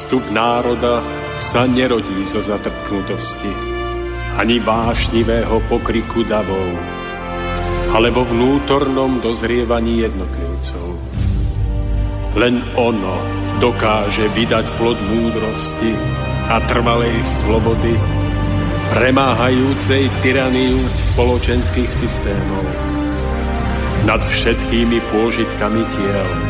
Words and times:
Zostup 0.00 0.32
národa 0.32 1.04
sa 1.36 1.68
nerodí 1.68 2.24
zo 2.24 2.40
zatrpknutosti, 2.40 3.52
ani 4.40 4.56
vášnivého 4.56 5.60
pokriku 5.68 6.24
davov, 6.24 6.72
alebo 7.92 8.24
vnútornom 8.24 9.20
dozrievaní 9.20 10.00
jednotlivcov. 10.00 10.96
Len 12.32 12.64
ono 12.80 13.20
dokáže 13.60 14.24
vydať 14.32 14.72
plod 14.80 14.96
múdrosti 15.04 15.92
a 16.48 16.64
trvalej 16.64 17.20
slobody, 17.20 17.92
premáhajúcej 18.96 20.08
tyraniu 20.24 20.80
spoločenských 20.96 21.92
systémov. 21.92 22.64
Nad 24.08 24.24
všetkými 24.24 24.96
pôžitkami 25.12 25.84
tiel, 25.92 26.49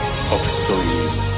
obstojí? 0.31 1.30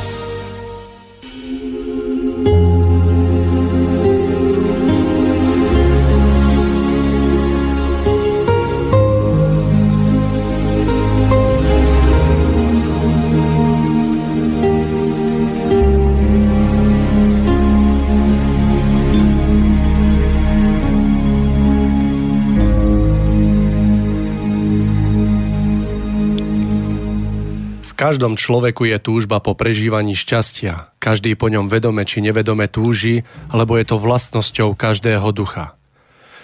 Každom 28.04 28.36
človeku 28.36 28.84
je 28.84 29.00
túžba 29.00 29.40
po 29.40 29.56
prežívaní 29.56 30.12
šťastia. 30.12 30.92
Každý 31.00 31.40
po 31.40 31.48
ňom 31.48 31.72
vedome 31.72 32.04
či 32.04 32.20
nevedome 32.20 32.68
túži, 32.68 33.24
lebo 33.48 33.80
je 33.80 33.88
to 33.88 33.96
vlastnosťou 33.96 34.76
každého 34.76 35.24
ducha. 35.32 35.80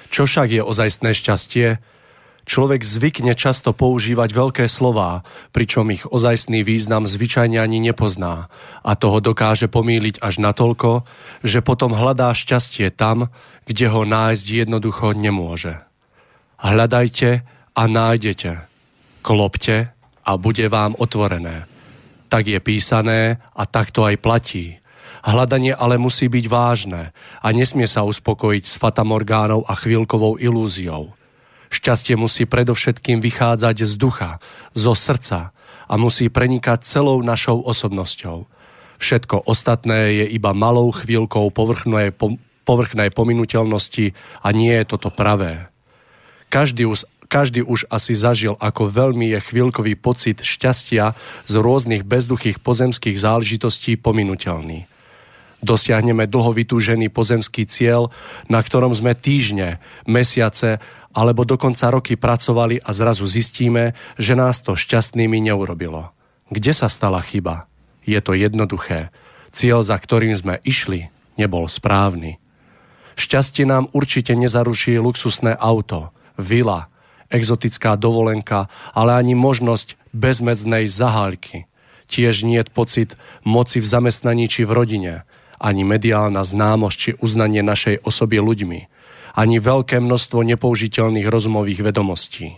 Čo 0.08 0.24
však 0.24 0.56
je 0.56 0.64
ozajstné 0.64 1.12
šťastie? 1.12 1.84
Človek 2.48 2.80
zvykne 2.80 3.36
často 3.36 3.76
používať 3.76 4.32
veľké 4.32 4.66
slová, 4.72 5.28
pričom 5.52 5.92
ich 5.92 6.08
ozajstný 6.08 6.64
význam 6.64 7.04
zvyčajne 7.04 7.60
ani 7.60 7.84
nepozná 7.84 8.48
a 8.80 8.92
toho 8.96 9.20
dokáže 9.20 9.68
pomýliť 9.68 10.24
až 10.24 10.40
natoľko, 10.40 11.04
že 11.44 11.60
potom 11.60 11.92
hľadá 11.92 12.32
šťastie 12.32 12.88
tam, 12.88 13.36
kde 13.68 13.92
ho 13.92 14.08
nájsť 14.08 14.64
jednoducho 14.64 15.12
nemôže. 15.12 15.76
Hľadajte 16.56 17.44
a 17.76 17.84
nájdete. 17.84 18.64
Klopte 19.28 19.99
a 20.30 20.38
bude 20.38 20.70
vám 20.70 20.94
otvorené. 21.02 21.66
Tak 22.30 22.46
je 22.46 22.62
písané 22.62 23.42
a 23.58 23.66
tak 23.66 23.90
to 23.90 24.06
aj 24.06 24.22
platí. 24.22 24.78
Hľadanie 25.26 25.74
ale 25.74 25.98
musí 25.98 26.30
byť 26.30 26.46
vážne 26.46 27.10
a 27.42 27.48
nesmie 27.50 27.90
sa 27.90 28.06
uspokojiť 28.06 28.64
s 28.70 28.78
fatamorgánou 28.78 29.66
a 29.66 29.74
chvíľkovou 29.74 30.38
ilúziou. 30.38 31.18
Šťastie 31.74 32.14
musí 32.14 32.46
predovšetkým 32.46 33.18
vychádzať 33.18 33.90
z 33.90 33.94
ducha, 33.98 34.32
zo 34.78 34.94
srdca 34.94 35.50
a 35.90 35.94
musí 35.98 36.30
prenikať 36.30 36.86
celou 36.86 37.26
našou 37.26 37.66
osobnosťou. 37.66 38.46
Všetko 39.02 39.50
ostatné 39.50 40.24
je 40.24 40.26
iba 40.38 40.54
malou 40.54 40.94
chvíľkou 40.94 41.50
povrchnej, 41.50 42.14
povrchnej 42.64 43.10
pominuteľnosti 43.10 44.14
a 44.46 44.48
nie 44.54 44.78
je 44.78 44.86
toto 44.86 45.10
pravé. 45.10 45.74
Každý 46.54 46.86
každý 47.30 47.62
už 47.62 47.86
asi 47.94 48.18
zažil, 48.18 48.58
ako 48.58 48.90
veľmi 48.90 49.38
je 49.38 49.40
chvíľkový 49.40 49.94
pocit 49.96 50.42
šťastia 50.42 51.14
z 51.46 51.54
rôznych 51.54 52.02
bezduchých 52.02 52.58
pozemských 52.58 53.16
záležitostí 53.22 54.02
pominuteľný. 54.02 54.90
Dosiahneme 55.62 56.26
dlho 56.26 56.56
vytúžený 56.56 57.14
pozemský 57.14 57.70
cieľ, 57.70 58.10
na 58.50 58.64
ktorom 58.64 58.96
sme 58.96 59.14
týždne, 59.14 59.78
mesiace 60.10 60.82
alebo 61.14 61.46
dokonca 61.46 61.94
roky 61.94 62.18
pracovali 62.18 62.82
a 62.82 62.90
zrazu 62.96 63.30
zistíme, 63.30 63.94
že 64.18 64.34
nás 64.34 64.64
to 64.66 64.74
šťastnými 64.74 65.38
neurobilo. 65.42 66.10
Kde 66.50 66.74
sa 66.74 66.90
stala 66.90 67.22
chyba? 67.22 67.70
Je 68.08 68.18
to 68.26 68.34
jednoduché. 68.34 69.14
Cieľ, 69.54 69.86
za 69.86 69.98
ktorým 69.98 70.34
sme 70.34 70.62
išli, 70.66 71.14
nebol 71.38 71.70
správny. 71.70 72.42
Šťastie 73.20 73.68
nám 73.68 73.92
určite 73.94 74.34
nezaruší 74.34 74.98
luxusné 74.98 75.54
auto, 75.60 76.16
vila, 76.40 76.89
exotická 77.30 77.96
dovolenka, 77.96 78.68
ale 78.94 79.18
ani 79.18 79.34
možnosť 79.38 79.96
bezmedznej 80.14 80.90
zahálky. 80.90 81.70
Tiež 82.10 82.42
nie 82.42 82.62
pocit 82.66 83.14
moci 83.46 83.78
v 83.78 83.86
zamestnaní 83.86 84.50
či 84.50 84.66
v 84.66 84.74
rodine, 84.74 85.16
ani 85.62 85.86
mediálna 85.86 86.42
známosť 86.42 86.98
či 86.98 87.12
uznanie 87.22 87.62
našej 87.62 88.02
osoby 88.02 88.42
ľuďmi, 88.42 88.80
ani 89.38 89.62
veľké 89.62 90.02
množstvo 90.02 90.42
nepoužiteľných 90.42 91.30
rozumových 91.30 91.86
vedomostí. 91.86 92.58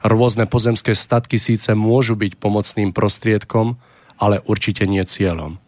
Rôzne 0.00 0.46
pozemské 0.46 0.94
statky 0.94 1.36
síce 1.36 1.74
môžu 1.74 2.14
byť 2.14 2.38
pomocným 2.38 2.94
prostriedkom, 2.94 3.76
ale 4.16 4.40
určite 4.46 4.86
nie 4.86 5.02
cieľom. 5.02 5.58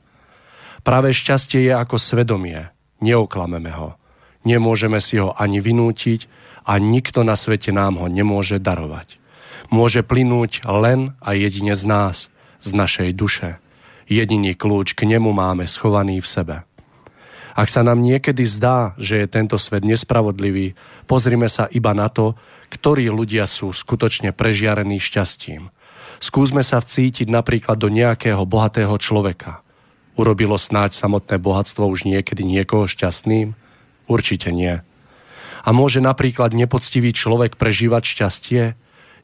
Práve 0.80 1.12
šťastie 1.12 1.68
je 1.68 1.74
ako 1.76 2.00
svedomie. 2.00 2.72
Neoklameme 3.04 3.68
ho. 3.74 4.00
Nemôžeme 4.48 4.96
si 5.02 5.20
ho 5.20 5.36
ani 5.36 5.60
vynútiť, 5.60 6.39
a 6.65 6.76
nikto 6.78 7.25
na 7.25 7.37
svete 7.37 7.72
nám 7.72 8.00
ho 8.00 8.06
nemôže 8.06 8.60
darovať. 8.60 9.21
Môže 9.70 10.02
plynúť 10.02 10.67
len 10.67 11.14
a 11.23 11.37
jedine 11.37 11.79
z 11.79 11.84
nás, 11.87 12.17
z 12.58 12.70
našej 12.75 13.11
duše. 13.14 13.62
Jediný 14.11 14.58
kľúč 14.58 14.99
k 14.99 15.06
nemu 15.06 15.31
máme 15.31 15.64
schovaný 15.70 16.19
v 16.19 16.29
sebe. 16.29 16.56
Ak 17.55 17.69
sa 17.70 17.82
nám 17.82 18.02
niekedy 18.02 18.46
zdá, 18.46 18.94
že 18.99 19.23
je 19.23 19.26
tento 19.26 19.58
svet 19.58 19.82
nespravodlivý, 19.82 20.79
pozrime 21.06 21.50
sa 21.50 21.67
iba 21.70 21.94
na 21.94 22.11
to, 22.11 22.38
ktorí 22.70 23.11
ľudia 23.11 23.46
sú 23.46 23.75
skutočne 23.75 24.31
prežiarení 24.31 25.02
šťastím. 25.02 25.70
Skúsme 26.23 26.62
sa 26.62 26.79
vcítiť 26.79 27.26
napríklad 27.26 27.81
do 27.81 27.88
nejakého 27.90 28.44
bohatého 28.46 28.94
človeka. 29.00 29.64
Urobilo 30.19 30.61
snáď 30.61 30.93
samotné 30.93 31.40
bohatstvo 31.40 31.87
už 31.88 32.05
niekedy 32.05 32.44
niekoho 32.44 32.84
šťastným? 32.84 33.56
Určite 34.11 34.52
nie. 34.52 34.84
A 35.70 35.76
môže 35.76 36.02
napríklad 36.02 36.50
nepoctivý 36.50 37.14
človek 37.14 37.55
prežívať 37.55 38.02
šťastie? 38.02 38.62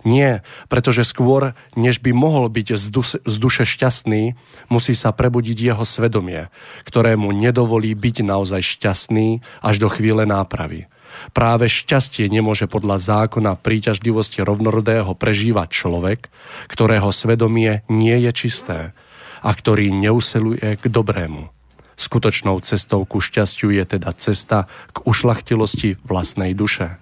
Nie, 0.07 0.47
pretože 0.71 1.03
skôr, 1.03 1.59
než 1.75 1.99
by 1.99 2.15
mohol 2.15 2.47
byť 2.47 2.79
z, 2.79 2.87
duše, 2.95 3.19
z 3.27 3.35
duše 3.43 3.67
šťastný, 3.67 4.39
musí 4.71 4.95
sa 4.95 5.11
prebudiť 5.11 5.59
jeho 5.59 5.83
svedomie, 5.83 6.47
ktorému 6.87 7.35
nedovolí 7.35 7.91
byť 7.99 8.23
naozaj 8.23 8.63
šťastný 8.63 9.43
až 9.59 9.83
do 9.83 9.91
chvíle 9.91 10.23
nápravy. 10.23 10.87
Práve 11.35 11.67
šťastie 11.67 12.31
nemôže 12.31 12.71
podľa 12.71 13.03
zákona 13.03 13.59
príťažlivosti 13.59 14.47
rovnorodého 14.47 15.19
prežívať 15.19 15.75
človek, 15.75 16.31
ktorého 16.71 17.11
svedomie 17.11 17.83
nie 17.91 18.15
je 18.23 18.31
čisté 18.31 18.95
a 19.43 19.51
ktorý 19.51 19.91
neuseluje 19.91 20.79
k 20.79 20.85
dobrému. 20.87 21.56
Skutočnou 21.97 22.61
cestou 22.61 23.09
ku 23.09 23.25
šťastiu 23.25 23.73
je 23.73 23.85
teda 23.97 24.13
cesta 24.21 24.69
k 24.93 25.01
ušlachtilosti 25.09 25.97
vlastnej 26.05 26.53
duše. 26.53 27.01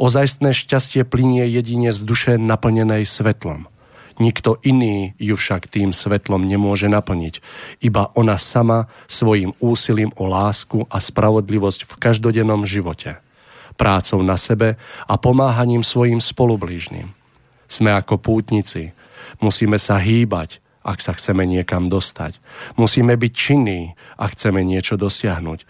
Ozajstné 0.00 0.56
šťastie 0.56 1.04
plinie 1.04 1.44
jedine 1.46 1.92
z 1.92 2.00
duše 2.02 2.32
naplnenej 2.40 3.04
svetlom. 3.04 3.68
Nikto 4.16 4.62
iný 4.62 5.12
ju 5.18 5.34
však 5.34 5.66
tým 5.68 5.90
svetlom 5.90 6.46
nemôže 6.46 6.86
naplniť. 6.86 7.42
Iba 7.82 8.14
ona 8.14 8.38
sama 8.38 8.86
svojim 9.10 9.52
úsilím 9.58 10.14
o 10.14 10.30
lásku 10.30 10.86
a 10.86 11.02
spravodlivosť 11.02 11.84
v 11.84 11.92
každodennom 11.98 12.62
živote. 12.62 13.18
Prácou 13.74 14.22
na 14.22 14.38
sebe 14.38 14.78
a 15.04 15.14
pomáhaním 15.18 15.82
svojim 15.82 16.22
spolublížnym. 16.22 17.10
Sme 17.66 17.90
ako 17.90 18.22
pútnici. 18.22 18.94
Musíme 19.42 19.82
sa 19.82 19.98
hýbať, 19.98 20.62
ak 20.84 21.00
sa 21.00 21.16
chceme 21.16 21.48
niekam 21.48 21.88
dostať. 21.88 22.36
Musíme 22.76 23.16
byť 23.16 23.32
činní, 23.32 23.96
ak 24.20 24.36
chceme 24.36 24.60
niečo 24.60 25.00
dosiahnuť. 25.00 25.64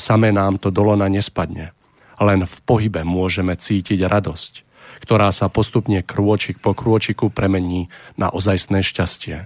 Samé 0.00 0.32
nám 0.32 0.56
to 0.56 0.72
dolona 0.72 1.12
nespadne. 1.12 1.76
Len 2.16 2.48
v 2.48 2.56
pohybe 2.64 3.04
môžeme 3.04 3.52
cítiť 3.52 4.08
radosť, 4.08 4.52
ktorá 5.04 5.28
sa 5.36 5.52
postupne 5.52 6.00
krôčik 6.00 6.64
po 6.64 6.72
krôčiku 6.72 7.28
premení 7.28 7.92
na 8.16 8.32
ozajstné 8.32 8.80
šťastie. 8.80 9.44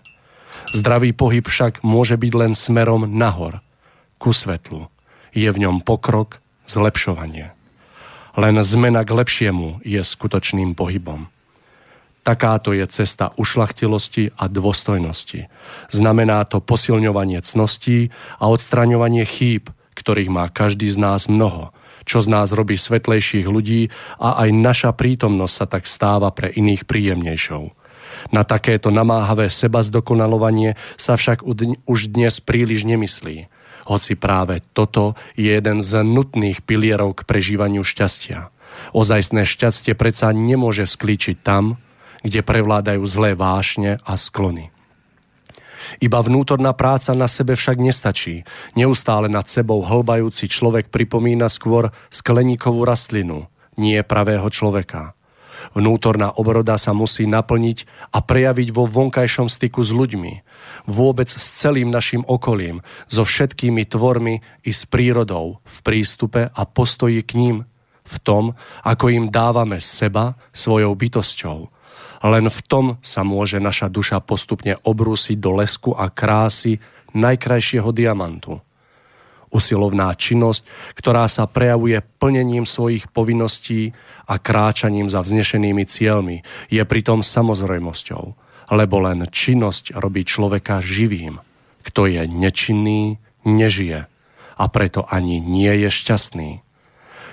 Zdravý 0.71 1.11
pohyb 1.11 1.43
však 1.43 1.83
môže 1.83 2.15
byť 2.15 2.33
len 2.39 2.53
smerom 2.55 3.11
nahor, 3.11 3.59
ku 4.23 4.31
svetlu. 4.31 4.87
Je 5.35 5.51
v 5.51 5.59
ňom 5.67 5.83
pokrok, 5.83 6.39
zlepšovanie. 6.71 7.51
Len 8.39 8.55
zmena 8.63 9.03
k 9.03 9.11
lepšiemu 9.11 9.83
je 9.83 9.99
skutočným 9.99 10.79
pohybom. 10.79 11.27
Takáto 12.21 12.77
je 12.77 12.85
cesta 12.85 13.33
ušlachtilosti 13.41 14.37
a 14.37 14.45
dôstojnosti. 14.47 15.49
Znamená 15.89 16.45
to 16.45 16.61
posilňovanie 16.61 17.41
cností 17.41 18.13
a 18.37 18.53
odstraňovanie 18.53 19.25
chýb, 19.25 19.73
ktorých 19.97 20.29
má 20.29 20.49
každý 20.53 20.93
z 20.93 21.01
nás 21.01 21.33
mnoho, 21.33 21.73
čo 22.05 22.21
z 22.21 22.29
nás 22.29 22.53
robí 22.53 22.77
svetlejších 22.77 23.49
ľudí 23.49 23.89
a 24.21 24.37
aj 24.45 24.49
naša 24.53 24.91
prítomnosť 24.93 25.55
sa 25.55 25.67
tak 25.69 25.89
stáva 25.89 26.29
pre 26.33 26.53
iných 26.53 26.85
príjemnejšou. 26.85 27.73
Na 28.37 28.45
takéto 28.45 28.93
namáhavé 28.93 29.49
seba 29.49 29.81
zdokonalovanie 29.81 30.77
sa 31.01 31.17
však 31.17 31.41
už 31.89 32.01
dnes 32.13 32.37
príliš 32.45 32.85
nemyslí, 32.85 33.49
hoci 33.89 34.13
práve 34.15 34.61
toto 34.77 35.17
je 35.41 35.57
jeden 35.57 35.81
z 35.81 36.05
nutných 36.05 36.61
pilierov 36.69 37.17
k 37.17 37.25
prežívaniu 37.25 37.81
šťastia. 37.81 38.53
Ozajstné 38.93 39.49
šťastie 39.49 39.97
predsa 39.97 40.31
nemôže 40.37 40.85
sklíčiť 40.85 41.41
tam, 41.41 41.81
kde 42.21 42.41
prevládajú 42.45 43.03
zlé 43.05 43.33
vášne 43.33 44.01
a 44.05 44.15
sklony. 44.17 44.73
Iba 45.99 46.23
vnútorná 46.23 46.71
práca 46.77 47.17
na 47.19 47.27
sebe 47.27 47.59
však 47.59 47.83
nestačí. 47.83 48.47
Neustále 48.79 49.27
nad 49.27 49.51
sebou 49.51 49.83
hlbajúci 49.83 50.47
človek 50.47 50.93
pripomína 50.93 51.51
skôr 51.51 51.91
skleníkovú 52.13 52.87
rastlinu, 52.87 53.51
nie 53.75 53.99
pravého 54.07 54.47
človeka. 54.47 55.19
Vnútorná 55.77 56.33
obroda 56.41 56.81
sa 56.81 56.97
musí 56.97 57.29
naplniť 57.29 57.85
a 58.17 58.25
prejaviť 58.25 58.69
vo 58.73 58.89
vonkajšom 58.89 59.53
styku 59.53 59.85
s 59.85 59.93
ľuďmi, 59.93 60.33
vôbec 60.89 61.29
s 61.29 61.45
celým 61.61 61.93
našim 61.93 62.25
okolím, 62.25 62.81
so 63.13 63.29
všetkými 63.29 63.85
tvormi 63.85 64.41
i 64.65 64.73
s 64.73 64.89
prírodou, 64.89 65.61
v 65.61 65.77
prístupe 65.85 66.49
a 66.49 66.63
postoji 66.65 67.21
k 67.21 67.37
ním, 67.37 67.57
v 68.09 68.17
tom, 68.25 68.57
ako 68.89 69.13
im 69.13 69.29
dávame 69.29 69.83
seba 69.85 70.39
svojou 70.55 70.97
bytosťou– 70.97 71.59
len 72.29 72.53
v 72.53 72.61
tom 72.69 72.87
sa 73.01 73.25
môže 73.25 73.57
naša 73.57 73.89
duša 73.89 74.21
postupne 74.21 74.77
obrúsiť 74.85 75.41
do 75.41 75.57
lesku 75.57 75.97
a 75.97 76.13
krásy 76.13 76.77
najkrajšieho 77.17 77.89
diamantu. 77.97 78.61
Usilovná 79.51 80.15
činnosť, 80.15 80.63
ktorá 80.95 81.27
sa 81.27 81.51
prejavuje 81.51 81.99
plnením 82.23 82.63
svojich 82.63 83.11
povinností 83.11 83.91
a 84.31 84.39
kráčaním 84.39 85.11
za 85.11 85.25
vznešenými 85.27 85.83
cieľmi, 85.89 86.47
je 86.71 86.83
pritom 86.87 87.25
samozrejmosťou, 87.25 88.23
lebo 88.71 88.97
len 89.03 89.27
činnosť 89.27 89.99
robí 89.99 90.23
človeka 90.23 90.79
živým. 90.79 91.43
Kto 91.83 92.07
je 92.07 92.23
nečinný, 92.31 93.19
nežije 93.43 94.07
a 94.61 94.65
preto 94.69 95.03
ani 95.09 95.41
nie 95.41 95.73
je 95.83 95.91
šťastný. 95.91 96.51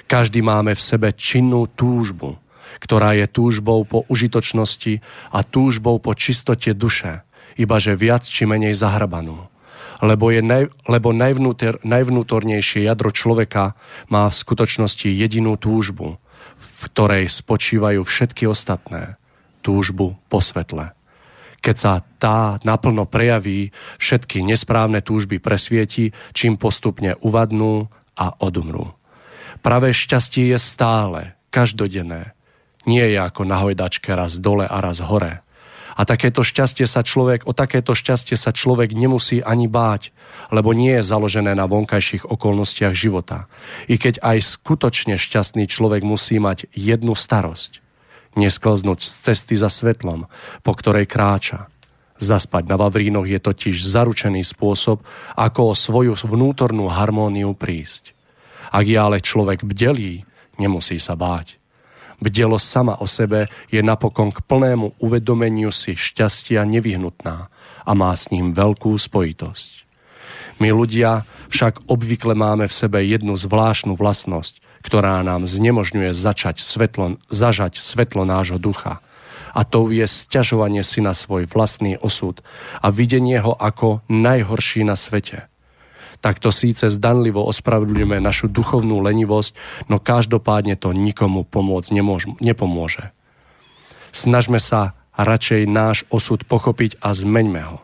Každý 0.08 0.40
máme 0.40 0.74
v 0.74 0.82
sebe 0.82 1.12
činnú 1.12 1.68
túžbu, 1.68 2.40
ktorá 2.80 3.18
je 3.18 3.26
túžbou 3.30 3.84
po 3.84 4.04
užitočnosti 4.08 5.02
a 5.34 5.40
túžbou 5.44 5.98
po 6.02 6.14
čistote 6.14 6.74
duše, 6.78 7.26
ibaže 7.58 7.98
viac 7.98 8.24
či 8.24 8.46
menej 8.46 8.78
zahrbanú. 8.78 9.50
Lebo, 9.98 10.30
je 10.30 10.46
naj, 10.46 10.70
lebo 10.86 11.10
najvnútor, 11.10 11.82
najvnútornejšie 11.82 12.86
jadro 12.86 13.10
človeka 13.10 13.74
má 14.14 14.30
v 14.30 14.40
skutočnosti 14.40 15.10
jedinú 15.10 15.58
túžbu, 15.58 16.22
v 16.58 16.80
ktorej 16.94 17.26
spočívajú 17.34 18.06
všetky 18.06 18.46
ostatné. 18.46 19.18
Túžbu 19.66 20.16
po 20.30 20.38
svetle. 20.38 20.94
Keď 21.66 21.76
sa 21.76 22.06
tá 22.22 22.62
naplno 22.62 23.10
prejaví, 23.10 23.74
všetky 23.98 24.46
nesprávne 24.46 25.02
túžby 25.02 25.42
presvieti, 25.42 26.14
čím 26.38 26.56
postupne 26.62 27.18
uvadnú 27.26 27.90
a 28.14 28.38
odumrú. 28.38 28.94
Pravé 29.66 29.90
šťastie 29.92 30.54
je 30.54 30.60
stále, 30.62 31.34
každodenné, 31.50 32.37
nie 32.88 33.04
je 33.04 33.20
ako 33.20 33.44
na 33.44 33.60
hojdačke 33.62 34.10
raz 34.16 34.40
dole 34.40 34.64
a 34.64 34.78
raz 34.80 35.04
hore. 35.04 35.44
A 35.98 36.06
takéto 36.06 36.46
šťastie 36.46 36.86
sa 36.86 37.02
človek, 37.02 37.50
o 37.50 37.58
takéto 37.58 37.98
šťastie 37.98 38.38
sa 38.38 38.54
človek 38.54 38.94
nemusí 38.94 39.42
ani 39.42 39.66
báť, 39.66 40.14
lebo 40.54 40.70
nie 40.70 40.94
je 41.02 41.04
založené 41.10 41.58
na 41.58 41.66
vonkajších 41.66 42.30
okolnostiach 42.30 42.94
života. 42.94 43.50
I 43.90 43.98
keď 43.98 44.22
aj 44.22 44.62
skutočne 44.62 45.18
šťastný 45.18 45.66
človek 45.66 46.06
musí 46.06 46.38
mať 46.38 46.70
jednu 46.78 47.18
starosť. 47.18 47.82
Nesklznúť 48.38 49.00
z 49.02 49.12
cesty 49.26 49.58
za 49.58 49.74
svetlom, 49.74 50.30
po 50.62 50.72
ktorej 50.78 51.10
kráča. 51.10 51.74
Zaspať 52.22 52.70
na 52.70 52.78
Vavrínoch 52.78 53.26
je 53.26 53.42
totiž 53.42 53.82
zaručený 53.82 54.46
spôsob, 54.46 55.02
ako 55.34 55.74
o 55.74 55.74
svoju 55.74 56.14
vnútornú 56.14 56.94
harmóniu 56.94 57.58
prísť. 57.58 58.14
Ak 58.70 58.86
je 58.86 58.98
ale 59.02 59.18
človek 59.18 59.66
bdelý, 59.66 60.30
nemusí 60.62 61.02
sa 61.02 61.18
báť. 61.18 61.58
Bdelosť 62.18 62.66
sama 62.66 62.98
o 62.98 63.06
sebe 63.06 63.46
je 63.70 63.78
napokon 63.86 64.34
k 64.34 64.42
plnému 64.42 64.98
uvedomeniu 64.98 65.70
si 65.70 65.94
šťastia 65.94 66.66
nevyhnutná 66.66 67.54
a 67.86 67.92
má 67.94 68.10
s 68.18 68.34
ním 68.34 68.58
veľkú 68.58 68.98
spojitosť. 68.98 69.86
My 70.58 70.74
ľudia 70.74 71.30
však 71.54 71.86
obvykle 71.86 72.34
máme 72.34 72.66
v 72.66 72.74
sebe 72.74 73.06
jednu 73.06 73.38
zvláštnu 73.38 73.94
vlastnosť, 73.94 74.66
ktorá 74.82 75.22
nám 75.22 75.46
znemožňuje 75.46 76.10
začať 76.18 76.58
svetlo, 76.58 77.22
zažať 77.30 77.78
svetlo 77.78 78.26
nášho 78.26 78.58
ducha. 78.58 78.98
A 79.54 79.62
to 79.62 79.94
je 79.94 80.06
sťažovanie 80.06 80.82
si 80.82 81.02
na 81.02 81.14
svoj 81.14 81.46
vlastný 81.46 82.02
osud 82.02 82.42
a 82.82 82.90
videnie 82.90 83.38
ho 83.38 83.54
ako 83.54 84.02
najhorší 84.10 84.82
na 84.82 84.98
svete– 84.98 85.46
tak 86.22 86.42
to 86.42 86.50
síce 86.50 86.90
zdanlivo 86.90 87.46
ospravedlňujeme 87.46 88.18
našu 88.18 88.50
duchovnú 88.50 89.02
lenivosť, 89.06 89.54
no 89.88 90.02
každopádne 90.02 90.76
to 90.78 90.94
nikomu 90.94 91.46
pomôcť 91.46 91.90
nemôž, 91.94 92.30
nepomôže. 92.42 93.14
Snažme 94.10 94.58
sa 94.58 94.98
radšej 95.14 95.70
náš 95.70 95.98
osud 96.10 96.46
pochopiť 96.46 96.98
a 97.02 97.14
zmeňme 97.14 97.62
ho. 97.62 97.78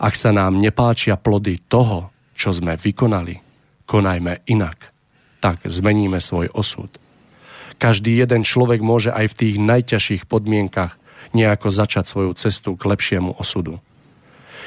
Ak 0.00 0.16
sa 0.16 0.32
nám 0.32 0.60
nepáčia 0.60 1.16
plody 1.20 1.60
toho, 1.68 2.12
čo 2.36 2.52
sme 2.56 2.76
vykonali, 2.76 3.36
konajme 3.84 4.44
inak. 4.48 4.92
Tak 5.40 5.64
zmeníme 5.64 6.20
svoj 6.20 6.52
osud. 6.52 6.88
Každý 7.80 8.12
jeden 8.12 8.44
človek 8.44 8.84
môže 8.84 9.08
aj 9.08 9.32
v 9.32 9.38
tých 9.40 9.56
najťažších 9.56 10.22
podmienkach 10.28 11.00
nejako 11.32 11.72
začať 11.72 12.04
svoju 12.08 12.32
cestu 12.36 12.76
k 12.76 12.82
lepšiemu 12.84 13.40
osudu. 13.40 13.80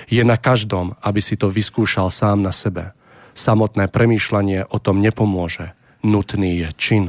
Je 0.10 0.22
na 0.26 0.38
každom, 0.38 0.98
aby 1.06 1.22
si 1.22 1.38
to 1.38 1.50
vyskúšal 1.54 2.10
sám 2.10 2.42
na 2.42 2.50
sebe– 2.50 2.90
Samotné 3.34 3.90
premýšľanie 3.90 4.70
o 4.70 4.78
tom 4.78 5.02
nepomôže. 5.02 5.74
Nutný 6.06 6.62
je 6.62 6.70
čin, 6.78 7.06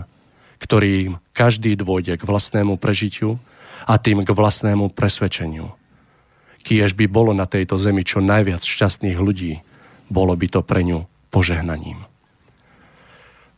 ktorým 0.60 1.20
každý 1.36 1.76
dôjde 1.76 2.16
k 2.16 2.24
vlastnému 2.24 2.80
prežitiu 2.80 3.36
a 3.84 4.00
tým 4.00 4.24
k 4.24 4.30
vlastnému 4.32 4.96
presvedčeniu. 4.96 5.76
Kiež 6.64 6.96
by 6.96 7.04
bolo 7.04 7.36
na 7.36 7.44
tejto 7.44 7.76
zemi 7.76 8.00
čo 8.08 8.24
najviac 8.24 8.64
šťastných 8.64 9.20
ľudí, 9.20 9.60
bolo 10.08 10.32
by 10.32 10.46
to 10.48 10.60
pre 10.64 10.80
ňu 10.80 11.04
požehnaním. 11.28 12.08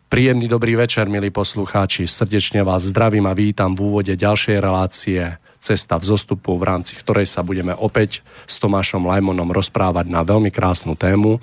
Príjemný 0.06 0.46
dobrý 0.46 0.78
večer, 0.78 1.10
milí 1.10 1.34
poslucháči. 1.34 2.06
Srdečne 2.06 2.62
vás 2.62 2.86
zdravím 2.90 3.26
a 3.26 3.34
vítam 3.34 3.74
v 3.74 3.90
úvode 3.90 4.14
ďalšej 4.14 4.58
relácie 4.58 5.38
Cesta 5.58 5.98
v 5.98 6.06
zostupu, 6.06 6.54
v 6.54 6.62
rámci 6.62 6.94
ktorej 6.94 7.26
sa 7.26 7.42
budeme 7.42 7.74
opäť 7.74 8.22
s 8.46 8.62
Tomášom 8.62 9.02
Lajmonom 9.02 9.50
rozprávať 9.50 10.06
na 10.06 10.22
veľmi 10.22 10.54
krásnu 10.54 10.94
tému, 10.94 11.42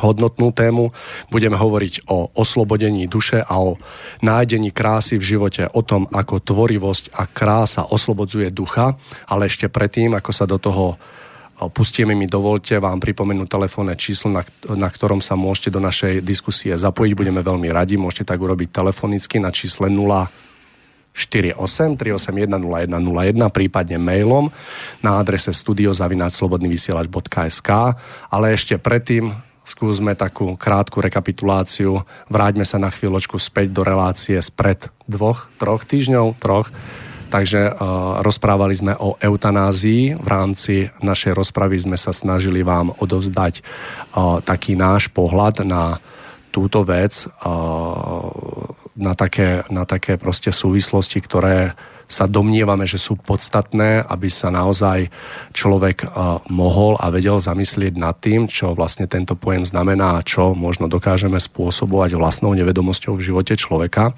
hodnotnú 0.00 0.50
tému. 0.50 0.90
Budeme 1.28 1.60
hovoriť 1.60 2.08
o 2.08 2.32
oslobodení 2.34 3.06
duše 3.06 3.44
a 3.44 3.54
o 3.60 3.76
nájdení 4.24 4.72
krásy 4.72 5.20
v 5.20 5.36
živote, 5.36 5.68
o 5.70 5.84
tom, 5.84 6.08
ako 6.08 6.40
tvorivosť 6.40 7.14
a 7.14 7.28
krása 7.28 7.92
oslobodzuje 7.92 8.48
ducha, 8.50 8.96
ale 9.28 9.46
ešte 9.46 9.68
predtým, 9.68 10.16
ako 10.16 10.32
sa 10.32 10.48
do 10.48 10.56
toho 10.56 10.96
pustíme 11.68 12.16
mi, 12.16 12.24
dovolte 12.24 12.80
vám 12.80 12.96
pripomenúť 12.96 13.48
telefónne 13.52 13.92
číslo, 14.00 14.32
na, 14.32 14.40
na 14.72 14.88
ktorom 14.88 15.20
sa 15.20 15.36
môžete 15.36 15.68
do 15.68 15.84
našej 15.84 16.24
diskusie 16.24 16.72
zapojiť. 16.72 17.12
Budeme 17.12 17.44
veľmi 17.44 17.68
radi, 17.68 18.00
môžete 18.00 18.32
tak 18.32 18.40
urobiť 18.40 18.72
telefonicky 18.72 19.36
na 19.36 19.52
čísle 19.52 19.92
0 19.92 20.48
48 21.10 21.98
381 21.98 22.46
0101, 22.46 23.50
prípadne 23.50 23.98
mailom 23.98 24.46
na 25.02 25.18
adrese 25.18 25.50
studiozavináčslobodnyvysielač.sk 25.50 27.70
ale 28.30 28.54
ešte 28.54 28.78
predtým 28.78 29.34
skúsme 29.70 30.18
takú 30.18 30.58
krátku 30.58 30.98
rekapituláciu. 30.98 32.02
Vráťme 32.26 32.66
sa 32.66 32.82
na 32.82 32.90
chvíľočku 32.90 33.38
späť 33.38 33.70
do 33.70 33.86
relácie 33.86 34.34
spred 34.42 34.90
dvoch, 35.06 35.46
troch 35.62 35.86
týždňov, 35.86 36.42
troch. 36.42 36.74
Takže 37.30 37.70
uh, 37.70 37.74
rozprávali 38.26 38.74
sme 38.74 38.98
o 38.98 39.14
eutanázii. 39.14 40.18
V 40.18 40.26
rámci 40.26 40.90
našej 40.98 41.38
rozpravy 41.38 41.78
sme 41.78 41.94
sa 41.94 42.10
snažili 42.10 42.66
vám 42.66 42.90
odovzdať 42.98 43.62
uh, 43.62 44.42
taký 44.42 44.74
náš 44.74 45.06
pohľad 45.14 45.62
na 45.62 46.02
túto 46.50 46.82
vec, 46.82 47.30
uh, 47.30 48.26
na 48.98 49.14
také, 49.14 49.62
na 49.70 49.86
také 49.86 50.18
proste 50.18 50.50
súvislosti, 50.50 51.22
ktoré 51.22 51.78
sa 52.10 52.26
domnievame, 52.26 52.90
že 52.90 52.98
sú 52.98 53.14
podstatné, 53.14 54.02
aby 54.02 54.26
sa 54.26 54.50
naozaj 54.50 55.06
človek 55.54 56.10
mohol 56.50 56.98
a 56.98 57.06
vedel 57.14 57.38
zamyslieť 57.38 57.94
nad 57.94 58.18
tým, 58.18 58.50
čo 58.50 58.74
vlastne 58.74 59.06
tento 59.06 59.38
pojem 59.38 59.62
znamená 59.62 60.18
a 60.18 60.26
čo 60.26 60.58
možno 60.58 60.90
dokážeme 60.90 61.38
spôsobovať 61.38 62.18
vlastnou 62.18 62.50
nevedomosťou 62.58 63.14
v 63.14 63.24
živote 63.30 63.54
človeka. 63.54 64.10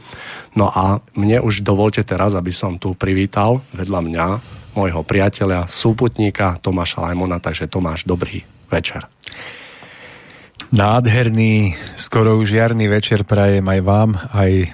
No 0.56 0.72
a 0.72 1.04
mne 1.12 1.44
už 1.44 1.60
dovolte 1.60 2.00
teraz, 2.00 2.32
aby 2.32 2.48
som 2.48 2.80
tu 2.80 2.96
privítal 2.96 3.60
vedľa 3.76 4.00
mňa 4.00 4.26
môjho 4.72 5.04
priateľa, 5.04 5.68
súputníka 5.68 6.56
Tomáša 6.64 7.04
Lajmona, 7.04 7.44
takže 7.44 7.68
Tomáš, 7.68 8.08
dobrý 8.08 8.40
večer. 8.72 9.04
Nádherný, 10.72 11.76
skoro 12.00 12.40
už 12.40 12.56
jarný 12.56 12.88
večer 12.88 13.28
prajem 13.28 13.68
aj 13.68 13.80
vám, 13.84 14.16
aj 14.32 14.72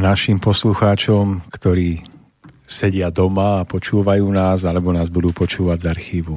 našim 0.00 0.40
poslucháčom, 0.40 1.44
ktorí 1.52 2.13
sedia 2.64 3.12
doma 3.12 3.62
a 3.62 3.68
počúvajú 3.68 4.24
nás, 4.32 4.64
alebo 4.64 4.90
nás 4.90 5.12
budú 5.12 5.30
počúvať 5.36 5.78
z 5.84 5.86
archívu. 5.92 6.36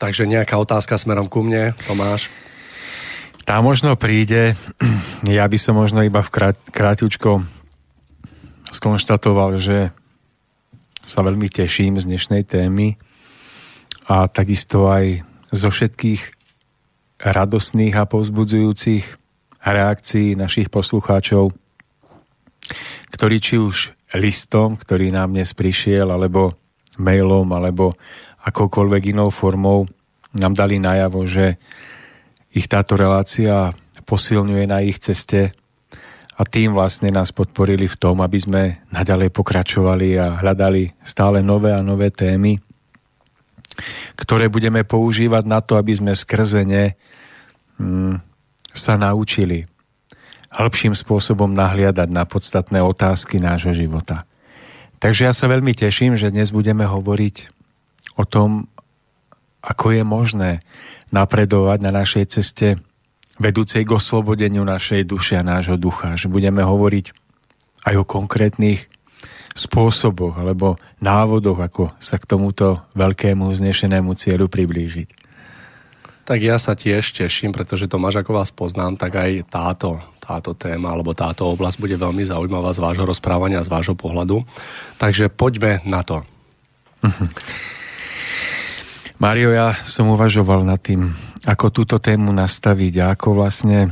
Takže 0.00 0.24
nejaká 0.24 0.56
otázka 0.56 0.96
smerom 0.96 1.28
ku 1.28 1.44
mne, 1.44 1.76
Tomáš? 1.84 2.32
Tá 3.44 3.60
možno 3.60 3.94
príde. 4.00 4.56
Ja 5.20 5.44
by 5.44 5.60
som 5.60 5.76
možno 5.76 6.00
iba 6.00 6.24
v 6.24 6.32
krát, 6.32 6.56
kráťučko 6.72 7.44
skonštatoval, 8.72 9.60
že 9.60 9.92
sa 11.04 11.20
veľmi 11.20 11.44
teším 11.52 12.00
z 12.00 12.08
dnešnej 12.08 12.48
témy 12.48 12.96
a 14.08 14.24
takisto 14.32 14.88
aj 14.88 15.20
zo 15.52 15.68
všetkých 15.68 16.22
radosných 17.20 17.94
a 18.00 18.08
povzbudzujúcich 18.08 19.04
reakcií 19.60 20.40
našich 20.40 20.72
poslucháčov, 20.72 21.52
ktorí 23.10 23.36
či 23.42 23.58
už 23.58 23.94
listom, 24.16 24.74
ktorý 24.74 25.14
nám 25.14 25.34
dnes 25.34 25.54
prišiel, 25.54 26.10
alebo 26.10 26.54
mailom, 26.98 27.46
alebo 27.54 27.94
akoukoľvek 28.42 29.14
inou 29.14 29.30
formou 29.30 29.86
nám 30.34 30.54
dali 30.54 30.78
najavo, 30.78 31.26
že 31.26 31.58
ich 32.50 32.66
táto 32.66 32.98
relácia 32.98 33.74
posilňuje 34.06 34.64
na 34.66 34.82
ich 34.82 34.98
ceste 34.98 35.54
a 36.34 36.42
tým 36.42 36.74
vlastne 36.74 37.14
nás 37.14 37.30
podporili 37.30 37.86
v 37.86 37.98
tom, 38.00 38.24
aby 38.24 38.38
sme 38.40 38.62
naďalej 38.90 39.30
pokračovali 39.30 40.18
a 40.18 40.40
hľadali 40.40 40.98
stále 41.04 41.44
nové 41.44 41.70
a 41.70 41.84
nové 41.84 42.10
témy, 42.10 42.58
ktoré 44.18 44.50
budeme 44.50 44.82
používať 44.82 45.44
na 45.46 45.62
to, 45.62 45.78
aby 45.78 45.92
sme 45.94 46.12
skrze 46.16 46.66
ne 46.66 46.98
mm, 47.78 48.18
sa 48.74 48.98
naučili 48.98 49.69
hĺbším 50.50 50.98
spôsobom 50.98 51.54
nahliadať 51.54 52.08
na 52.10 52.26
podstatné 52.26 52.82
otázky 52.82 53.38
nášho 53.38 53.70
života. 53.70 54.26
Takže 55.00 55.30
ja 55.30 55.32
sa 55.32 55.48
veľmi 55.48 55.72
teším, 55.72 56.18
že 56.18 56.34
dnes 56.34 56.52
budeme 56.52 56.84
hovoriť 56.84 57.48
o 58.20 58.28
tom, 58.28 58.68
ako 59.64 59.96
je 59.96 60.02
možné 60.04 60.50
napredovať 61.14 61.78
na 61.80 61.90
našej 61.94 62.24
ceste 62.28 62.76
vedúcej 63.40 63.88
k 63.88 63.96
oslobodeniu 63.96 64.66
našej 64.66 65.08
duše 65.08 65.40
a 65.40 65.46
nášho 65.46 65.80
ducha. 65.80 66.18
Že 66.20 66.28
budeme 66.28 66.60
hovoriť 66.60 67.16
aj 67.88 67.94
o 67.96 68.04
konkrétnych 68.04 68.92
spôsoboch 69.56 70.36
alebo 70.36 70.76
návodoch, 71.00 71.58
ako 71.58 71.82
sa 71.96 72.20
k 72.20 72.28
tomuto 72.28 72.84
veľkému 72.94 73.48
znešenému 73.50 74.12
cieľu 74.14 74.46
priblížiť. 74.46 75.08
Tak 76.28 76.38
ja 76.38 76.60
sa 76.60 76.78
tiež 76.78 77.10
teším, 77.10 77.50
pretože 77.50 77.90
Tomáš, 77.90 78.22
ako 78.22 78.38
vás 78.38 78.54
poznám, 78.54 78.94
tak 78.94 79.18
aj 79.18 79.50
táto, 79.50 79.98
táto 80.30 80.54
téma 80.54 80.94
alebo 80.94 81.10
táto 81.10 81.50
oblasť 81.50 81.82
bude 81.82 81.98
veľmi 81.98 82.22
zaujímavá 82.22 82.70
z 82.70 82.78
vášho 82.78 83.02
rozprávania, 83.02 83.66
z 83.66 83.72
vášho 83.74 83.98
pohľadu. 83.98 84.46
Takže 84.94 85.26
poďme 85.26 85.82
na 85.82 86.06
to. 86.06 86.22
Mario, 89.18 89.50
ja 89.50 89.74
som 89.82 90.14
uvažoval 90.14 90.62
nad 90.62 90.78
tým, 90.78 91.10
ako 91.42 91.74
túto 91.74 91.98
tému 91.98 92.30
nastaviť 92.30 92.94
a 93.02 93.04
ako 93.18 93.28
vlastne 93.34 93.90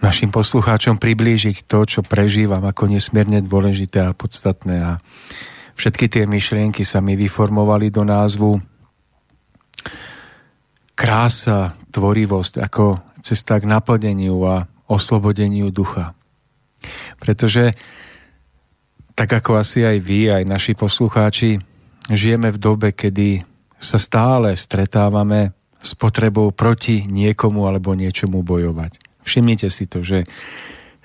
našim 0.00 0.32
poslucháčom 0.32 0.96
priblížiť 0.98 1.68
to, 1.68 1.84
čo 1.86 2.00
prežívam 2.02 2.64
ako 2.64 2.88
nesmierne 2.90 3.44
dôležité 3.44 4.02
a 4.02 4.16
podstatné. 4.16 4.76
A 4.80 4.92
všetky 5.78 6.08
tie 6.08 6.24
myšlienky 6.26 6.82
sa 6.82 6.98
mi 7.04 7.14
vyformovali 7.14 7.92
do 7.92 8.02
názvu 8.02 8.58
krása, 10.96 11.78
tvorivosť 11.92 12.54
ako 12.64 12.84
cesta 13.22 13.62
k 13.62 13.68
naplneniu 13.70 14.38
a 14.42 14.71
oslobodeniu 14.92 15.72
ducha. 15.72 16.12
Pretože 17.16 17.72
tak 19.16 19.28
ako 19.32 19.60
asi 19.60 19.84
aj 19.84 19.98
vy, 20.00 20.20
aj 20.32 20.44
naši 20.44 20.72
poslucháči, 20.76 21.60
žijeme 22.10 22.52
v 22.52 22.58
dobe, 22.58 22.88
kedy 22.92 23.44
sa 23.80 23.98
stále 23.98 24.54
stretávame 24.56 25.52
s 25.82 25.98
potrebou 25.98 26.54
proti 26.54 27.04
niekomu 27.04 27.66
alebo 27.66 27.92
niečomu 27.98 28.46
bojovať. 28.46 29.22
Všimnite 29.26 29.68
si 29.70 29.84
to, 29.90 30.06
že 30.06 30.26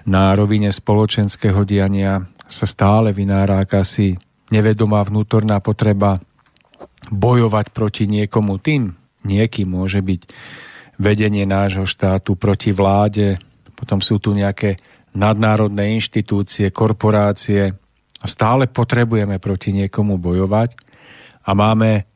na 0.07 0.31
rovine 0.37 0.71
spoločenského 0.71 1.65
diania 1.67 2.23
sa 2.47 2.65
stále 2.69 3.11
vynára 3.11 3.59
akási 3.65 4.15
nevedomá 4.53 5.03
vnútorná 5.03 5.59
potreba 5.59 6.21
bojovať 7.11 7.75
proti 7.75 8.07
niekomu 8.07 8.61
tým, 8.61 8.95
niekým 9.27 9.67
môže 9.67 9.99
byť 9.99 10.21
vedenie 10.97 11.43
nášho 11.43 11.83
štátu 11.83 12.39
proti 12.39 12.71
vláde, 12.71 13.37
potom 13.77 14.01
sú 14.01 14.17
tu 14.17 14.33
nejaké 14.33 14.81
nadnárodné 15.13 15.93
inštitúcie, 16.01 16.73
korporácie 16.73 17.77
stále 18.25 18.65
potrebujeme 18.65 19.37
proti 19.37 19.69
niekomu 19.69 20.17
bojovať 20.17 20.73
a 21.45 21.53
máme 21.53 22.09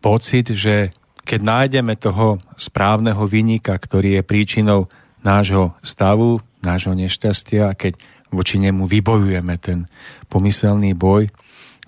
pocit, 0.00 0.56
že 0.56 0.88
keď 1.24 1.40
nájdeme 1.40 1.94
toho 1.96 2.40
správneho 2.56 3.24
vynika, 3.28 3.76
ktorý 3.76 4.20
je 4.20 4.22
príčinou 4.24 4.88
nášho 5.24 5.76
stavu, 5.80 6.40
nášho 6.60 6.92
nešťastia 6.96 7.76
keď 7.76 7.96
voči 8.32 8.60
nemu 8.60 8.84
vybojujeme 8.84 9.54
ten 9.60 9.86
pomyselný 10.28 10.92
boj, 10.96 11.30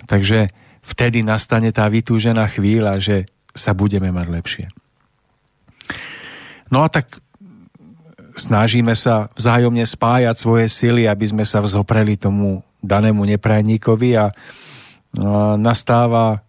takže 0.06 0.52
vtedy 0.84 1.26
nastane 1.26 1.74
tá 1.74 1.88
vytúžená 1.90 2.46
chvíľa, 2.48 3.02
že 3.02 3.26
sa 3.50 3.72
budeme 3.74 4.12
mať 4.12 4.26
lepšie. 4.30 4.66
No 6.70 6.82
a 6.82 6.88
tak 6.90 7.18
snažíme 8.36 8.92
sa 8.92 9.32
vzájomne 9.34 9.82
spájať 9.82 10.36
svoje 10.36 10.68
sily, 10.68 11.08
aby 11.08 11.26
sme 11.26 11.44
sa 11.48 11.64
vzopreli 11.64 12.20
tomu 12.20 12.60
danému 12.84 13.24
neprajníkovi 13.24 14.10
a 14.20 14.30
nastáva 15.56 16.44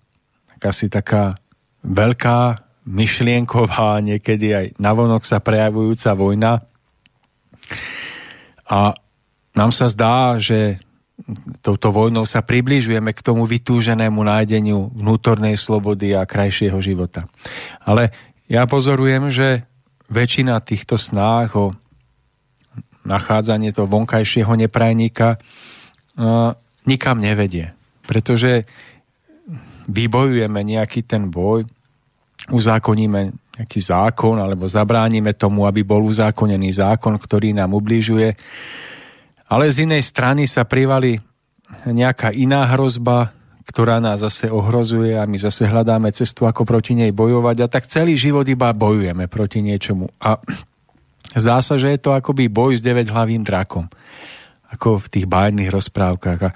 asi 0.61 0.91
taká 0.91 1.37
veľká 1.85 2.67
myšlienková, 2.87 3.99
niekedy 4.03 4.47
aj 4.55 4.65
navonok 4.79 5.23
sa 5.23 5.39
prejavujúca 5.39 6.11
vojna. 6.15 6.51
A 8.67 8.95
nám 9.55 9.71
sa 9.71 9.87
zdá, 9.87 10.35
že 10.39 10.79
touto 11.65 11.91
vojnou 11.91 12.23
sa 12.27 12.43
približujeme 12.43 13.11
k 13.15 13.23
tomu 13.25 13.43
vytúženému 13.47 14.21
nájdeniu 14.23 14.91
vnútornej 14.95 15.55
slobody 15.55 16.15
a 16.15 16.27
krajšieho 16.27 16.77
života. 16.79 17.27
Ale 17.83 18.11
ja 18.47 18.63
pozorujem, 18.67 19.31
že 19.31 19.67
väčšina 20.07 20.59
týchto 20.63 20.95
snách 20.95 21.49
o 21.55 21.65
nachádzanie 23.07 23.71
toho 23.71 23.87
vonkajšieho 23.87 24.51
neprajníka 24.59 25.39
uh, 25.39 26.51
nikam 26.83 27.23
nevedie. 27.23 27.71
Pretože 28.03 28.67
vybojujeme 29.87 30.59
nejaký 30.63 31.07
ten 31.07 31.31
boj, 31.31 31.63
uzákoníme 32.51 33.31
nejaký 33.59 33.79
zákon 33.79 34.35
alebo 34.39 34.67
zabránime 34.67 35.35
tomu, 35.35 35.63
aby 35.63 35.87
bol 35.87 36.03
uzákonený 36.03 36.75
zákon, 36.75 37.15
ktorý 37.15 37.55
nám 37.55 37.75
ubližuje 37.75 38.35
ale 39.47 39.71
z 39.71 39.87
inej 39.87 40.03
strany 40.03 40.43
sa 40.43 40.67
privali 40.67 41.15
nejaká 41.87 42.35
iná 42.35 42.67
hrozba, 42.75 43.31
ktorá 43.67 43.99
nás 43.99 44.23
zase 44.23 44.47
ohrozuje 44.47 45.19
a 45.19 45.27
my 45.27 45.35
zase 45.35 45.67
hľadáme 45.67 46.07
cestu, 46.15 46.47
ako 46.47 46.63
proti 46.63 46.95
nej 46.95 47.11
bojovať 47.11 47.57
a 47.63 47.67
tak 47.67 47.85
celý 47.85 48.15
život 48.15 48.47
iba 48.47 48.71
bojujeme 48.71 49.27
proti 49.27 49.59
niečomu. 49.59 50.07
A 50.23 50.39
zdá 51.35 51.59
sa, 51.59 51.75
že 51.75 51.91
je 51.91 51.99
to 51.99 52.15
akoby 52.15 52.47
boj 52.47 52.79
s 52.79 52.81
deväťhlavým 52.81 53.43
drakom, 53.43 53.91
ako 54.71 55.03
v 55.03 55.07
tých 55.11 55.25
bájnych 55.27 55.67
rozprávkach. 55.69 56.39
A 56.47 56.55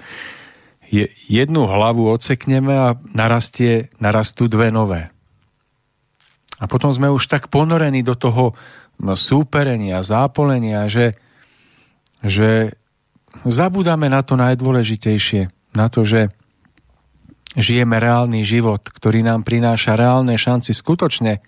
jednu 1.28 1.68
hlavu 1.68 2.08
odsekneme 2.08 2.72
a 2.72 2.96
narastie, 3.12 3.92
narastú 4.00 4.48
dve 4.48 4.72
nové. 4.72 5.12
A 6.58 6.64
potom 6.64 6.90
sme 6.90 7.12
už 7.12 7.28
tak 7.28 7.52
ponorení 7.52 8.00
do 8.00 8.16
toho 8.16 8.56
súperenia, 9.02 10.00
zápolenia, 10.00 10.86
že, 10.88 11.12
že 12.22 12.72
Zabudáme 13.42 14.12
na 14.12 14.20
to 14.20 14.36
najdôležitejšie, 14.36 15.72
na 15.72 15.88
to, 15.88 16.04
že 16.04 16.28
žijeme 17.56 18.00
reálny 18.00 18.44
život, 18.46 18.80
ktorý 18.80 19.24
nám 19.24 19.44
prináša 19.44 19.96
reálne 19.96 20.36
šanci 20.36 20.72
skutočne 20.72 21.44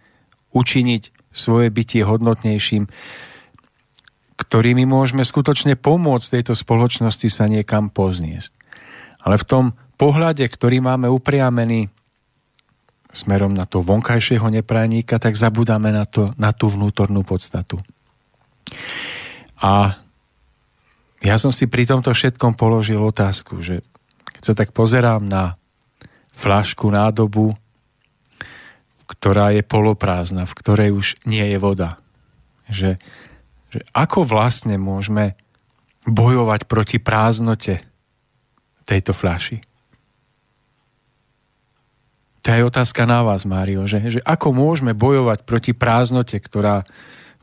učiniť 0.53 1.33
svoje 1.35 1.69
bytie 1.73 2.07
hodnotnejším. 2.07 2.87
ktorými 4.35 4.83
môžeme 4.87 5.23
skutočne 5.23 5.79
pomôcť 5.79 6.27
tejto 6.39 6.55
spoločnosti 6.59 7.31
sa 7.31 7.47
niekam 7.47 7.87
pozniesť. 7.87 8.53
Ale 9.23 9.39
v 9.39 9.47
tom 9.47 9.65
pohľade, 9.95 10.43
ktorý 10.43 10.83
máme 10.83 11.07
upriamený 11.07 11.87
smerom 13.15 13.55
na 13.55 13.63
to 13.63 13.79
vonkajšieho 13.81 14.51
neprajníka, 14.51 15.23
tak 15.23 15.39
zabudáme 15.39 15.95
na, 15.95 16.03
to, 16.03 16.35
na 16.35 16.51
tú 16.51 16.67
vnútornú 16.67 17.23
podstatu. 17.23 17.79
A 19.63 19.97
ja 21.23 21.37
som 21.39 21.55
si 21.55 21.71
pri 21.71 21.87
tomto 21.87 22.11
všetkom 22.11 22.59
položil 22.59 22.99
otázku, 22.99 23.63
že 23.63 23.87
keď 24.35 24.43
sa 24.43 24.55
tak 24.59 24.75
pozerám 24.75 25.25
na 25.25 25.55
flašku, 26.35 26.91
nádobu, 26.91 27.55
ktorá 29.07 29.55
je 29.55 29.63
poloprázdna, 29.63 30.45
v 30.45 30.57
ktorej 30.59 30.91
už 30.93 31.07
nie 31.25 31.45
je 31.55 31.59
voda. 31.63 32.03
Že, 32.69 32.99
že 33.71 33.81
ako 33.95 34.27
vlastne 34.27 34.75
môžeme 34.77 35.39
bojovať 36.05 36.67
proti 36.69 36.99
prázdnote 37.01 37.81
tejto 38.85 39.13
fľaši? 39.15 39.63
To 42.45 42.53
je 42.53 42.61
otázka 42.61 43.09
na 43.09 43.25
vás, 43.25 43.49
Mário, 43.49 43.89
že, 43.89 44.05
že 44.05 44.21
ako 44.21 44.53
môžeme 44.53 44.93
bojovať 44.93 45.49
proti 45.49 45.73
prázdnote, 45.73 46.37
ktorá, 46.37 46.85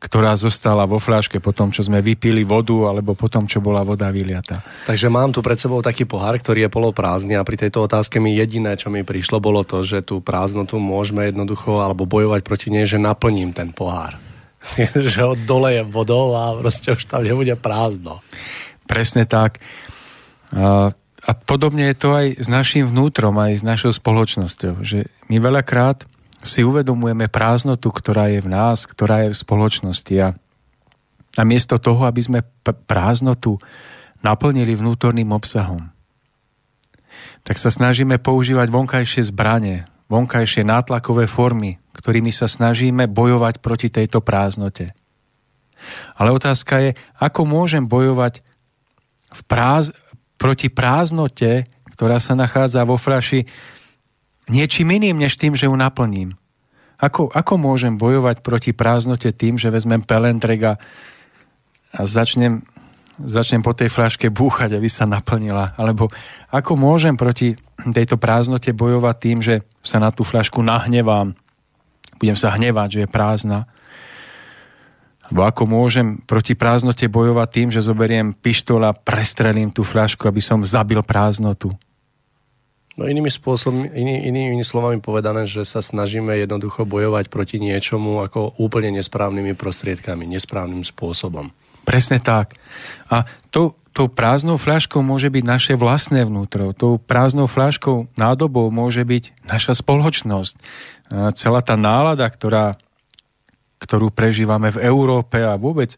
ktorá 0.01 0.33
zostala 0.33 0.89
vo 0.89 0.97
fľaške 0.97 1.37
po 1.37 1.53
tom, 1.53 1.69
čo 1.69 1.85
sme 1.85 2.01
vypili 2.01 2.41
vodu 2.41 2.89
alebo 2.89 3.13
po 3.13 3.29
tom, 3.29 3.45
čo 3.45 3.61
bola 3.61 3.85
voda 3.85 4.09
vyliata. 4.09 4.65
Takže 4.89 5.13
mám 5.13 5.29
tu 5.29 5.45
pred 5.45 5.61
sebou 5.61 5.77
taký 5.85 6.09
pohár, 6.09 6.41
ktorý 6.41 6.65
je 6.65 6.73
poloprázdny 6.73 7.37
a 7.37 7.45
pri 7.45 7.61
tejto 7.61 7.85
otázke 7.85 8.17
mi 8.17 8.33
jediné, 8.33 8.73
čo 8.73 8.89
mi 8.89 9.05
prišlo, 9.05 9.37
bolo 9.37 9.61
to, 9.61 9.85
že 9.85 10.01
tú 10.01 10.17
prázdnotu 10.25 10.81
môžeme 10.81 11.29
jednoducho 11.29 11.85
alebo 11.85 12.09
bojovať 12.09 12.41
proti 12.41 12.73
nej, 12.73 12.89
že 12.89 12.97
naplním 12.97 13.53
ten 13.53 13.69
pohár. 13.69 14.17
že 15.13 15.21
ho 15.21 15.37
dolejem 15.37 15.85
vodou 15.93 16.33
a 16.33 16.57
proste 16.57 16.97
už 16.97 17.05
tam 17.05 17.21
nebude 17.21 17.53
prázdno. 17.53 18.25
Presne 18.89 19.29
tak. 19.29 19.61
A, 20.49 20.91
a 20.97 21.31
podobne 21.45 21.93
je 21.93 21.97
to 21.97 22.09
aj 22.17 22.41
s 22.41 22.47
našim 22.49 22.89
vnútrom, 22.89 23.37
aj 23.37 23.61
s 23.61 23.63
našou 23.63 23.93
spoločnosťou. 23.93 24.81
Že 24.81 25.05
my 25.29 25.37
veľakrát 25.37 26.09
si 26.41 26.65
uvedomujeme 26.65 27.29
prázdnotu, 27.29 27.93
ktorá 27.93 28.29
je 28.33 28.41
v 28.41 28.49
nás, 28.49 28.89
ktorá 28.89 29.25
je 29.25 29.33
v 29.33 29.41
spoločnosti 29.41 30.15
a, 30.21 30.27
a 31.37 31.41
miesto 31.45 31.77
toho, 31.77 32.05
aby 32.09 32.21
sme 32.21 32.39
prázdnotu 32.89 33.61
naplnili 34.25 34.73
vnútorným 34.73 35.29
obsahom, 35.33 35.89
tak 37.41 37.57
sa 37.57 37.73
snažíme 37.73 38.21
používať 38.21 38.69
vonkajšie 38.69 39.29
zbranie, 39.33 39.89
vonkajšie 40.09 40.65
nátlakové 40.65 41.25
formy, 41.25 41.81
ktorými 41.93 42.29
sa 42.33 42.45
snažíme 42.45 43.09
bojovať 43.09 43.61
proti 43.61 43.89
tejto 43.89 44.21
prázdnote. 44.21 44.93
Ale 46.17 46.29
otázka 46.29 46.77
je, 46.81 46.89
ako 47.17 47.41
môžem 47.49 47.85
bojovať 47.89 48.45
v 49.33 49.41
práz- 49.49 49.93
proti 50.37 50.69
prázdnote, 50.69 51.65
ktorá 51.93 52.17
sa 52.17 52.33
nachádza 52.33 52.81
vo 52.85 52.97
fľaši, 52.97 53.45
niečím 54.49 54.97
iným, 54.97 55.21
než 55.21 55.37
tým, 55.37 55.53
že 55.53 55.69
ju 55.69 55.75
naplním. 55.77 56.33
Ako, 57.01 57.33
ako 57.33 57.53
môžem 57.57 57.97
bojovať 57.97 58.45
proti 58.45 58.71
prázdnote 58.77 59.33
tým, 59.33 59.57
že 59.57 59.73
vezmem 59.73 60.05
pelendrek 60.05 60.61
a, 60.61 60.73
začnem, 62.05 62.61
začnem 63.17 63.65
po 63.65 63.73
tej 63.73 63.89
fľaške 63.89 64.29
búchať, 64.29 64.77
aby 64.77 64.85
sa 64.85 65.09
naplnila? 65.09 65.73
Alebo 65.81 66.13
ako 66.53 66.77
môžem 66.77 67.17
proti 67.17 67.57
tejto 67.81 68.21
prázdnote 68.21 68.69
bojovať 68.69 69.15
tým, 69.17 69.37
že 69.41 69.65
sa 69.81 69.97
na 69.97 70.13
tú 70.13 70.21
fľašku 70.21 70.61
nahnevám, 70.61 71.33
budem 72.21 72.37
sa 72.37 72.53
hnevať, 72.53 72.87
že 72.93 72.99
je 73.01 73.09
prázdna? 73.09 73.59
Alebo 75.25 75.41
ako 75.47 75.63
môžem 75.65 76.21
proti 76.21 76.53
prázdnote 76.53 77.09
bojovať 77.09 77.47
tým, 77.49 77.67
že 77.73 77.81
zoberiem 77.81 78.35
pištol 78.35 78.85
a 78.85 78.93
prestrelím 78.93 79.73
tú 79.73 79.81
fľašku, 79.81 80.29
aby 80.29 80.43
som 80.43 80.61
zabil 80.61 81.01
prázdnotu? 81.01 81.73
No 82.99 83.07
inými 83.07 83.31
spôsobmi, 83.31 83.87
iný, 83.95 84.27
inými 84.27 84.67
slovami 84.67 84.99
povedané, 84.99 85.47
že 85.47 85.63
sa 85.63 85.79
snažíme 85.79 86.35
jednoducho 86.35 86.83
bojovať 86.83 87.31
proti 87.31 87.55
niečomu 87.55 88.19
ako 88.19 88.59
úplne 88.59 88.91
nesprávnymi 88.99 89.55
prostriedkami, 89.55 90.27
nesprávnym 90.27 90.83
spôsobom. 90.83 91.55
Presne 91.87 92.19
tak. 92.19 92.59
A 93.07 93.23
to, 93.47 93.79
tou 93.95 94.11
prázdnou 94.11 94.59
fľaškou 94.59 94.99
môže 94.99 95.31
byť 95.31 95.43
naše 95.43 95.73
vlastné 95.79 96.27
vnútro. 96.27 96.75
Tou 96.75 96.99
prázdnou 96.99 97.47
fľaškou 97.47 98.11
nádobou 98.19 98.67
môže 98.69 99.07
byť 99.07 99.47
naša 99.47 99.79
spoločnosť. 99.79 100.55
A 101.11 101.31
celá 101.31 101.63
tá 101.63 101.79
nálada, 101.79 102.27
ktorá, 102.27 102.75
ktorú 103.79 104.11
prežívame 104.11 104.67
v 104.67 104.83
Európe 104.83 105.39
a 105.39 105.55
vôbec 105.55 105.95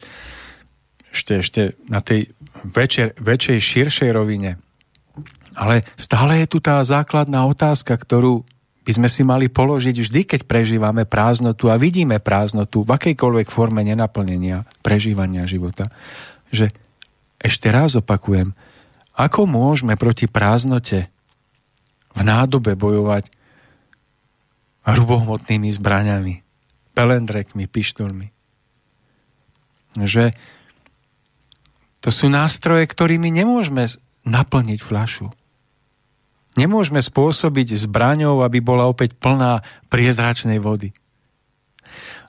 ešte, 1.13 1.33
ešte 1.41 1.61
na 1.89 2.01
tej 2.01 2.33
väčšej, 2.65 3.21
väčšej 3.21 3.59
širšej 3.59 4.09
rovine 4.13 4.61
ale 5.53 5.85
stále 5.97 6.43
je 6.43 6.47
tu 6.49 6.57
tá 6.59 6.81
základná 6.81 7.45
otázka, 7.45 7.93
ktorú 7.93 8.45
by 8.83 8.91
sme 8.91 9.07
si 9.07 9.23
mali 9.23 9.47
položiť 9.47 9.95
vždy, 9.95 10.21
keď 10.27 10.41
prežívame 10.43 11.07
prázdnotu 11.07 11.71
a 11.71 11.79
vidíme 11.79 12.19
prázdnotu 12.19 12.83
v 12.83 12.93
akejkoľvek 12.99 13.47
forme 13.47 13.79
nenaplnenia, 13.87 14.67
prežívania 14.83 15.47
života. 15.47 15.87
Že 16.51 16.67
ešte 17.39 17.71
raz 17.71 17.95
opakujem, 17.95 18.51
ako 19.15 19.47
môžeme 19.47 19.95
proti 19.95 20.27
prázdnote 20.27 21.07
v 22.13 22.21
nádobe 22.21 22.75
bojovať 22.75 23.31
hrubohmotnými 24.83 25.71
zbraňami, 25.71 26.43
pelendrekmi, 26.91 27.63
pištolmi. 27.71 28.27
Že 29.95 30.35
to 32.03 32.09
sú 32.11 32.27
nástroje, 32.27 32.83
ktorými 32.83 33.31
nemôžeme 33.31 33.87
naplniť 34.27 34.79
fľašu. 34.83 35.31
Nemôžeme 36.53 37.01
spôsobiť 37.01 37.73
zbraňou, 37.89 38.45
aby 38.45 38.61
bola 38.61 38.85
opäť 38.85 39.17
plná 39.17 39.65
priezračnej 39.89 40.61
vody. 40.61 40.93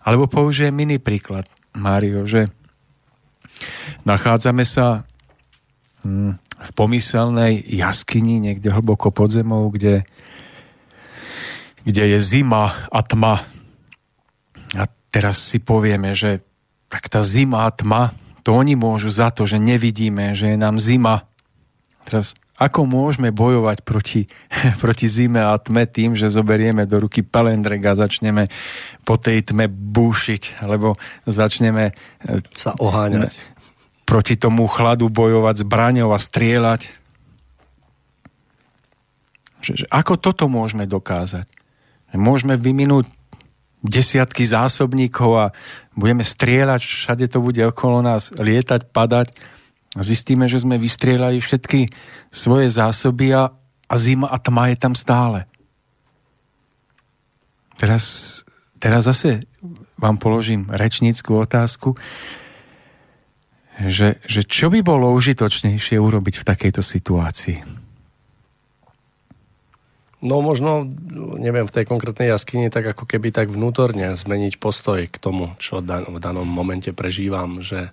Alebo 0.04 0.28
použijem 0.28 0.72
iný 0.80 1.00
príklad, 1.00 1.48
Mário, 1.76 2.24
že 2.24 2.48
nachádzame 4.04 4.64
sa 4.64 5.04
hm, 6.04 6.40
v 6.40 6.70
pomyselnej 6.72 7.64
jaskyni 7.68 8.40
niekde 8.40 8.72
hlboko 8.72 9.12
pod 9.12 9.32
zemou, 9.32 9.68
kde, 9.68 10.04
kde 11.84 12.04
je 12.16 12.18
zima 12.20 12.72
a 12.88 13.00
tma. 13.04 13.44
A 14.76 14.84
teraz 15.12 15.40
si 15.40 15.60
povieme, 15.60 16.16
že 16.16 16.40
tak 16.88 17.12
tá 17.12 17.20
zima 17.20 17.68
a 17.68 17.70
tma, 17.72 18.16
to 18.44 18.52
oni 18.52 18.76
môžu 18.76 19.08
za 19.08 19.32
to, 19.32 19.48
že 19.48 19.56
nevidíme, 19.56 20.36
že 20.36 20.52
je 20.52 20.56
nám 20.60 20.76
zima. 20.76 21.24
Teraz 22.04 22.36
ako 22.54 22.86
môžeme 22.86 23.34
bojovať 23.34 23.82
proti, 23.82 24.30
proti 24.82 25.06
zime 25.10 25.42
a 25.42 25.58
tme 25.58 25.88
tým, 25.90 26.14
že 26.14 26.30
zoberieme 26.30 26.86
do 26.86 27.02
ruky 27.02 27.26
pelendrek 27.26 27.82
a 27.82 27.98
začneme 27.98 28.46
po 29.02 29.18
tej 29.18 29.50
tme 29.50 29.66
búšiť, 29.68 30.62
alebo 30.62 30.94
začneme 31.26 31.90
e, 31.90 31.92
sa 32.54 32.78
oháňať. 32.78 33.34
Proti 34.04 34.36
tomu 34.36 34.68
chladu 34.68 35.08
bojovať 35.08 35.64
zbraňou 35.64 36.12
a 36.12 36.20
strieľať. 36.20 36.86
Že, 39.64 39.72
že 39.80 39.86
ako 39.88 40.20
toto 40.20 40.44
môžeme 40.44 40.84
dokázať? 40.84 41.48
Môžeme 42.14 42.54
vyminúť 42.54 43.10
desiatky 43.84 44.46
zásobníkov 44.46 45.30
a 45.34 45.46
budeme 45.92 46.22
strieľať, 46.22 46.80
všade 46.80 47.26
to 47.28 47.42
bude 47.42 47.60
okolo 47.60 48.00
nás 48.00 48.32
lietať, 48.32 48.92
padať 48.92 49.34
zistíme, 50.02 50.50
že 50.50 50.62
sme 50.62 50.80
vystrieľali 50.80 51.38
všetky 51.38 51.92
svoje 52.34 52.72
zásoby 52.72 53.36
a, 53.36 53.54
a 53.86 53.94
zima 53.94 54.26
a 54.26 54.40
tma 54.42 54.74
je 54.74 54.76
tam 54.80 54.94
stále. 54.98 55.46
Teraz, 57.78 58.42
teraz 58.82 59.06
zase 59.06 59.46
vám 59.98 60.18
položím 60.18 60.66
rečníckú 60.70 61.38
otázku, 61.38 61.94
že, 63.74 64.22
že 64.30 64.46
čo 64.46 64.70
by 64.70 64.86
bolo 64.86 65.10
užitočnejšie 65.14 65.98
urobiť 65.98 66.42
v 66.42 66.46
takejto 66.46 66.82
situácii? 66.82 67.58
No 70.24 70.40
možno, 70.40 70.88
neviem, 71.36 71.68
v 71.68 71.74
tej 71.74 71.84
konkrétnej 71.84 72.32
jaskyni 72.32 72.72
tak 72.72 72.96
ako 72.96 73.04
keby 73.04 73.28
tak 73.28 73.52
vnútorne 73.52 74.16
zmeniť 74.16 74.56
postoj 74.56 75.04
k 75.04 75.16
tomu, 75.20 75.52
čo 75.60 75.84
v 75.84 76.16
danom 76.16 76.48
momente 76.48 76.96
prežívam, 76.96 77.60
že 77.60 77.92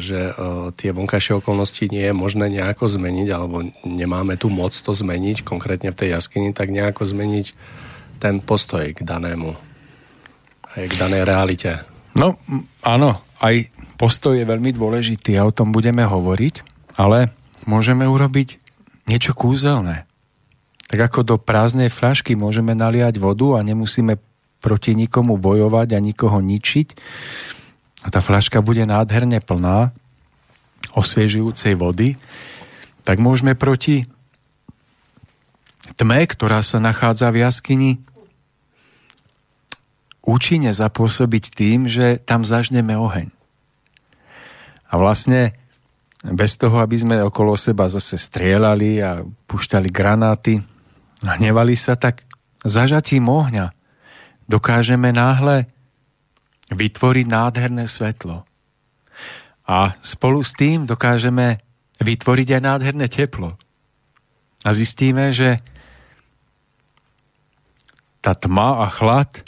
že 0.00 0.32
e, 0.32 0.32
tie 0.80 0.96
vonkajšie 0.96 1.44
okolnosti 1.44 1.84
nie 1.92 2.08
je 2.08 2.14
možné 2.16 2.48
nejako 2.48 2.88
zmeniť, 2.88 3.28
alebo 3.28 3.68
nemáme 3.84 4.40
tu 4.40 4.48
moc 4.48 4.72
to 4.72 4.92
zmeniť, 4.96 5.44
konkrétne 5.44 5.92
v 5.92 5.98
tej 5.98 6.08
jaskyni, 6.16 6.56
tak 6.56 6.72
nejako 6.72 7.04
zmeniť 7.04 7.46
ten 8.16 8.40
postoj 8.40 8.96
k 8.96 9.04
danému, 9.04 9.52
aj 10.74 10.84
k 10.88 10.94
danej 10.96 11.28
realite. 11.28 11.70
No, 12.16 12.40
áno, 12.80 13.20
aj 13.44 13.68
postoj 14.00 14.40
je 14.40 14.48
veľmi 14.48 14.72
dôležitý 14.72 15.36
a 15.36 15.44
o 15.44 15.52
tom 15.52 15.70
budeme 15.70 16.00
hovoriť, 16.08 16.64
ale 16.96 17.34
môžeme 17.68 18.08
urobiť 18.08 18.56
niečo 19.04 19.36
kúzelné. 19.36 20.08
Tak 20.88 21.12
ako 21.12 21.20
do 21.26 21.36
prázdnej 21.36 21.92
fľašky 21.92 22.38
môžeme 22.38 22.72
naliať 22.72 23.20
vodu 23.20 23.60
a 23.60 23.66
nemusíme 23.66 24.16
proti 24.64 24.96
nikomu 24.96 25.36
bojovať 25.36 25.92
a 25.92 25.98
nikoho 26.00 26.40
ničiť, 26.40 26.88
a 28.04 28.06
tá 28.12 28.20
fľaška 28.20 28.60
bude 28.60 28.84
nádherne 28.84 29.40
plná 29.40 29.90
osviežujúcej 30.92 31.74
vody, 31.74 32.20
tak 33.02 33.18
môžeme 33.18 33.56
proti 33.56 34.04
tme, 35.96 36.20
ktorá 36.28 36.60
sa 36.60 36.76
nachádza 36.76 37.32
v 37.32 37.40
jaskyni, 37.44 37.92
účinne 40.24 40.72
zapôsobiť 40.72 41.44
tým, 41.52 41.88
že 41.88 42.20
tam 42.20 42.44
zažneme 42.44 42.96
oheň. 42.96 43.28
A 44.88 44.94
vlastne 44.96 45.52
bez 46.24 46.56
toho, 46.56 46.80
aby 46.80 46.96
sme 46.96 47.16
okolo 47.20 47.52
seba 47.60 47.92
zase 47.92 48.16
strieľali 48.16 49.04
a 49.04 49.20
pušťali 49.24 49.88
granáty 49.92 50.64
hnevali 51.24 51.76
sa, 51.76 51.96
tak 51.96 52.24
zažatím 52.64 53.28
ohňa 53.28 53.72
dokážeme 54.48 55.12
náhle 55.12 55.68
vytvoriť 56.72 57.26
nádherné 57.28 57.84
svetlo. 57.84 58.48
A 59.64 59.96
spolu 60.04 60.44
s 60.44 60.52
tým 60.56 60.84
dokážeme 60.84 61.60
vytvoriť 62.00 62.48
aj 62.56 62.60
nádherné 62.60 63.06
teplo. 63.08 63.56
A 64.64 64.68
zistíme, 64.72 65.32
že 65.32 65.60
tá 68.24 68.32
tma 68.32 68.84
a 68.84 68.88
chlad 68.88 69.44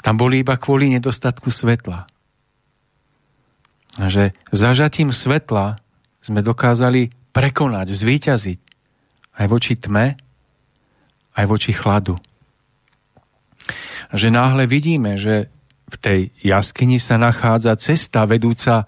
tam 0.00 0.16
boli 0.16 0.42
iba 0.42 0.56
kvôli 0.56 0.90
nedostatku 0.90 1.52
svetla. 1.52 2.08
A 4.00 4.04
že 4.08 4.32
zažatím 4.50 5.12
svetla 5.12 5.78
sme 6.24 6.40
dokázali 6.40 7.12
prekonať, 7.30 7.94
zvíťaziť 7.94 8.60
aj 9.38 9.46
voči 9.46 9.74
tme, 9.76 10.18
aj 11.36 11.44
voči 11.46 11.70
chladu. 11.70 12.18
A 14.10 14.14
že 14.18 14.32
náhle 14.32 14.66
vidíme, 14.66 15.14
že 15.14 15.52
v 15.90 15.96
tej 15.98 16.20
jaskyni 16.46 17.02
sa 17.02 17.18
nachádza 17.18 17.74
cesta 17.74 18.22
vedúca 18.24 18.86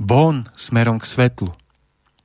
von 0.00 0.48
smerom 0.56 0.96
k 0.96 1.04
svetlu. 1.04 1.52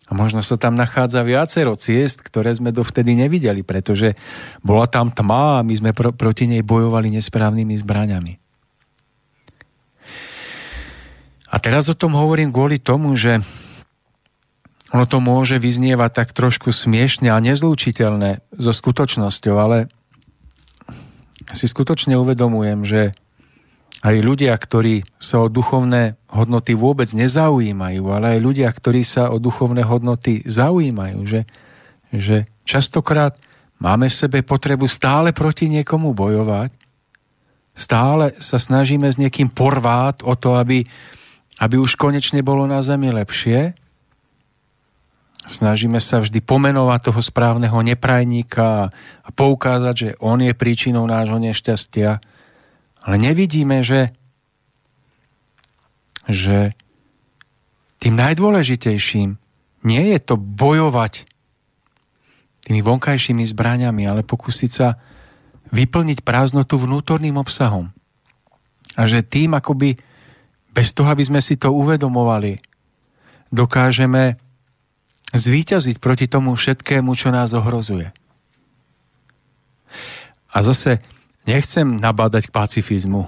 A 0.10 0.18
možno 0.18 0.42
sa 0.42 0.58
tam 0.58 0.74
nachádza 0.74 1.22
viacero 1.22 1.78
ciest, 1.78 2.26
ktoré 2.26 2.50
sme 2.50 2.74
dovtedy 2.74 3.14
nevideli, 3.14 3.62
pretože 3.62 4.18
bola 4.66 4.90
tam 4.90 5.14
tma 5.14 5.62
a 5.62 5.66
my 5.66 5.74
sme 5.78 5.92
pro, 5.94 6.10
proti 6.10 6.50
nej 6.50 6.66
bojovali 6.66 7.14
nesprávnymi 7.14 7.76
zbraňami. 7.78 8.34
A 11.50 11.56
teraz 11.62 11.86
o 11.90 11.98
tom 11.98 12.18
hovorím 12.18 12.50
kvôli 12.50 12.82
tomu, 12.82 13.14
že 13.14 13.42
ono 14.90 15.06
to 15.06 15.22
môže 15.22 15.62
vyznievať 15.62 16.12
tak 16.26 16.30
trošku 16.34 16.74
smiešne 16.74 17.30
a 17.30 17.38
nezlúčiteľné 17.38 18.42
so 18.58 18.74
skutočnosťou, 18.74 19.56
ale 19.62 19.94
si 21.54 21.70
skutočne 21.70 22.18
uvedomujem, 22.18 22.82
že 22.86 23.02
aj 24.00 24.16
ľudia, 24.24 24.56
ktorí 24.56 25.04
sa 25.20 25.44
o 25.44 25.52
duchovné 25.52 26.16
hodnoty 26.32 26.72
vôbec 26.72 27.12
nezaujímajú, 27.12 28.04
ale 28.08 28.38
aj 28.38 28.40
ľudia, 28.40 28.70
ktorí 28.72 29.04
sa 29.04 29.28
o 29.28 29.44
duchovné 29.44 29.84
hodnoty 29.84 30.48
zaujímajú, 30.48 31.20
že, 31.28 31.42
že 32.16 32.48
častokrát 32.64 33.36
máme 33.84 34.08
v 34.08 34.16
sebe 34.16 34.40
potrebu 34.40 34.88
stále 34.88 35.36
proti 35.36 35.68
niekomu 35.68 36.16
bojovať, 36.16 36.72
stále 37.76 38.32
sa 38.40 38.56
snažíme 38.56 39.08
s 39.12 39.20
niekým 39.20 39.52
porvát 39.52 40.24
o 40.24 40.32
to, 40.40 40.56
aby, 40.56 40.88
aby 41.60 41.76
už 41.76 42.00
konečne 42.00 42.40
bolo 42.40 42.64
na 42.72 42.80
zemi 42.80 43.12
lepšie. 43.12 43.76
Snažíme 45.50 45.98
sa 45.98 46.22
vždy 46.22 46.40
pomenovať 46.46 47.10
toho 47.10 47.22
správneho 47.26 47.82
neprajníka 47.82 48.94
a 49.26 49.30
poukázať, 49.34 49.96
že 49.96 50.10
on 50.22 50.40
je 50.40 50.54
príčinou 50.54 51.04
nášho 51.10 51.42
nešťastia. 51.42 52.22
Ale 53.04 53.16
nevidíme, 53.16 53.80
že, 53.84 54.12
že 56.28 56.76
tým 58.00 58.16
najdôležitejším 58.16 59.40
nie 59.84 60.04
je 60.16 60.20
to 60.20 60.36
bojovať 60.36 61.28
tými 62.68 62.84
vonkajšími 62.84 63.44
zbraniami, 63.48 64.04
ale 64.06 64.22
pokúsiť 64.28 64.72
sa 64.72 65.00
vyplniť 65.72 66.22
prázdnotu 66.22 66.76
vnútorným 66.78 67.40
obsahom. 67.40 67.90
A 69.00 69.08
že 69.08 69.24
tým 69.24 69.56
akoby 69.56 69.96
bez 70.70 70.94
toho, 70.94 71.10
aby 71.10 71.24
sme 71.24 71.42
si 71.42 71.58
to 71.58 71.74
uvedomovali, 71.74 72.60
dokážeme 73.50 74.38
zvíťaziť 75.34 75.98
proti 75.98 76.26
tomu 76.30 76.54
všetkému, 76.54 77.14
čo 77.14 77.30
nás 77.34 77.54
ohrozuje. 77.54 78.14
A 80.50 80.58
zase 80.66 81.02
Nechcem 81.50 81.98
nabádať 81.98 82.54
k 82.54 82.54
pacifizmu. 82.54 83.26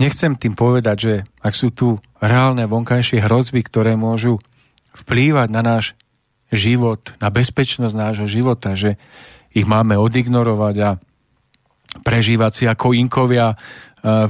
Nechcem 0.00 0.32
tým 0.40 0.56
povedať, 0.56 0.96
že 0.96 1.14
ak 1.44 1.52
sú 1.52 1.68
tu 1.68 2.00
reálne 2.16 2.64
vonkajšie 2.64 3.20
hrozby, 3.20 3.60
ktoré 3.60 3.92
môžu 3.92 4.40
vplývať 4.96 5.52
na 5.52 5.60
náš 5.60 5.92
život, 6.48 7.12
na 7.20 7.28
bezpečnosť 7.28 7.92
nášho 7.92 8.24
života, 8.24 8.72
že 8.72 8.96
ich 9.52 9.68
máme 9.68 10.00
odignorovať 10.00 10.76
a 10.80 10.90
prežívať 12.00 12.52
si 12.56 12.64
ako 12.64 12.96
inkovia 12.96 13.52
e, 13.52 13.56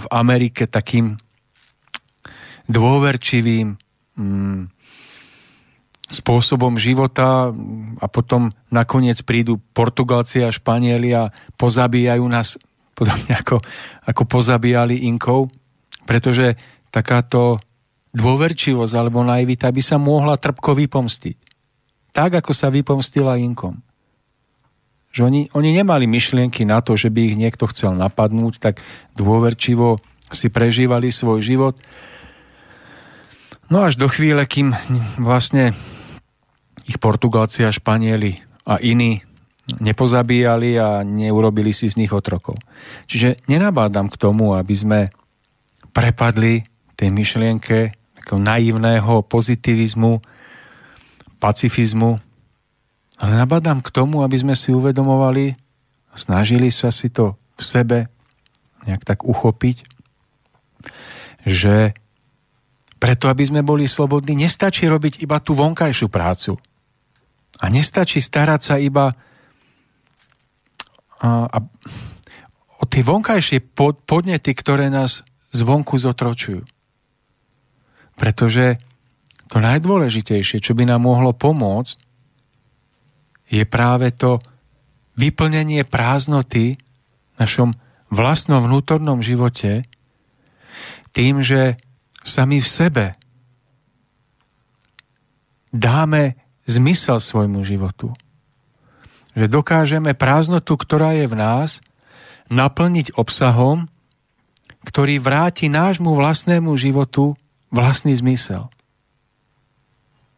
v 0.03 0.05
Amerike 0.11 0.67
takým 0.67 1.15
dôverčivým 2.67 3.79
mm, 4.19 4.61
spôsobom 6.11 6.75
života 6.75 7.55
a 8.03 8.07
potom 8.11 8.51
nakoniec 8.75 9.23
prídu 9.23 9.63
Portugalci 9.71 10.43
a 10.43 10.51
Španieli 10.51 11.15
a 11.15 11.31
pozabíjajú 11.55 12.27
nás 12.27 12.59
podobne 12.93 13.33
ako, 13.41 13.61
ako 14.07 14.23
pozabíjali 14.29 15.09
Inkov, 15.09 15.51
pretože 16.05 16.55
takáto 16.93 17.57
dôverčivosť 18.13 18.95
alebo 18.95 19.25
naivita 19.25 19.73
by 19.73 19.83
sa 19.83 19.97
mohla 19.97 20.37
trpko 20.37 20.77
vypomstiť. 20.77 21.37
Tak, 22.13 22.45
ako 22.45 22.53
sa 22.53 22.69
vypomstila 22.69 23.41
Inkom. 23.41 23.81
Že 25.13 25.21
oni, 25.29 25.41
oni 25.57 25.71
nemali 25.73 26.05
myšlienky 26.05 26.69
na 26.69 26.85
to, 26.85 26.93
že 26.97 27.09
by 27.09 27.33
ich 27.33 27.37
niekto 27.41 27.65
chcel 27.73 27.97
napadnúť, 27.97 28.61
tak 28.61 28.85
dôverčivo 29.17 29.97
si 30.29 30.53
prežívali 30.53 31.09
svoj 31.09 31.41
život. 31.41 31.75
No 33.73 33.85
až 33.85 33.97
do 33.97 34.09
chvíle, 34.09 34.45
kým 34.45 34.77
vlastne 35.17 35.73
ich 36.85 37.01
Portugalci 37.01 37.65
a 37.65 37.73
Španieli 37.73 38.45
a 38.69 38.77
iní 38.77 39.25
nepozabíjali 39.63 40.77
a 40.77 41.07
neurobili 41.07 41.71
si 41.71 41.87
z 41.87 42.03
nich 42.03 42.11
otrokov. 42.11 42.59
Čiže 43.07 43.47
nenabádam 43.47 44.11
k 44.11 44.19
tomu, 44.19 44.59
aby 44.59 44.75
sme 44.75 45.01
prepadli 45.95 46.67
tej 46.99 47.09
myšlienke 47.15 47.95
takého 48.19 48.39
naivného 48.39 49.23
pozitivizmu, 49.27 50.19
pacifizmu, 51.39 52.19
ale 53.23 53.33
nabádam 53.39 53.79
k 53.79 53.93
tomu, 53.95 54.27
aby 54.27 54.35
sme 54.39 54.55
si 54.59 54.75
uvedomovali 54.75 55.55
snažili 56.15 56.69
sa 56.69 56.93
si 56.93 57.09
to 57.09 57.37
v 57.57 57.63
sebe 57.63 57.99
nejak 58.85 59.03
tak 59.07 59.23
uchopiť, 59.23 59.77
že 61.47 61.95
preto, 62.99 63.27
aby 63.27 63.43
sme 63.43 63.67
boli 63.67 63.91
slobodní, 63.91 64.47
nestačí 64.47 64.87
robiť 64.87 65.23
iba 65.27 65.43
tú 65.43 65.59
vonkajšiu 65.59 66.07
prácu. 66.07 66.55
A 67.63 67.67
nestačí 67.71 68.23
starať 68.23 68.61
sa 68.63 68.75
iba 68.79 69.11
a, 71.23 71.47
a 71.47 71.59
o 72.83 72.85
tie 72.91 73.07
vonkajšie 73.07 73.63
pod, 73.63 74.03
podnety, 74.03 74.51
ktoré 74.59 74.91
nás 74.91 75.23
zvonku 75.55 75.95
zotročujú. 75.95 76.67
Pretože 78.19 78.83
to 79.47 79.63
najdôležitejšie, 79.63 80.59
čo 80.59 80.75
by 80.75 80.91
nám 80.91 81.07
mohlo 81.07 81.31
pomôcť, 81.31 81.97
je 83.53 83.63
práve 83.69 84.11
to 84.17 84.43
vyplnenie 85.15 85.85
prázdnoty 85.85 86.75
v 86.75 87.37
našom 87.37 87.77
vlastnom 88.09 88.65
vnútornom 88.65 89.21
živote 89.21 89.85
tým, 91.13 91.45
že 91.45 91.77
sami 92.25 92.65
v 92.65 92.69
sebe 92.69 93.07
dáme 95.69 96.37
zmysel 96.65 97.21
svojmu 97.21 97.61
životu 97.65 98.17
že 99.33 99.47
dokážeme 99.49 100.13
prázdnotu, 100.13 100.77
ktorá 100.77 101.17
je 101.17 101.27
v 101.29 101.35
nás, 101.37 101.81
naplniť 102.53 103.17
obsahom, 103.17 103.89
ktorý 104.85 105.23
vráti 105.23 105.73
nášmu 105.73 106.13
vlastnému 106.13 106.75
životu 106.77 107.39
vlastný 107.73 108.13
zmysel. 108.13 108.69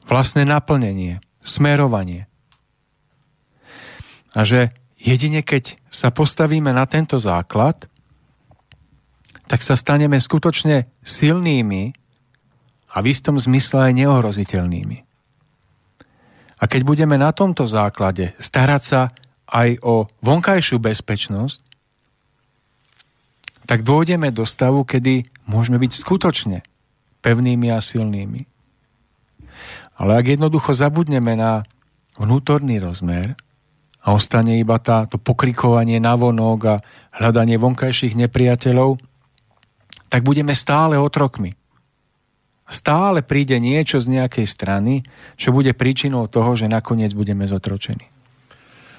Vlastné 0.04 0.44
naplnenie, 0.44 1.24
smerovanie. 1.42 2.28
A 4.36 4.44
že 4.44 4.70
jedine 5.00 5.40
keď 5.40 5.80
sa 5.88 6.12
postavíme 6.12 6.70
na 6.70 6.84
tento 6.84 7.16
základ, 7.16 7.88
tak 9.48 9.60
sa 9.60 9.76
staneme 9.76 10.16
skutočne 10.20 10.88
silnými 11.04 11.92
a 12.94 12.96
v 13.02 13.06
istom 13.10 13.36
zmysle 13.36 13.90
aj 13.90 13.92
neohroziteľnými. 14.04 15.13
A 16.64 16.70
keď 16.70 16.80
budeme 16.80 17.20
na 17.20 17.28
tomto 17.28 17.68
základe 17.68 18.32
starať 18.40 18.82
sa 18.82 19.12
aj 19.52 19.84
o 19.84 20.08
vonkajšiu 20.24 20.80
bezpečnosť, 20.80 21.60
tak 23.68 23.84
dôjdeme 23.84 24.32
do 24.32 24.48
stavu, 24.48 24.88
kedy 24.88 25.28
môžeme 25.44 25.76
byť 25.76 25.92
skutočne 25.92 26.64
pevnými 27.20 27.68
a 27.68 27.84
silnými. 27.84 28.48
Ale 30.00 30.16
ak 30.16 30.40
jednoducho 30.40 30.72
zabudneme 30.72 31.36
na 31.36 31.68
vnútorný 32.16 32.80
rozmer 32.80 33.36
a 34.00 34.16
ostane 34.16 34.56
iba 34.56 34.80
tá, 34.80 35.04
to 35.04 35.20
pokrikovanie 35.20 36.00
na 36.00 36.16
vonok 36.16 36.60
a 36.64 36.80
hľadanie 37.20 37.60
vonkajších 37.60 38.16
nepriateľov, 38.16 38.96
tak 40.08 40.24
budeme 40.24 40.56
stále 40.56 40.96
otrokmi. 40.96 41.52
Stále 42.64 43.20
príde 43.20 43.60
niečo 43.60 44.00
z 44.00 44.20
nejakej 44.20 44.46
strany, 44.48 45.04
čo 45.36 45.52
bude 45.52 45.76
príčinou 45.76 46.24
toho, 46.32 46.56
že 46.56 46.64
nakoniec 46.64 47.12
budeme 47.12 47.44
zotročení. 47.44 48.14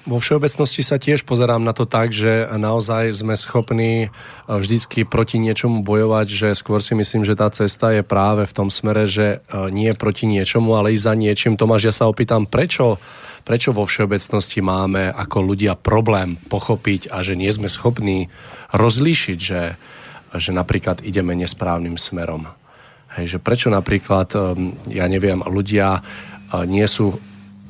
Vo 0.06 0.22
všeobecnosti 0.22 0.86
sa 0.86 1.02
tiež 1.02 1.26
pozerám 1.26 1.66
na 1.66 1.74
to 1.74 1.82
tak, 1.82 2.14
že 2.14 2.46
naozaj 2.46 3.10
sme 3.10 3.34
schopní 3.34 4.14
vždycky 4.46 5.02
proti 5.02 5.42
niečomu 5.42 5.82
bojovať, 5.82 6.26
že 6.30 6.48
skôr 6.54 6.78
si 6.78 6.94
myslím, 6.94 7.26
že 7.26 7.34
tá 7.34 7.50
cesta 7.50 7.90
je 7.90 8.06
práve 8.06 8.46
v 8.46 8.54
tom 8.54 8.70
smere, 8.70 9.10
že 9.10 9.42
e, 9.42 9.66
nie 9.74 9.90
proti 9.98 10.30
niečomu, 10.30 10.78
ale 10.78 10.94
i 10.94 10.98
za 10.98 11.18
niečím. 11.18 11.58
Tomáš, 11.58 11.90
ja 11.90 11.94
sa 11.94 12.06
opýtam, 12.06 12.46
prečo, 12.46 13.02
prečo 13.42 13.74
vo 13.74 13.82
všeobecnosti 13.82 14.62
máme 14.62 15.10
ako 15.10 15.42
ľudia 15.42 15.74
problém 15.74 16.38
pochopiť 16.38 17.10
a 17.10 17.26
že 17.26 17.34
nie 17.34 17.50
sme 17.50 17.66
schopní 17.66 18.30
rozlíšiť, 18.78 19.38
že, 19.42 19.74
že 20.38 20.50
napríklad 20.54 21.02
ideme 21.02 21.34
nesprávnym 21.34 21.98
smerom. 21.98 22.46
Hej, 23.16 23.36
že 23.36 23.38
prečo 23.40 23.72
napríklad, 23.72 24.28
e, 24.36 24.38
ja 24.92 25.08
neviem, 25.08 25.40
ľudia 25.40 26.00
e, 26.00 26.00
nie 26.68 26.84
sú 26.84 27.16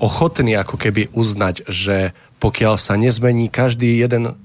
ochotní 0.03 0.59
ako 0.59 0.77
keby 0.77 1.15
uznať, 1.15 1.71
že 1.71 2.13
pokiaľ 2.43 2.75
sa 2.77 2.99
nezmení 2.99 3.49
každý 3.49 3.97
jeden 3.97 4.37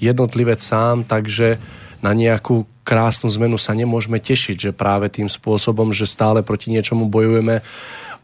jednotlivec 0.00 0.58
sám, 0.58 1.04
takže 1.04 1.60
na 2.00 2.12
nejakú 2.12 2.64
krásnu 2.86 3.28
zmenu 3.32 3.56
sa 3.58 3.74
nemôžeme 3.74 4.20
tešiť, 4.22 4.70
že 4.70 4.76
práve 4.76 5.10
tým 5.10 5.26
spôsobom, 5.26 5.90
že 5.90 6.08
stále 6.08 6.40
proti 6.40 6.70
niečomu 6.70 7.08
bojujeme, 7.10 7.60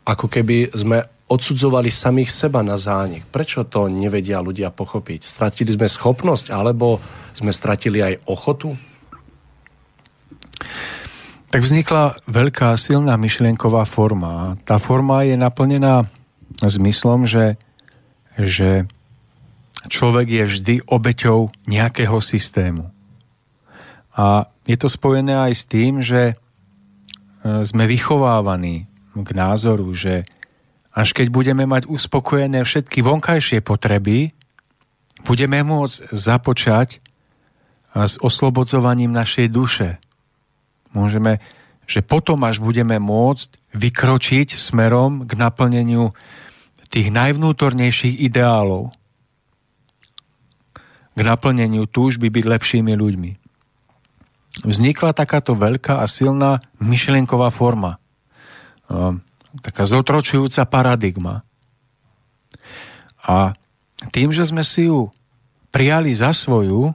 ako 0.06 0.26
keby 0.26 0.72
sme 0.74 1.06
odsudzovali 1.32 1.88
samých 1.88 2.28
seba 2.28 2.60
na 2.60 2.76
zánik. 2.76 3.24
Prečo 3.32 3.64
to 3.64 3.88
nevedia 3.88 4.44
ľudia 4.44 4.68
pochopiť? 4.68 5.24
Stratili 5.24 5.72
sme 5.72 5.88
schopnosť, 5.88 6.52
alebo 6.52 7.00
sme 7.32 7.48
stratili 7.48 8.04
aj 8.04 8.28
ochotu? 8.28 8.76
Tak 11.52 11.60
vznikla 11.60 12.16
veľká 12.24 12.72
silná 12.80 13.20
myšlienková 13.20 13.84
forma. 13.84 14.56
Tá 14.64 14.80
forma 14.80 15.20
je 15.28 15.36
naplnená 15.36 16.08
zmyslom, 16.64 17.28
že, 17.28 17.60
že 18.40 18.88
človek 19.92 20.32
je 20.32 20.44
vždy 20.48 20.74
obeťou 20.88 21.52
nejakého 21.68 22.16
systému. 22.24 22.88
A 24.16 24.48
je 24.64 24.80
to 24.80 24.88
spojené 24.88 25.36
aj 25.36 25.52
s 25.52 25.64
tým, 25.68 26.00
že 26.00 26.32
e, 26.32 26.34
sme 27.68 27.84
vychovávaní 27.84 28.88
k 29.12 29.28
názoru, 29.36 29.92
že 29.92 30.24
až 30.96 31.12
keď 31.12 31.28
budeme 31.28 31.68
mať 31.68 31.84
uspokojené 31.84 32.64
všetky 32.64 33.04
vonkajšie 33.04 33.60
potreby, 33.60 34.32
budeme 35.28 35.60
môcť 35.60 36.16
započať 36.16 37.04
s 37.92 38.16
oslobodzovaním 38.24 39.12
našej 39.12 39.52
duše. 39.52 40.00
Môžeme, 40.92 41.40
že 41.88 42.04
potom 42.04 42.40
až 42.44 42.60
budeme 42.60 43.00
môcť 43.00 43.56
vykročiť 43.72 44.54
smerom 44.54 45.24
k 45.24 45.32
naplneniu 45.36 46.12
tých 46.92 47.08
najvnútornejších 47.08 48.20
ideálov 48.20 48.92
k 51.12 51.20
naplneniu 51.20 51.84
túžby 51.84 52.32
byť 52.32 52.44
lepšími 52.48 52.92
ľuďmi. 52.96 53.30
Vznikla 54.64 55.16
takáto 55.16 55.56
veľká 55.56 56.00
a 56.00 56.06
silná 56.08 56.60
myšlienková 56.80 57.48
forma. 57.52 57.96
Taká 59.64 59.84
zotročujúca 59.88 60.64
paradigma. 60.68 61.44
A 63.24 63.56
tým, 64.12 64.32
že 64.32 64.44
sme 64.44 64.64
si 64.64 64.88
ju 64.88 65.08
prijali 65.72 66.12
za 66.12 66.36
svoju, 66.36 66.92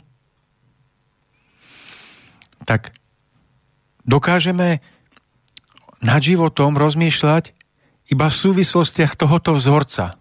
tak 2.68 2.94
dokážeme 4.08 4.80
nad 6.00 6.22
životom 6.24 6.80
rozmýšľať 6.80 7.52
iba 8.08 8.28
v 8.32 8.40
súvislostiach 8.40 9.20
tohoto 9.20 9.52
vzorca. 9.54 10.16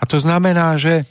A 0.00 0.02
to 0.08 0.16
znamená, 0.16 0.80
že 0.80 1.04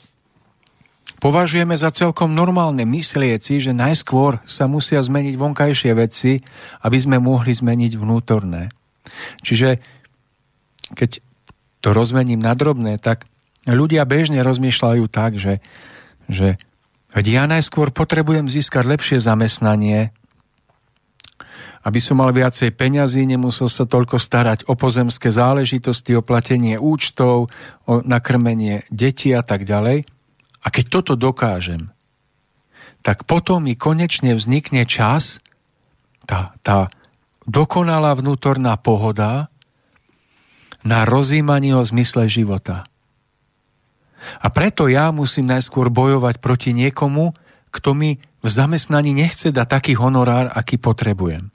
považujeme 1.21 1.77
za 1.77 1.93
celkom 1.93 2.33
normálne 2.33 2.83
myslieť 2.83 3.39
si, 3.39 3.55
že 3.61 3.71
najskôr 3.71 4.41
sa 4.43 4.65
musia 4.65 4.99
zmeniť 4.99 5.35
vonkajšie 5.37 5.91
veci, 5.93 6.41
aby 6.83 6.97
sme 6.97 7.21
mohli 7.21 7.53
zmeniť 7.53 7.91
vnútorné. 7.95 8.73
Čiže 9.45 9.79
keď 10.97 11.21
to 11.79 11.89
rozmením 11.93 12.41
na 12.41 12.57
drobné, 12.57 12.97
tak 12.97 13.29
ľudia 13.67 14.03
bežne 14.03 14.41
rozmýšľajú 14.41 15.05
tak, 15.07 15.37
že, 15.37 15.59
že 16.27 16.55
ja 17.13 17.43
najskôr 17.45 17.93
potrebujem 17.93 18.49
získať 18.49 18.83
lepšie 18.87 19.17
zamestnanie, 19.21 20.15
aby 21.83 21.99
som 21.99 22.23
mal 22.23 22.31
viacej 22.31 22.71
peňazí, 22.73 23.27
nemusel 23.27 23.67
sa 23.67 23.83
toľko 23.83 24.15
starať 24.15 24.71
o 24.71 24.73
pozemské 24.79 25.29
záležitosti, 25.35 26.15
o 26.15 26.23
platenie 26.23 26.79
účtov, 26.79 27.51
o 27.83 27.93
nakrmenie 28.03 28.87
detí 28.87 29.35
a 29.35 29.43
tak 29.43 29.67
ďalej. 29.67 30.07
A 30.63 30.67
keď 30.71 30.85
toto 30.87 31.13
dokážem, 31.19 31.91
tak 33.03 33.27
potom 33.27 33.67
mi 33.67 33.75
konečne 33.75 34.31
vznikne 34.31 34.87
čas, 34.87 35.43
tá, 36.23 36.55
tá 36.63 36.87
dokonalá 37.43 38.15
vnútorná 38.15 38.79
pohoda 38.79 39.51
na 40.87 41.03
rozímanie 41.03 41.75
o 41.75 41.83
zmysle 41.83 42.31
života. 42.31 42.87
A 44.39 44.47
preto 44.47 44.87
ja 44.87 45.11
musím 45.11 45.51
najskôr 45.51 45.91
bojovať 45.91 46.39
proti 46.39 46.71
niekomu, 46.71 47.35
kto 47.75 47.91
mi 47.91 48.23
v 48.43 48.47
zamestnaní 48.47 49.11
nechce 49.11 49.51
dať 49.51 49.67
taký 49.67 49.93
honorár, 49.99 50.51
aký 50.55 50.79
potrebujem. 50.79 51.52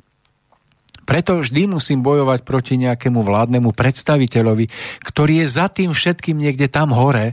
Preto 1.08 1.40
vždy 1.40 1.72
musím 1.72 2.04
bojovať 2.04 2.44
proti 2.44 2.76
nejakému 2.76 3.24
vládnemu 3.24 3.72
predstaviteľovi, 3.72 4.68
ktorý 5.08 5.40
je 5.40 5.46
za 5.48 5.72
tým 5.72 5.96
všetkým 5.96 6.36
niekde 6.36 6.68
tam 6.68 6.92
hore, 6.92 7.32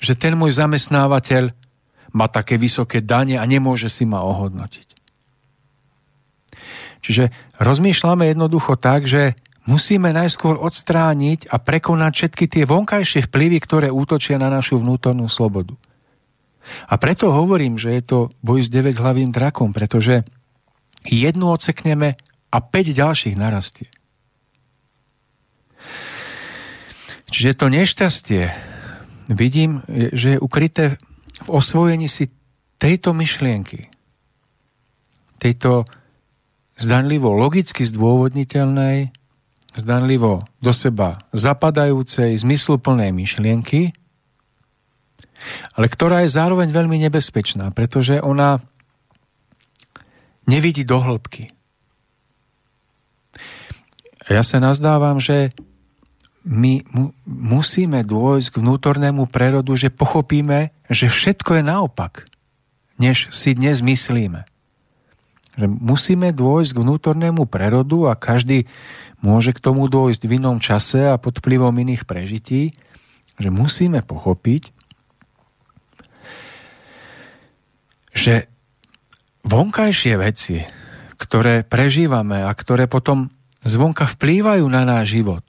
že 0.00 0.16
ten 0.16 0.32
môj 0.32 0.56
zamestnávateľ 0.56 1.52
má 2.16 2.26
také 2.32 2.56
vysoké 2.56 3.04
dane 3.04 3.36
a 3.36 3.44
nemôže 3.44 3.92
si 3.92 4.08
ma 4.08 4.24
ohodnotiť. 4.24 4.88
Čiže 7.04 7.28
rozmýšľame 7.60 8.32
jednoducho 8.32 8.80
tak, 8.80 9.04
že 9.04 9.36
musíme 9.68 10.08
najskôr 10.16 10.56
odstrániť 10.56 11.52
a 11.52 11.60
prekonať 11.60 12.12
všetky 12.16 12.44
tie 12.48 12.64
vonkajšie 12.64 13.28
vplyvy, 13.28 13.58
ktoré 13.60 13.88
útočia 13.92 14.40
na 14.40 14.48
našu 14.48 14.80
vnútornú 14.80 15.28
slobodu. 15.28 15.76
A 16.88 16.96
preto 16.96 17.28
hovorím, 17.36 17.76
že 17.76 17.92
je 18.00 18.02
to 18.06 18.18
boj 18.40 18.64
s 18.64 18.72
9 18.72 18.96
hlavým 18.96 19.28
drakom, 19.28 19.76
pretože 19.76 20.24
jednu 21.04 21.52
odsekneme 21.52 22.16
a 22.52 22.58
5 22.60 22.92
ďalších 22.92 23.36
narastie. 23.40 23.88
Čiže 27.32 27.56
to 27.56 27.66
nešťastie 27.72 28.42
vidím, 29.32 29.80
že 29.88 30.36
je 30.36 30.38
ukryté 30.38 31.00
v 31.40 31.48
osvojení 31.48 32.06
si 32.06 32.28
tejto 32.76 33.16
myšlienky, 33.16 33.88
tejto 35.40 35.88
zdanlivo 36.76 37.32
logicky 37.32 37.88
zdôvodniteľnej, 37.88 39.16
zdanlivo 39.72 40.44
do 40.60 40.72
seba 40.76 41.24
zapadajúcej, 41.32 42.36
zmysluplnej 42.36 43.16
myšlienky, 43.16 43.96
ale 45.74 45.86
ktorá 45.88 46.22
je 46.22 46.36
zároveň 46.36 46.68
veľmi 46.70 47.00
nebezpečná, 47.08 47.72
pretože 47.72 48.20
ona 48.20 48.60
nevidí 50.46 50.84
do 50.84 51.00
hĺbky. 51.00 51.61
Ja 54.30 54.46
sa 54.46 54.62
nazdávam, 54.62 55.18
že 55.18 55.50
my 56.42 56.82
mu, 56.90 57.14
musíme 57.26 58.02
dôjsť 58.02 58.48
k 58.54 58.60
vnútornému 58.62 59.30
prerodu, 59.30 59.74
že 59.78 59.94
pochopíme, 59.94 60.74
že 60.90 61.06
všetko 61.06 61.58
je 61.58 61.62
naopak, 61.62 62.26
než 62.98 63.30
si 63.30 63.54
dnes 63.54 63.82
myslíme. 63.82 64.46
Že 65.58 65.66
musíme 65.68 66.34
dôjsť 66.34 66.70
k 66.74 66.82
vnútornému 66.82 67.46
prerodu 67.46 68.10
a 68.10 68.18
každý 68.18 68.66
môže 69.22 69.54
k 69.54 69.62
tomu 69.62 69.86
dôjsť 69.86 70.22
v 70.26 70.42
inom 70.42 70.58
čase 70.58 71.06
a 71.06 71.18
pod 71.18 71.38
vplyvom 71.38 71.74
iných 71.78 72.06
prežití, 72.06 72.74
že 73.38 73.48
musíme 73.50 74.02
pochopiť, 74.02 74.74
že 78.12 78.50
vonkajšie 79.46 80.14
veci, 80.18 80.62
ktoré 81.16 81.62
prežívame 81.62 82.42
a 82.42 82.50
ktoré 82.52 82.90
potom 82.90 83.30
zvonka 83.62 84.06
vplývajú 84.10 84.64
na 84.66 84.82
náš 84.82 85.18
život, 85.18 85.44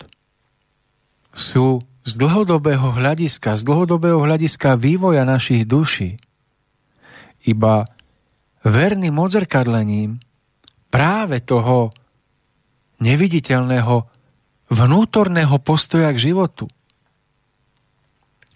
sú 1.33 1.81
z 2.03 2.13
dlhodobého 2.19 2.93
hľadiska, 2.93 3.57
z 3.57 3.63
dlhodobého 3.63 4.21
hľadiska 4.21 4.75
vývoja 4.77 5.23
našich 5.23 5.63
duší 5.65 6.19
iba 7.43 7.87
verným 8.63 9.15
odzrkadlením 9.19 10.19
práve 10.87 11.43
toho 11.43 11.91
neviditeľného 13.03 14.07
vnútorného 14.71 15.55
postoja 15.59 16.13
k 16.15 16.31
životu. 16.31 16.71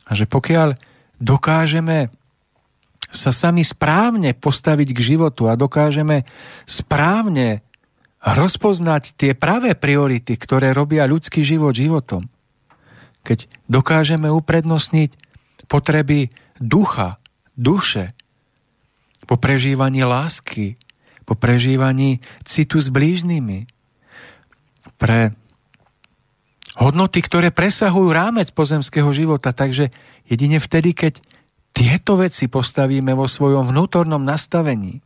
A 0.07 0.15
že 0.15 0.23
pokiaľ 0.23 0.79
dokážeme 1.19 2.07
sa 3.11 3.31
sami 3.31 3.63
správne 3.63 4.35
postaviť 4.35 4.95
k 4.95 4.99
životu 5.15 5.47
a 5.47 5.59
dokážeme 5.59 6.27
správne 6.67 7.66
rozpoznať 8.35 9.15
tie 9.15 9.31
pravé 9.37 9.77
priority, 9.77 10.35
ktoré 10.35 10.75
robia 10.75 11.07
ľudský 11.07 11.47
život 11.47 11.71
životom, 11.71 12.27
keď 13.23 13.47
dokážeme 13.71 14.27
uprednostniť 14.27 15.15
potreby 15.71 16.31
ducha, 16.59 17.19
duše, 17.55 18.11
po 19.27 19.35
prežívaní 19.35 20.07
lásky, 20.07 20.79
po 21.27 21.35
prežívaní 21.35 22.23
citu 22.47 22.79
s 22.79 22.87
blížnymi, 22.87 23.67
pre 24.95 25.35
hodnoty, 26.79 27.19
ktoré 27.19 27.51
presahujú 27.51 28.09
rámec 28.15 28.49
pozemského 28.55 29.11
života. 29.11 29.51
Takže 29.51 29.91
jedine 30.25 30.63
vtedy, 30.63 30.95
keď 30.95 31.19
tieto 31.75 32.17
veci 32.17 32.47
postavíme 32.47 33.11
vo 33.13 33.27
svojom 33.27 33.67
vnútornom 33.69 34.23
nastavení 34.23 35.03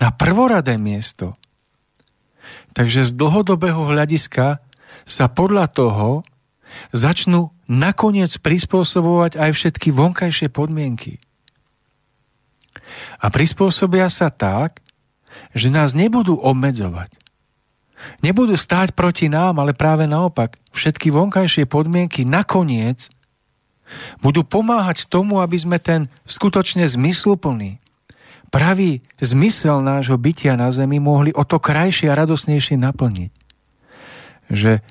na 0.00 0.10
prvoradé 0.10 0.80
miesto, 0.80 1.38
takže 2.72 3.08
z 3.08 3.12
dlhodobého 3.16 3.88
hľadiska 3.88 4.60
sa 5.04 5.26
podľa 5.28 5.68
toho 5.72 6.08
začnú 6.92 7.52
nakoniec 7.68 8.32
prispôsobovať 8.40 9.36
aj 9.36 9.50
všetky 9.52 9.88
vonkajšie 9.92 10.48
podmienky. 10.52 11.20
A 13.20 13.32
prispôsobia 13.32 14.08
sa 14.12 14.28
tak, 14.28 14.84
že 15.56 15.72
nás 15.72 15.96
nebudú 15.96 16.36
obmedzovať. 16.36 17.12
Nebudú 18.20 18.58
stáť 18.58 18.92
proti 18.92 19.30
nám, 19.30 19.62
ale 19.62 19.76
práve 19.76 20.10
naopak. 20.10 20.58
Všetky 20.74 21.14
vonkajšie 21.14 21.70
podmienky 21.70 22.26
nakoniec 22.26 23.08
budú 24.24 24.42
pomáhať 24.42 25.06
tomu, 25.06 25.38
aby 25.38 25.56
sme 25.60 25.78
ten 25.78 26.08
skutočne 26.24 26.88
zmysluplný, 26.88 27.81
pravý 28.52 29.00
zmysel 29.16 29.80
nášho 29.80 30.20
bytia 30.20 30.60
na 30.60 30.68
zemi 30.68 31.00
mohli 31.00 31.32
o 31.32 31.40
to 31.48 31.56
krajšie 31.56 32.12
a 32.12 32.18
radosnejšie 32.20 32.76
naplniť. 32.76 33.32
Že 34.52 34.84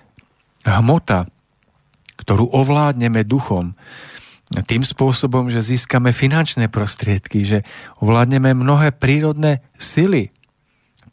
hmota, 0.65 1.29
ktorú 2.17 2.49
ovládneme 2.49 3.21
duchom, 3.21 3.77
tým 4.51 4.83
spôsobom, 4.83 5.47
že 5.47 5.63
získame 5.63 6.11
finančné 6.11 6.67
prostriedky, 6.67 7.47
že 7.47 7.63
ovládneme 8.03 8.51
mnohé 8.51 8.91
prírodné 8.91 9.63
sily. 9.79 10.35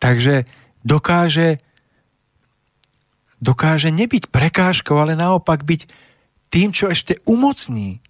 Takže 0.02 0.42
dokáže, 0.82 1.62
dokáže 3.38 3.94
nebyť 3.94 4.34
prekážkou, 4.34 4.98
ale 4.98 5.14
naopak 5.14 5.62
byť 5.62 5.86
tým, 6.50 6.74
čo 6.74 6.90
ešte 6.90 7.14
umocní 7.30 8.02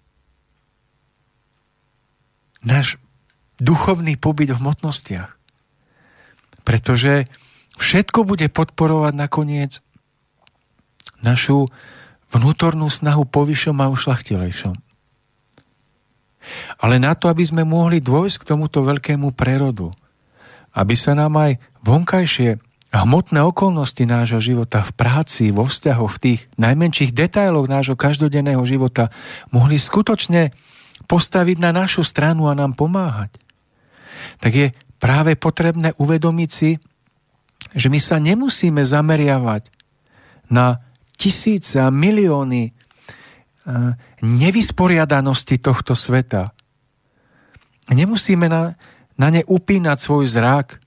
náš 2.65 2.97
duchovný 3.59 4.15
pobyt 4.15 4.51
v 4.55 4.59
hmotnostiach. 4.59 5.31
Pretože 6.63 7.27
všetko 7.79 8.27
bude 8.27 8.47
podporovať 8.51 9.13
nakoniec 9.15 9.71
našu 11.19 11.67
vnútornú 12.31 12.87
snahu 12.87 13.27
po 13.27 13.43
vyššom 13.43 13.77
a 13.83 13.91
ušlachtilejšom. 13.91 14.75
Ale 16.79 16.95
na 16.97 17.13
to, 17.13 17.27
aby 17.27 17.43
sme 17.43 17.67
mohli 17.67 17.99
dôjsť 17.99 18.41
k 18.41 18.47
tomuto 18.55 18.81
veľkému 18.81 19.35
prerodu, 19.35 19.91
aby 20.73 20.95
sa 20.95 21.13
nám 21.17 21.35
aj 21.35 21.59
vonkajšie 21.83 22.57
hmotné 22.89 23.39
okolnosti 23.45 24.01
nášho 24.01 24.41
života 24.41 24.81
v 24.81 24.91
práci, 24.97 25.53
vo 25.53 25.67
vzťahoch, 25.67 26.17
v 26.17 26.21
tých 26.21 26.39
najmenších 26.57 27.13
detailoch 27.13 27.69
nášho 27.69 27.93
každodenného 27.93 28.61
života 28.65 29.13
mohli 29.53 29.77
skutočne 29.77 30.55
postaviť 31.05 31.57
na 31.61 31.69
našu 31.73 32.01
stranu 32.01 32.49
a 32.49 32.57
nám 32.57 32.73
pomáhať, 32.73 33.37
tak 34.39 34.51
je 34.55 34.67
práve 34.99 35.39
potrebné 35.39 35.95
uvedomiť 35.95 36.49
si, 36.49 36.75
že 37.75 37.87
my 37.87 37.99
sa 38.01 38.17
nemusíme 38.17 38.81
zameriavať 38.81 39.69
na 40.49 40.81
tisíce 41.15 41.77
a 41.77 41.93
milióny 41.93 42.73
nevysporiadanosti 44.23 45.61
tohto 45.61 45.93
sveta. 45.93 46.51
Nemusíme 47.89 48.49
na, 48.49 48.73
na 49.17 49.27
ne 49.29 49.41
upínať 49.45 49.97
svoj 49.97 50.25
zrak, 50.29 50.81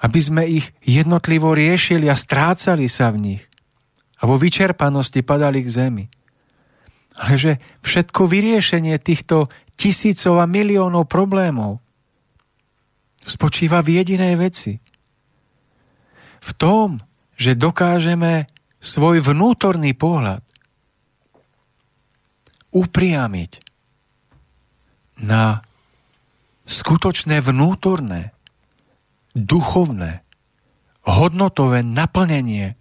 aby 0.00 0.20
sme 0.20 0.42
ich 0.48 0.66
jednotlivo 0.82 1.52
riešili 1.52 2.08
a 2.08 2.16
strácali 2.16 2.88
sa 2.88 3.12
v 3.12 3.18
nich 3.34 3.42
a 4.20 4.26
vo 4.28 4.36
vyčerpanosti 4.36 5.20
padali 5.24 5.60
k 5.64 5.70
zemi. 5.70 6.04
Ale 7.20 7.34
že 7.36 7.52
všetko 7.84 8.24
vyriešenie 8.24 8.96
týchto 8.96 9.52
tisícov 9.76 10.40
a 10.40 10.48
miliónov 10.48 11.08
problémov 11.08 11.80
spočíva 13.24 13.84
v 13.84 14.00
jedinej 14.00 14.34
veci. 14.40 14.72
V 16.40 16.50
tom, 16.56 17.04
že 17.36 17.56
dokážeme 17.56 18.48
svoj 18.80 19.20
vnútorný 19.20 19.92
pohľad 19.92 20.40
upriamiť 22.72 23.60
na 25.20 25.60
skutočné 26.64 27.44
vnútorné, 27.44 28.32
duchovné, 29.36 30.24
hodnotové 31.04 31.84
naplnenie 31.84 32.78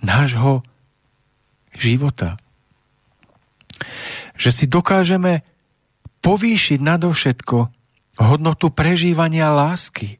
nášho 0.00 0.64
života. 1.74 2.38
Že 4.38 4.50
si 4.52 4.64
dokážeme 4.70 5.42
povýšiť 6.24 6.78
nadovšetko 6.80 7.58
hodnotu 8.20 8.70
prežívania 8.70 9.50
lásky, 9.50 10.18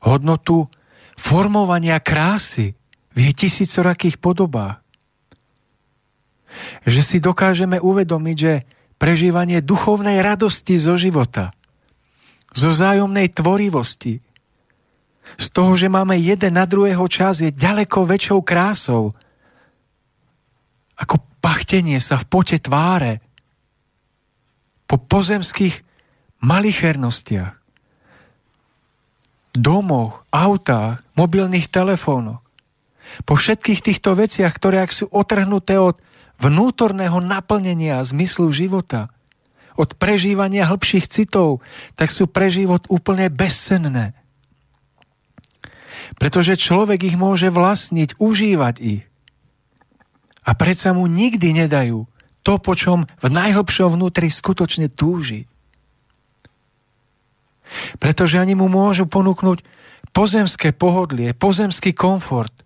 hodnotu 0.00 0.68
formovania 1.16 2.00
krásy 2.00 2.72
v 3.12 3.16
jej 3.28 3.34
tisícorakých 3.36 4.16
podobách. 4.16 4.80
Že 6.84 7.00
si 7.04 7.16
dokážeme 7.22 7.78
uvedomiť, 7.78 8.36
že 8.36 8.64
prežívanie 8.96 9.62
duchovnej 9.62 10.20
radosti 10.20 10.80
zo 10.80 10.96
života, 10.96 11.54
zo 12.52 12.72
zájomnej 12.74 13.30
tvorivosti, 13.30 14.18
z 15.38 15.46
toho, 15.54 15.78
že 15.78 15.86
máme 15.86 16.18
jeden 16.18 16.58
na 16.58 16.66
druhého 16.66 17.06
čas, 17.06 17.38
je 17.38 17.54
ďaleko 17.54 18.02
väčšou 18.02 18.42
krásou 18.42 19.14
ako 21.00 21.16
pachtenie 21.40 21.96
sa 21.96 22.20
v 22.20 22.28
pote 22.28 22.60
tváre 22.60 23.24
po 24.84 25.00
pozemských 25.00 25.80
malichernostiach, 26.40 27.56
domoch, 29.56 30.24
autách, 30.32 31.04
mobilných 31.16 31.68
telefónoch, 31.68 32.40
po 33.26 33.34
všetkých 33.34 33.80
týchto 33.82 34.14
veciach, 34.14 34.52
ktoré 34.54 34.86
ak 34.86 34.94
sú 34.94 35.04
otrhnuté 35.10 35.76
od 35.76 35.98
vnútorného 36.40 37.18
naplnenia 37.18 38.00
zmyslu 38.06 38.48
života, 38.54 39.10
od 39.76 39.96
prežívania 39.96 40.68
hĺbších 40.68 41.06
citov, 41.08 41.64
tak 41.96 42.12
sú 42.12 42.28
pre 42.28 42.52
život 42.52 42.84
úplne 42.92 43.28
bezcenné. 43.32 44.12
Pretože 46.18 46.58
človek 46.58 47.06
ich 47.06 47.16
môže 47.16 47.48
vlastniť, 47.48 48.18
užívať 48.18 48.74
ich. 48.82 49.02
A 50.44 50.56
predsa 50.56 50.90
mu 50.96 51.06
nikdy 51.06 51.54
nedajú 51.64 52.08
to, 52.40 52.56
po 52.56 52.72
čom 52.74 53.04
v 53.20 53.26
najhlbšom 53.28 53.94
vnútri 53.94 54.32
skutočne 54.32 54.88
túži. 54.90 55.46
Pretože 58.02 58.40
ani 58.40 58.58
mu 58.58 58.66
môžu 58.66 59.06
ponúknuť 59.06 59.62
pozemské 60.10 60.74
pohodlie, 60.74 61.34
pozemský 61.36 61.94
komfort– 61.94 62.52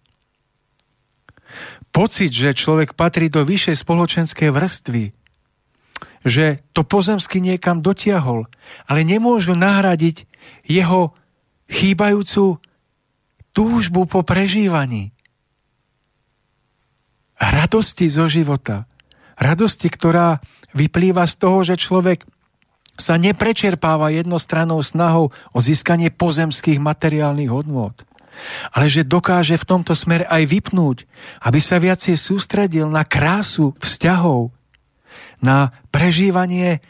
pocit, 1.94 2.34
že 2.34 2.58
človek 2.58 2.98
patrí 2.98 3.30
do 3.30 3.46
vyššej 3.46 3.86
spoločenskej 3.86 4.50
vrstvy, 4.50 5.04
že 6.26 6.58
to 6.74 6.82
pozemsky 6.82 7.38
niekam 7.38 7.78
dotiahol, 7.78 8.50
ale 8.90 9.06
nemôžu 9.06 9.54
nahradiť 9.54 10.26
jeho 10.66 11.14
chýbajúcu 11.70 12.58
túžbu 13.54 14.10
po 14.10 14.26
prežívaní. 14.26 15.14
Radosti 17.38 18.10
zo 18.10 18.26
života. 18.26 18.90
Radosti, 19.38 19.86
ktorá 19.86 20.42
vyplýva 20.74 21.30
z 21.30 21.34
toho, 21.38 21.62
že 21.62 21.78
človek 21.78 22.26
sa 22.94 23.18
neprečerpáva 23.18 24.14
jednostrannou 24.14 24.78
snahou 24.82 25.34
o 25.50 25.58
získanie 25.58 26.14
pozemských 26.14 26.78
materiálnych 26.78 27.50
hodnôt 27.50 27.94
ale 28.74 28.90
že 28.90 29.06
dokáže 29.06 29.54
v 29.54 29.68
tomto 29.68 29.94
smere 29.94 30.26
aj 30.26 30.42
vypnúť, 30.46 31.06
aby 31.46 31.58
sa 31.62 31.78
viacej 31.78 32.18
sústredil 32.18 32.90
na 32.90 33.06
krásu 33.06 33.74
vzťahov, 33.78 34.50
na 35.38 35.70
prežívanie 35.92 36.80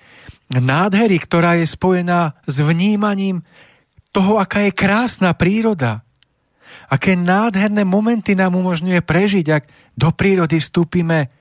nádhery, 0.52 1.18
ktorá 1.18 1.58
je 1.58 1.66
spojená 1.66 2.36
s 2.46 2.62
vnímaním 2.62 3.42
toho, 4.14 4.38
aká 4.38 4.70
je 4.70 4.72
krásna 4.72 5.34
príroda. 5.34 6.06
Aké 6.86 7.18
nádherné 7.18 7.82
momenty 7.82 8.38
nám 8.38 8.54
umožňuje 8.54 9.00
prežiť, 9.02 9.46
ak 9.50 9.64
do 9.98 10.14
prírody 10.14 10.62
vstúpime 10.62 11.32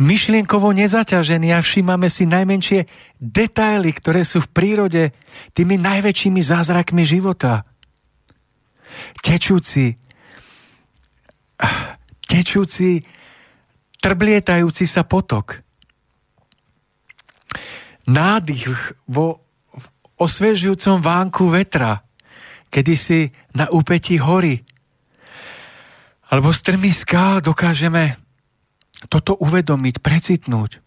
myšlienkovo 0.00 0.72
nezaťažení 0.72 1.52
a 1.52 1.60
všímame 1.60 2.08
si 2.08 2.24
najmenšie 2.24 2.88
detaily, 3.20 3.92
ktoré 3.92 4.24
sú 4.24 4.40
v 4.40 4.52
prírode 4.52 5.02
tými 5.52 5.76
najväčšími 5.76 6.40
zázrakmi 6.40 7.04
života. 7.04 7.68
Tečúci, 9.20 9.94
tečúci, 12.24 13.04
trblietajúci 14.00 14.84
sa 14.88 15.04
potok. 15.04 15.60
Nádych 18.08 18.96
vo 19.06 19.44
osviežujúcom 20.16 20.98
vánku 20.98 21.52
vetra, 21.52 22.00
kedy 22.72 22.94
si 22.96 23.28
na 23.52 23.68
úpetí 23.68 24.16
hory 24.16 24.64
alebo 26.30 26.54
strmý 26.54 26.94
skál 26.94 27.42
dokážeme 27.42 28.29
toto 29.08 29.38
uvedomiť, 29.38 30.02
precitnúť. 30.02 30.82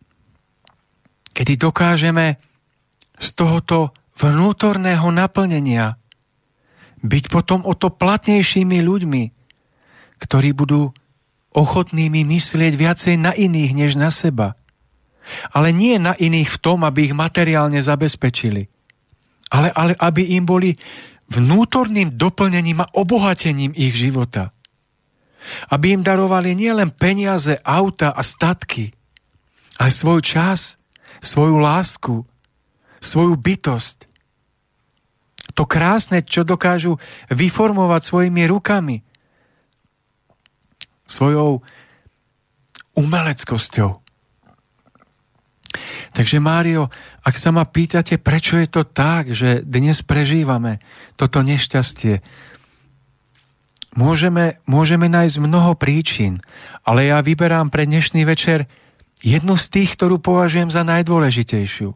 Kedy 1.34 1.54
dokážeme 1.58 2.38
z 3.18 3.28
tohoto 3.34 3.96
vnútorného 4.14 5.10
naplnenia 5.10 5.98
byť 7.02 7.24
potom 7.34 7.66
o 7.66 7.74
to 7.74 7.90
platnejšími 7.90 8.80
ľuďmi, 8.86 9.24
ktorí 10.22 10.50
budú 10.54 10.94
ochotnými 11.54 12.26
myslieť 12.26 12.74
viacej 12.74 13.16
na 13.20 13.32
iných 13.34 13.72
než 13.76 13.92
na 14.00 14.10
seba. 14.10 14.58
Ale 15.52 15.72
nie 15.72 16.00
na 16.00 16.18
iných 16.18 16.50
v 16.50 16.62
tom, 16.62 16.84
aby 16.84 17.12
ich 17.12 17.16
materiálne 17.16 17.80
zabezpečili, 17.80 18.68
ale, 19.52 19.70
ale 19.72 19.94
aby 19.96 20.36
im 20.36 20.44
boli 20.44 20.76
vnútorným 21.32 22.14
doplnením 22.20 22.84
a 22.84 22.92
obohatením 22.92 23.72
ich 23.74 23.96
života. 23.96 24.52
Aby 25.70 26.00
im 26.00 26.02
darovali 26.02 26.56
nielen 26.56 26.94
peniaze, 26.94 27.60
auta 27.64 28.12
a 28.12 28.22
statky, 28.24 28.94
ale 29.78 29.92
svoj 29.92 30.22
čas, 30.24 30.80
svoju 31.20 31.58
lásku, 31.60 32.16
svoju 33.04 33.36
bytosť. 33.36 33.98
To 35.54 35.64
krásne, 35.70 36.26
čo 36.26 36.42
dokážu 36.42 36.98
vyformovať 37.30 38.02
svojimi 38.02 38.44
rukami, 38.50 39.06
svojou 41.06 41.62
umeleckosťou. 42.98 44.02
Takže 46.14 46.38
Mário, 46.38 46.94
ak 47.26 47.36
sa 47.42 47.50
ma 47.50 47.66
pýtate, 47.66 48.22
prečo 48.22 48.62
je 48.62 48.70
to 48.70 48.86
tak, 48.86 49.34
že 49.34 49.66
dnes 49.66 50.06
prežívame 50.06 50.78
toto 51.18 51.42
nešťastie, 51.42 52.22
Môžeme, 53.94 54.58
môžeme 54.66 55.06
nájsť 55.06 55.38
mnoho 55.38 55.78
príčin, 55.78 56.42
ale 56.82 57.14
ja 57.14 57.22
vyberám 57.22 57.70
pre 57.70 57.86
dnešný 57.86 58.26
večer 58.26 58.66
jednu 59.22 59.54
z 59.54 59.66
tých, 59.70 59.94
ktorú 59.94 60.18
považujem 60.18 60.74
za 60.74 60.82
najdôležitejšiu. 60.82 61.94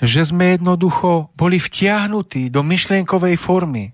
Že 0.00 0.20
sme 0.24 0.56
jednoducho 0.56 1.28
boli 1.36 1.60
vtiahnutí 1.60 2.48
do 2.48 2.64
myšlienkovej 2.64 3.36
formy, 3.36 3.92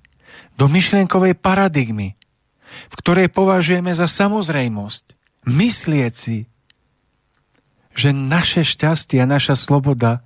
do 0.54 0.70
myšlienkovej 0.70 1.34
paradigmy, 1.34 2.14
v 2.88 2.94
ktorej 2.94 3.34
považujeme 3.34 3.90
za 3.90 4.06
samozrejmosť, 4.06 5.04
myslieť 5.50 6.12
si, 6.14 6.46
že 7.92 8.14
naše 8.14 8.62
šťastie 8.62 9.18
a 9.18 9.26
naša 9.26 9.58
sloboda 9.58 10.22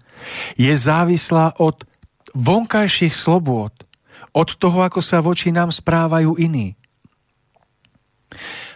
je 0.60 0.70
závislá 0.70 1.56
od 1.56 1.88
vonkajších 2.36 3.16
slobôd, 3.16 3.72
od 4.36 4.48
toho, 4.60 4.84
ako 4.84 5.00
sa 5.00 5.24
voči 5.24 5.48
nám 5.48 5.72
správajú 5.72 6.36
iní. 6.36 6.76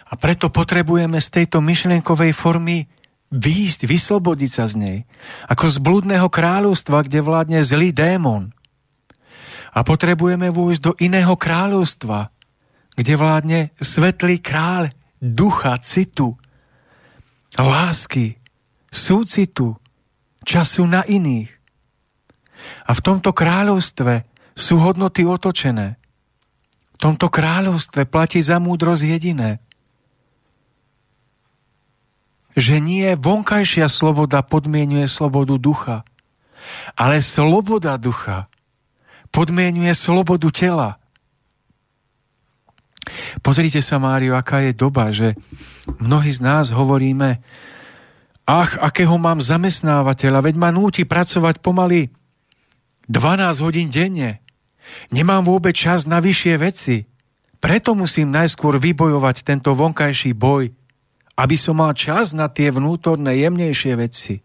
A 0.08 0.16
preto 0.16 0.48
potrebujeme 0.48 1.20
z 1.20 1.28
tejto 1.28 1.60
myšlienkovej 1.60 2.32
formy 2.32 2.88
výjsť, 3.30 3.86
vyslobodiť 3.86 4.50
sa 4.50 4.64
z 4.66 4.74
nej. 4.80 4.98
Ako 5.46 5.70
z 5.70 5.76
blúdneho 5.78 6.26
kráľovstva, 6.32 7.06
kde 7.06 7.20
vládne 7.22 7.60
zlý 7.62 7.92
démon. 7.92 8.50
A 9.70 9.86
potrebujeme 9.86 10.50
vôjsť 10.50 10.82
do 10.82 10.92
iného 10.98 11.36
kráľovstva, 11.38 12.32
kde 12.98 13.14
vládne 13.14 13.60
svetlý 13.78 14.42
kráľ 14.42 14.90
ducha, 15.22 15.78
citu, 15.78 16.34
lásky, 17.54 18.34
súcitu, 18.90 19.78
času 20.42 20.90
na 20.90 21.06
iných. 21.06 21.52
A 22.88 22.90
v 22.98 23.00
tomto 23.04 23.30
kráľovstve 23.30 24.29
sú 24.60 24.78
hodnoty 24.78 25.24
otočené. 25.24 25.96
V 26.94 26.98
tomto 27.00 27.32
kráľovstve 27.32 28.04
platí 28.04 28.44
za 28.44 28.60
múdrosť 28.60 29.02
jediné. 29.08 29.58
Že 32.54 32.76
nie 32.84 33.08
vonkajšia 33.16 33.88
sloboda 33.88 34.44
podmienuje 34.44 35.08
slobodu 35.08 35.56
ducha, 35.56 35.96
ale 36.92 37.24
sloboda 37.24 37.96
ducha 37.96 38.50
podmienuje 39.32 39.94
slobodu 39.96 40.50
tela. 40.52 41.00
Pozrite 43.40 43.80
sa, 43.80 43.96
Mário, 43.96 44.36
aká 44.36 44.60
je 44.66 44.72
doba, 44.76 45.10
že 45.10 45.38
mnohí 45.98 46.30
z 46.30 46.44
nás 46.44 46.70
hovoríme, 46.70 47.40
ach, 48.44 48.76
akého 48.78 49.16
mám 49.16 49.40
zamestnávateľa, 49.40 50.50
veď 50.50 50.54
ma 50.58 50.70
núti 50.74 51.06
pracovať 51.06 51.62
pomaly 51.62 52.10
12 53.10 53.64
hodín 53.66 53.88
denne. 53.90 54.38
Nemám 55.10 55.42
vôbec 55.46 55.74
čas 55.74 56.06
na 56.06 56.22
vyššie 56.22 56.54
veci. 56.60 56.96
Preto 57.60 57.92
musím 57.92 58.32
najskôr 58.32 58.80
vybojovať 58.80 59.44
tento 59.44 59.76
vonkajší 59.76 60.32
boj, 60.32 60.72
aby 61.36 61.56
som 61.56 61.80
mal 61.80 61.92
čas 61.92 62.32
na 62.32 62.48
tie 62.48 62.72
vnútorné, 62.72 63.36
jemnejšie 63.44 63.92
veci. 63.96 64.40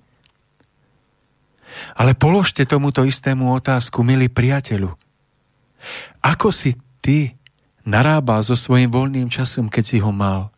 Ale 1.96 2.16
položte 2.16 2.64
tomuto 2.64 3.04
istému 3.04 3.52
otázku, 3.56 4.04
milý 4.04 4.32
priateľu. 4.32 4.96
Ako 6.24 6.52
si 6.52 6.76
ty 7.04 7.36
narábal 7.84 8.44
so 8.44 8.56
svojím 8.56 8.92
voľným 8.92 9.28
časom, 9.28 9.68
keď 9.68 9.84
si 9.84 9.98
ho 10.00 10.12
mal? 10.12 10.52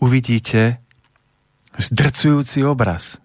Uvidíte 0.00 0.84
zdrcujúci 1.80 2.60
obraz– 2.62 3.18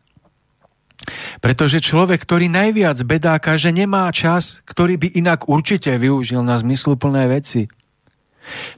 pretože 1.43 1.83
človek, 1.83 2.21
ktorý 2.23 2.51
najviac 2.51 2.97
bedáka, 3.05 3.55
že 3.55 3.73
nemá 3.73 4.09
čas, 4.09 4.61
ktorý 4.65 4.97
by 4.97 5.07
inak 5.17 5.49
určite 5.49 5.95
využil 5.95 6.41
na 6.41 6.57
zmysluplné 6.59 7.29
veci. 7.29 7.67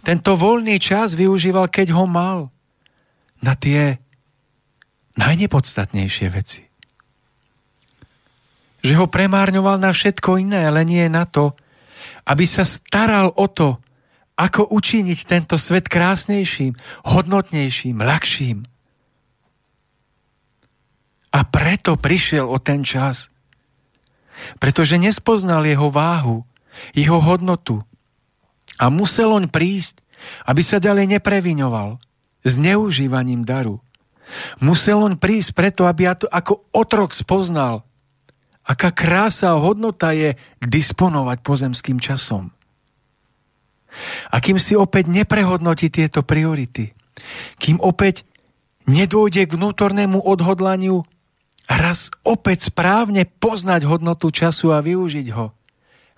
Tento 0.03 0.35
voľný 0.35 0.77
čas 0.81 1.15
využíval, 1.15 1.71
keď 1.71 1.95
ho 1.95 2.05
mal, 2.09 2.51
na 3.41 3.57
tie 3.57 3.97
najnepodstatnejšie 5.17 6.27
veci. 6.29 6.61
Že 8.81 8.93
ho 8.97 9.05
premárňoval 9.09 9.77
na 9.81 9.91
všetko 9.93 10.41
iné, 10.41 10.65
ale 10.65 10.85
nie 10.85 11.05
na 11.09 11.25
to, 11.25 11.53
aby 12.25 12.45
sa 12.45 12.65
staral 12.65 13.33
o 13.33 13.45
to, 13.49 13.77
ako 14.37 14.73
učiniť 14.73 15.19
tento 15.29 15.55
svet 15.61 15.85
krásnejším, 15.85 16.73
hodnotnejším, 17.05 18.01
ľahším. 18.01 18.70
A 21.31 21.47
preto 21.47 21.95
prišiel 21.95 22.43
o 22.47 22.59
ten 22.59 22.83
čas. 22.83 23.31
Pretože 24.59 24.99
nespoznal 24.99 25.63
jeho 25.63 25.87
váhu, 25.87 26.43
jeho 26.91 27.19
hodnotu. 27.23 27.83
A 28.81 28.91
musel 28.91 29.31
on 29.31 29.47
prísť, 29.47 30.03
aby 30.45 30.61
sa 30.61 30.81
ďalej 30.81 31.19
nepreviňoval 31.19 31.97
zneužívaním 32.43 33.45
daru. 33.45 33.79
Musel 34.63 35.03
on 35.03 35.19
prísť 35.19 35.51
preto, 35.53 35.85
aby 35.85 36.07
ako 36.11 36.71
otrok 36.71 37.11
spoznal, 37.11 37.83
aká 38.63 38.93
krása 38.95 39.51
a 39.51 39.61
hodnota 39.61 40.15
je 40.15 40.39
disponovať 40.63 41.37
pozemským 41.43 41.99
časom. 41.99 42.53
A 44.31 44.39
kým 44.39 44.55
si 44.55 44.71
opäť 44.71 45.11
neprehodnotí 45.11 45.91
tieto 45.91 46.23
priority, 46.23 46.95
kým 47.59 47.83
opäť 47.83 48.23
nedôjde 48.87 49.51
k 49.51 49.55
vnútornému 49.59 50.23
odhodlaniu 50.23 51.03
raz 51.69 52.13
opäť 52.25 52.71
správne 52.71 53.25
poznať 53.25 53.85
hodnotu 53.85 54.29
času 54.33 54.73
a 54.73 54.79
využiť 54.79 55.27
ho, 55.33 55.53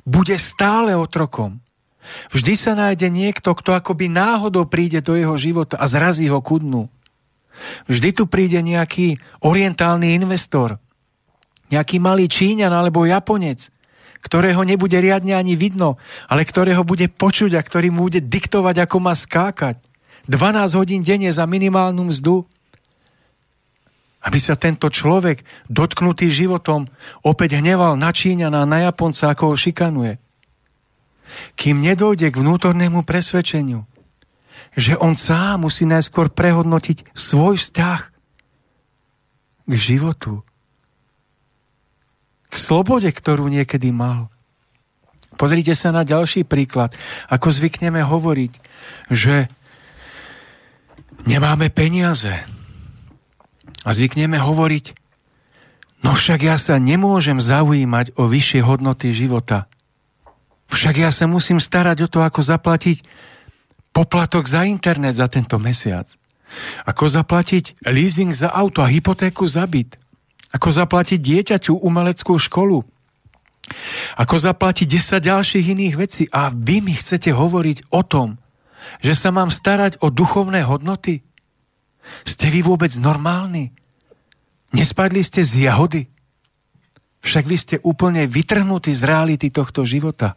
bude 0.04 0.36
stále 0.36 0.96
otrokom. 0.96 1.64
Vždy 2.36 2.54
sa 2.60 2.76
nájde 2.76 3.08
niekto, 3.08 3.56
kto 3.56 3.80
akoby 3.80 4.12
náhodou 4.12 4.68
príde 4.68 5.00
do 5.00 5.16
jeho 5.16 5.40
života 5.40 5.80
a 5.80 5.88
zrazí 5.88 6.28
ho 6.28 6.44
ku. 6.44 6.60
Vždy 7.88 8.10
tu 8.12 8.28
príde 8.28 8.60
nejaký 8.60 9.16
orientálny 9.40 10.20
investor, 10.20 10.84
nejaký 11.72 12.04
malý 12.04 12.28
Číňan 12.28 12.74
alebo 12.76 13.08
Japonec, 13.08 13.72
ktorého 14.20 14.64
nebude 14.64 14.96
riadne 15.00 15.36
ani 15.36 15.56
vidno, 15.56 16.00
ale 16.28 16.48
ktorého 16.48 16.84
bude 16.84 17.08
počuť 17.08 17.56
a 17.56 17.62
ktorý 17.64 17.92
mu 17.92 18.08
bude 18.08 18.24
diktovať, 18.24 18.88
ako 18.88 18.98
má 19.00 19.14
skákať. 19.16 19.80
12 20.28 20.80
hodín 20.80 21.02
denne 21.04 21.28
za 21.32 21.44
minimálnu 21.44 22.08
mzdu 22.08 22.48
Aby 24.24 24.40
sa 24.40 24.56
tento 24.56 24.88
človek, 24.88 25.44
dotknutý 25.68 26.32
životom, 26.32 26.88
opäť 27.28 27.60
hneval 27.60 28.00
na 28.00 28.16
Číňana, 28.16 28.64
na 28.64 28.88
Japonca, 28.88 29.36
ako 29.36 29.52
ho 29.52 29.56
šikanuje. 29.60 30.16
Kým 31.60 31.84
nedojde 31.84 32.32
k 32.32 32.40
vnútornému 32.40 33.04
presvedčeniu, 33.04 33.84
že 34.74 34.98
on 34.98 35.14
sám 35.14 35.68
musí 35.68 35.84
najskôr 35.84 36.32
prehodnotiť 36.32 37.14
svoj 37.14 37.60
vzťah 37.60 38.00
k 39.70 39.74
životu, 39.76 40.42
k 42.50 42.56
slobode, 42.56 43.10
ktorú 43.10 43.50
niekedy 43.50 43.90
mal. 43.90 44.30
Pozrite 45.34 45.74
sa 45.74 45.90
na 45.90 46.06
ďalší 46.06 46.46
príklad. 46.46 46.94
Ako 47.26 47.50
zvykneme 47.50 48.06
hovoriť, 48.06 48.54
že 49.10 49.50
nemáme 51.26 51.74
peniaze. 51.74 52.53
A 53.84 53.90
zvykneme 53.92 54.40
hovoriť, 54.40 54.96
no 56.08 56.16
však 56.16 56.40
ja 56.48 56.56
sa 56.56 56.80
nemôžem 56.80 57.40
zaujímať 57.40 58.16
o 58.16 58.28
vyššie 58.28 58.64
hodnoty 58.64 59.12
života. 59.12 59.68
Však 60.72 60.96
ja 61.04 61.12
sa 61.12 61.28
musím 61.28 61.60
starať 61.60 62.08
o 62.08 62.12
to, 62.12 62.24
ako 62.24 62.42
zaplatiť 62.42 63.04
poplatok 63.94 64.50
za 64.50 64.66
internet 64.66 65.20
za 65.20 65.30
tento 65.30 65.60
mesiac. 65.62 66.08
Ako 66.88 67.10
zaplatiť 67.10 67.86
leasing 67.86 68.34
za 68.34 68.50
auto 68.50 68.82
a 68.82 68.90
hypotéku 68.90 69.46
za 69.46 69.66
byt. 69.70 70.00
Ako 70.54 70.70
zaplatiť 70.70 71.20
dieťaťu 71.20 71.82
umeleckú 71.82 72.38
školu. 72.38 72.86
Ako 74.18 74.36
zaplatiť 74.38 74.86
10 74.86 75.30
ďalších 75.30 75.66
iných 75.78 75.96
vecí. 75.98 76.24
A 76.30 76.54
vy 76.54 76.82
mi 76.82 76.94
chcete 76.94 77.34
hovoriť 77.34 77.90
o 77.90 78.02
tom, 78.06 78.38
že 79.02 79.18
sa 79.18 79.34
mám 79.34 79.50
starať 79.50 80.02
o 80.04 80.14
duchovné 80.14 80.62
hodnoty? 80.68 81.26
Ste 82.22 82.54
vy 82.54 82.62
vôbec 82.62 82.94
normálni? 83.02 83.74
Nespadli 84.74 85.26
ste 85.26 85.42
z 85.42 85.66
jahody? 85.70 86.06
Však 87.24 87.46
vy 87.50 87.58
ste 87.58 87.76
úplne 87.82 88.30
vytrhnutí 88.30 88.94
z 88.94 89.02
reality 89.06 89.50
tohto 89.50 89.88
života. 89.88 90.36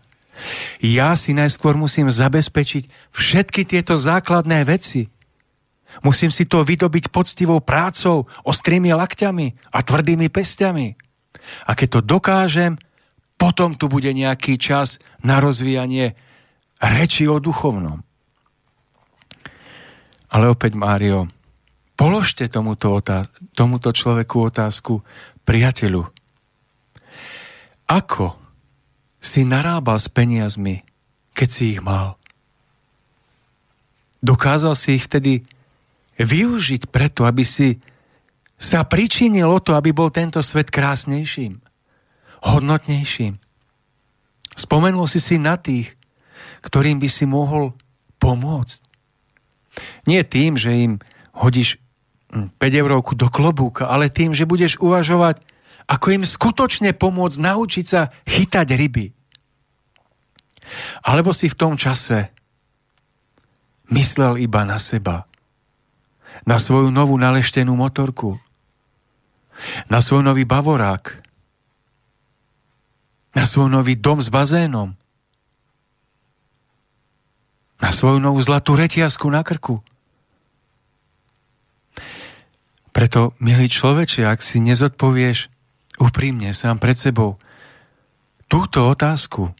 Ja 0.85 1.16
si 1.16 1.33
najskôr 1.33 1.74
musím 1.74 2.12
zabezpečiť 2.12 3.12
všetky 3.12 3.64
tieto 3.64 3.97
základné 3.97 4.64
veci. 4.68 5.09
Musím 6.05 6.29
si 6.29 6.45
to 6.45 6.61
vydobiť 6.61 7.09
poctivou 7.09 7.64
prácou, 7.64 8.29
ostrými 8.45 8.93
lakťami 8.93 9.72
a 9.72 9.79
tvrdými 9.81 10.29
pestiami. 10.29 10.93
A 11.64 11.72
keď 11.72 11.89
to 11.89 12.01
dokážem, 12.05 12.77
potom 13.41 13.72
tu 13.77 13.89
bude 13.89 14.12
nejaký 14.12 14.61
čas 14.61 15.01
na 15.24 15.41
rozvíjanie 15.41 16.16
reči 16.81 17.24
o 17.24 17.41
duchovnom. 17.41 18.05
Ale 20.29 20.53
opäť, 20.53 20.77
Mário, 20.77 21.33
položte 21.97 22.47
tomuto, 22.53 22.92
otáz- 22.92 23.32
tomuto 23.57 23.90
človeku 23.90 24.53
otázku, 24.53 25.01
priateľu, 25.49 26.07
ako 27.88 28.36
si 29.22 29.42
narábal 29.42 29.97
s 29.97 30.07
peniazmi, 30.12 30.84
keď 31.32 31.49
si 31.49 31.64
ich 31.74 31.80
mal? 31.80 32.20
Dokázal 34.20 34.74
si 34.76 35.01
ich 35.01 35.07
vtedy 35.09 35.47
využiť 36.18 36.90
preto, 36.90 37.24
aby 37.24 37.47
si 37.47 37.78
sa 38.57 38.84
pričinil 38.88 39.47
o 39.47 39.61
to, 39.61 39.76
aby 39.76 39.92
bol 39.92 40.09
tento 40.09 40.40
svet 40.40 40.72
krásnejším, 40.72 41.61
hodnotnejším. 42.42 43.36
Spomenul 44.57 45.05
si 45.05 45.20
si 45.20 45.36
na 45.36 45.61
tých, 45.61 45.92
ktorým 46.64 46.97
by 46.97 47.09
si 47.12 47.28
mohol 47.28 47.76
pomôcť. 48.16 48.80
Nie 50.09 50.24
tým, 50.24 50.57
že 50.57 50.72
im 50.72 50.92
hodíš 51.36 51.76
5 52.37 52.80
eurovku 52.82 53.16
do 53.16 53.32
klobúka, 53.32 53.89
ale 53.89 54.12
tým, 54.12 54.37
že 54.37 54.49
budeš 54.49 54.76
uvažovať, 54.78 55.41
ako 55.87 56.07
im 56.18 56.24
skutočne 56.26 56.93
pomôcť 56.93 57.39
naučiť 57.41 57.84
sa 57.87 58.11
chytať 58.26 58.66
ryby. 58.74 59.07
Alebo 61.07 61.30
si 61.30 61.47
v 61.47 61.59
tom 61.59 61.78
čase 61.78 62.34
myslel 63.95 64.43
iba 64.43 64.66
na 64.66 64.82
seba, 64.82 65.30
na 66.43 66.59
svoju 66.59 66.91
novú 66.91 67.14
naleštenú 67.14 67.72
motorku, 67.78 68.34
na 69.87 70.03
svoj 70.03 70.26
nový 70.26 70.43
bavorák, 70.43 71.22
na 73.32 73.45
svoj 73.47 73.70
nový 73.70 73.95
dom 73.95 74.18
s 74.18 74.28
bazénom, 74.28 74.97
na 77.76 77.91
svoju 77.93 78.18
novú 78.18 78.41
zlatú 78.41 78.72
retiasku 78.74 79.28
na 79.28 79.45
krku. 79.45 79.84
Preto, 82.97 83.36
milý 83.44 83.68
človeče, 83.68 84.24
ak 84.24 84.40
si 84.40 84.57
nezodpovieš 84.57 85.53
úprimne 86.01 86.49
sám 86.57 86.80
pred 86.80 86.97
sebou 86.97 87.36
túto 88.49 88.88
otázku, 88.88 89.53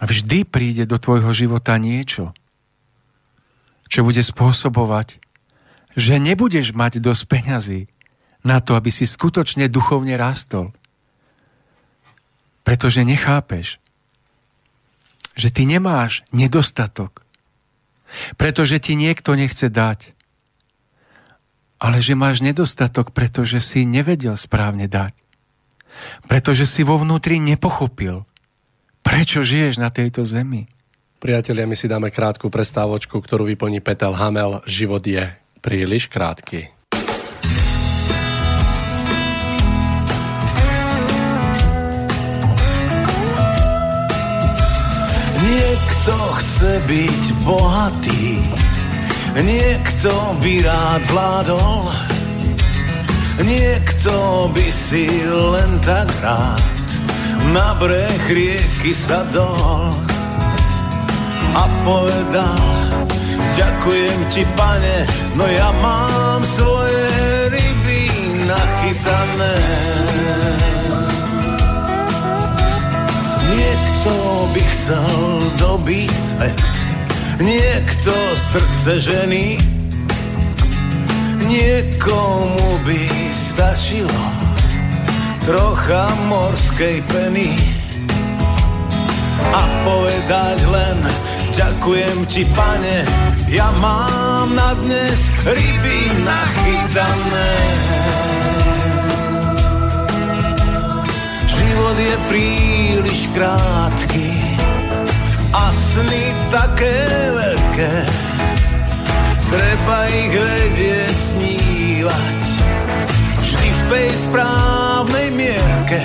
vždy 0.00 0.48
príde 0.48 0.88
do 0.88 0.96
tvojho 0.96 1.28
života 1.36 1.76
niečo, 1.76 2.32
čo 3.84 4.00
bude 4.00 4.24
spôsobovať, 4.24 5.20
že 5.92 6.16
nebudeš 6.16 6.72
mať 6.72 7.04
dosť 7.04 7.22
peňazí 7.28 7.80
na 8.40 8.64
to, 8.64 8.72
aby 8.72 8.88
si 8.88 9.04
skutočne 9.04 9.68
duchovne 9.68 10.16
rástol. 10.16 10.72
Pretože 12.64 13.04
nechápeš, 13.04 13.76
že 15.36 15.52
ty 15.52 15.68
nemáš 15.68 16.24
nedostatok. 16.32 17.28
Pretože 18.40 18.80
ti 18.80 18.96
niekto 18.96 19.36
nechce 19.36 19.68
dať. 19.68 20.16
Ale 21.82 21.98
že 21.98 22.14
máš 22.14 22.38
nedostatok, 22.38 23.10
pretože 23.10 23.58
si 23.58 23.82
nevedel 23.82 24.38
správne 24.38 24.86
dať. 24.86 25.18
Pretože 26.30 26.62
si 26.62 26.86
vo 26.86 26.94
vnútri 26.94 27.42
nepochopil, 27.42 28.22
prečo 29.02 29.42
žiješ 29.42 29.82
na 29.82 29.90
tejto 29.90 30.22
zemi. 30.22 30.70
Priatelia, 31.18 31.66
my 31.66 31.74
si 31.74 31.90
dáme 31.90 32.14
krátku 32.14 32.54
prestávočku, 32.54 33.18
ktorú 33.18 33.50
vyplní 33.50 33.82
Petel 33.82 34.14
Hamel. 34.14 34.62
Život 34.62 35.02
je 35.02 35.26
príliš 35.58 36.06
krátky. 36.06 36.70
Niekto 45.42 46.14
chce 46.38 46.72
byť 46.86 47.22
bohatý, 47.42 48.38
niekto 49.40 50.12
by 50.44 50.52
rád 50.60 51.02
vládol, 51.08 51.88
niekto 53.40 54.14
by 54.52 54.66
si 54.68 55.08
len 55.28 55.80
tak 55.80 56.12
rád 56.20 56.60
na 57.56 57.72
breh 57.80 58.24
rieky 58.28 58.92
sadol 58.92 59.88
a 61.56 61.64
povedal 61.84 62.82
Ďakujem 63.52 64.20
ti, 64.32 64.42
pane, 64.56 65.04
no 65.36 65.44
ja 65.44 65.68
mám 65.84 66.40
svoje 66.40 67.04
ryby 67.52 68.08
nachytané. 68.48 69.56
Niekto 73.52 74.12
by 74.56 74.62
chcel 74.72 75.12
dobiť 75.60 76.12
svet, 76.16 76.81
niekto 77.42 78.14
srdce 78.38 79.02
ženy, 79.02 79.58
niekomu 81.42 82.78
by 82.86 83.02
stačilo 83.34 84.22
trocha 85.42 86.06
morskej 86.30 87.02
peny 87.10 87.50
a 89.42 89.62
povedať 89.82 90.58
len 90.70 90.98
ďakujem 91.50 92.18
ti 92.30 92.46
pane, 92.54 93.02
ja 93.50 93.74
mám 93.82 94.54
na 94.54 94.78
dnes 94.78 95.26
ryby 95.42 95.98
nachytané. 96.22 97.52
Život 101.50 101.96
je 101.98 102.16
príliš 102.30 103.20
krátky 103.34 104.41
a 105.52 105.64
sny 105.68 106.24
také 106.48 106.96
veľké, 107.36 107.92
treba 109.52 109.98
ich 110.08 110.32
vedieť 110.32 111.16
snívať 111.16 112.44
vždy 113.40 113.68
v 113.68 113.82
tej 113.92 114.08
správnej 114.16 115.28
mierke. 115.36 116.00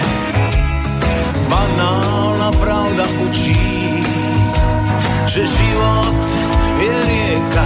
Banálna 1.48 2.52
pravda 2.60 3.08
učí, 3.24 4.04
že 5.32 5.48
život 5.48 6.24
je 6.84 6.94
rieka. 7.08 7.66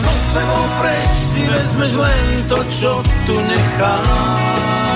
So 0.00 0.12
sebou 0.32 0.64
preč 0.80 1.12
si 1.12 1.42
vezmeš 1.44 1.92
len 2.00 2.26
to, 2.48 2.58
čo 2.72 2.92
tu 3.28 3.36
necháš. 3.36 4.89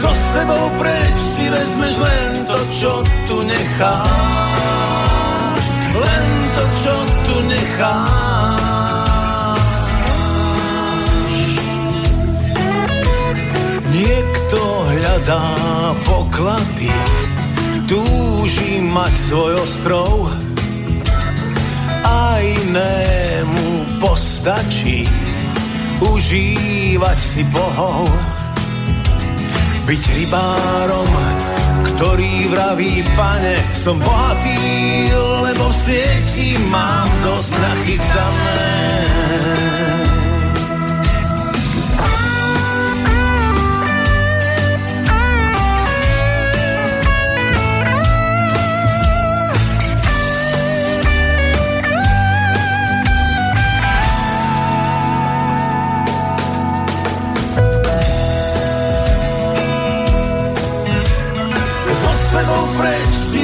So 0.00 0.08
sebou 0.16 0.72
preč 0.80 1.20
si 1.20 1.44
vezmeš 1.52 2.00
len 2.00 2.48
to, 2.48 2.56
čo 2.72 3.04
tu 3.28 3.44
necháš. 3.44 4.00
Len 5.92 6.26
to, 6.56 6.64
čo 6.80 6.96
tu 7.28 7.36
necháš. 7.44 8.80
Niekto 13.92 14.60
hľadá 14.88 15.52
poklady, 16.08 16.88
túži 17.84 18.80
mať 18.80 19.12
svoj 19.12 19.60
ostrov 19.60 20.32
a 22.08 22.40
inému 22.40 24.00
postačí 24.00 25.04
užívať 26.00 27.18
si 27.20 27.44
bohov. 27.52 28.29
Byť 29.88 30.04
rybárom, 30.16 31.10
ktorý 31.94 32.32
vraví, 32.52 33.00
pane, 33.16 33.56
som 33.72 33.96
bohatý, 34.00 34.60
lebo 35.48 35.72
v 35.72 35.76
sieti 35.76 36.60
mám 36.68 37.08
dosť 37.24 37.52
nachytané. 37.56 39.79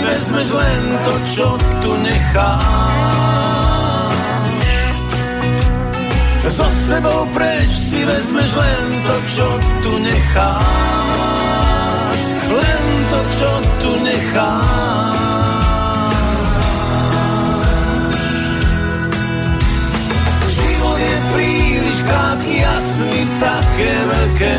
Vezmeš 0.07 0.49
len 0.55 0.83
to, 1.05 1.15
čo 1.27 1.59
tu 1.83 1.91
necháš. 1.99 3.27
So 6.57 6.65
sebou 6.71 7.27
preč 7.37 7.69
si 7.69 8.01
vezmeš 8.07 8.55
len 8.57 8.85
to, 9.05 9.17
čo 9.35 9.49
tu 9.85 9.93
necháš. 10.01 10.61
Len 12.49 12.85
to, 13.11 13.21
čo 13.37 13.51
tu 13.83 13.91
necháš. 14.07 15.21
Život 20.49 20.97
je 20.97 21.17
príliš 21.35 21.97
krátky, 22.09 22.55
jasný, 22.63 23.21
také 23.43 23.93
veľké 24.07 24.57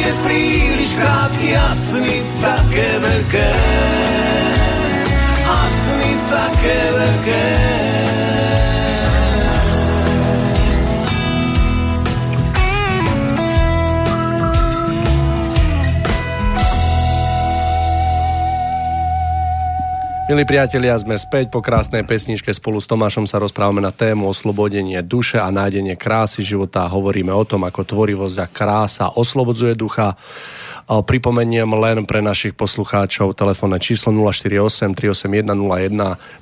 je 0.00 0.12
príliš 0.24 0.69
krátky 1.00 1.50
a 1.56 1.68
sny 1.72 2.16
také 2.44 2.88
veľké. 3.00 3.48
A 5.48 5.58
sny 5.64 6.12
také 6.28 6.78
veľké. 6.92 7.44
Milí 20.30 20.46
priatelia, 20.46 20.94
sme 20.94 21.18
späť 21.18 21.50
po 21.50 21.58
krásnej 21.58 22.06
pesničke 22.06 22.54
spolu 22.54 22.78
s 22.78 22.86
Tomášom 22.86 23.26
sa 23.26 23.42
rozprávame 23.42 23.82
na 23.82 23.90
tému 23.90 24.30
oslobodenie 24.30 25.02
duše 25.02 25.42
a 25.42 25.50
nájdenie 25.50 25.98
krásy 25.98 26.46
života. 26.46 26.86
Hovoríme 26.86 27.34
o 27.34 27.42
tom, 27.42 27.66
ako 27.66 27.82
tvorivosť 27.82 28.36
a 28.38 28.46
krása 28.46 29.06
oslobodzuje 29.10 29.74
ducha 29.74 30.14
Pripomeniem 30.90 31.70
len 31.70 32.02
pre 32.02 32.18
našich 32.18 32.58
poslucháčov 32.58 33.38
telefónne 33.38 33.78
číslo 33.78 34.10
048 34.10 34.90
381 34.90 35.46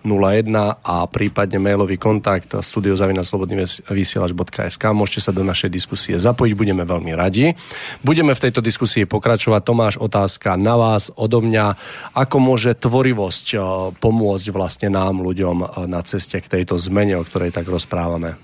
01 0.09 0.81
a 0.81 1.05
prípadne 1.05 1.61
mailový 1.61 2.01
kontakt 2.01 2.57
studiozavinaslobodnyvysielač.sk 2.57 4.85
Môžete 4.97 5.21
sa 5.21 5.37
do 5.37 5.45
našej 5.45 5.69
diskusie 5.69 6.17
zapojiť, 6.17 6.57
budeme 6.57 6.89
veľmi 6.89 7.13
radi. 7.13 7.53
Budeme 8.01 8.33
v 8.33 8.49
tejto 8.49 8.65
diskusii 8.65 9.05
pokračovať. 9.05 9.61
Tomáš, 9.69 10.01
otázka 10.01 10.57
na 10.57 10.81
vás, 10.81 11.13
odo 11.13 11.45
mňa. 11.45 11.77
Ako 12.17 12.41
môže 12.41 12.73
tvorivosť 12.73 13.47
e, 13.53 13.61
pomôcť 14.01 14.49
vlastne 14.49 14.89
nám, 14.89 15.21
ľuďom 15.21 15.61
e, 15.61 15.93
na 15.93 16.01
ceste 16.01 16.41
k 16.41 16.49
tejto 16.49 16.81
zmene, 16.81 17.21
o 17.21 17.25
ktorej 17.29 17.53
tak 17.53 17.69
rozprávame? 17.69 18.41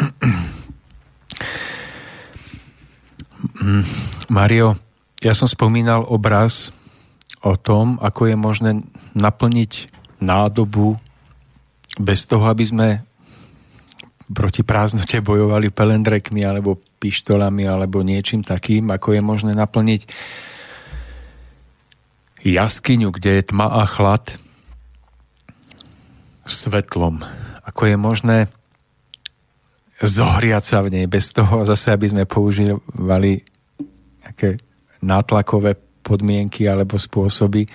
Mario, 4.32 4.85
ja 5.26 5.34
som 5.34 5.50
spomínal 5.50 6.06
obraz 6.06 6.70
o 7.42 7.58
tom, 7.58 7.98
ako 7.98 8.30
je 8.30 8.36
možné 8.38 8.70
naplniť 9.18 9.90
nádobu 10.22 10.94
bez 11.98 12.30
toho, 12.30 12.46
aby 12.46 12.62
sme 12.62 12.88
proti 14.30 14.62
prázdnote 14.62 15.18
bojovali 15.22 15.74
pelendrekmi 15.74 16.46
alebo 16.46 16.78
pištolami 17.02 17.66
alebo 17.66 18.06
niečím 18.06 18.46
takým, 18.46 18.86
ako 18.94 19.18
je 19.18 19.22
možné 19.22 19.52
naplniť 19.58 20.06
jaskyňu, 22.46 23.10
kde 23.10 23.42
je 23.42 23.42
tma 23.50 23.66
a 23.66 23.82
chlad 23.82 24.38
svetlom. 26.46 27.26
Ako 27.66 27.90
je 27.90 27.96
možné 27.98 28.38
zohriať 29.98 30.62
sa 30.62 30.78
v 30.86 30.94
nej 30.94 31.06
bez 31.10 31.34
toho 31.34 31.66
zase, 31.66 31.90
aby 31.90 32.06
sme 32.06 32.30
používali 32.30 33.42
nejaké 34.22 34.62
nátlakové 35.02 35.76
podmienky 36.06 36.70
alebo 36.70 36.96
spôsoby. 36.96 37.66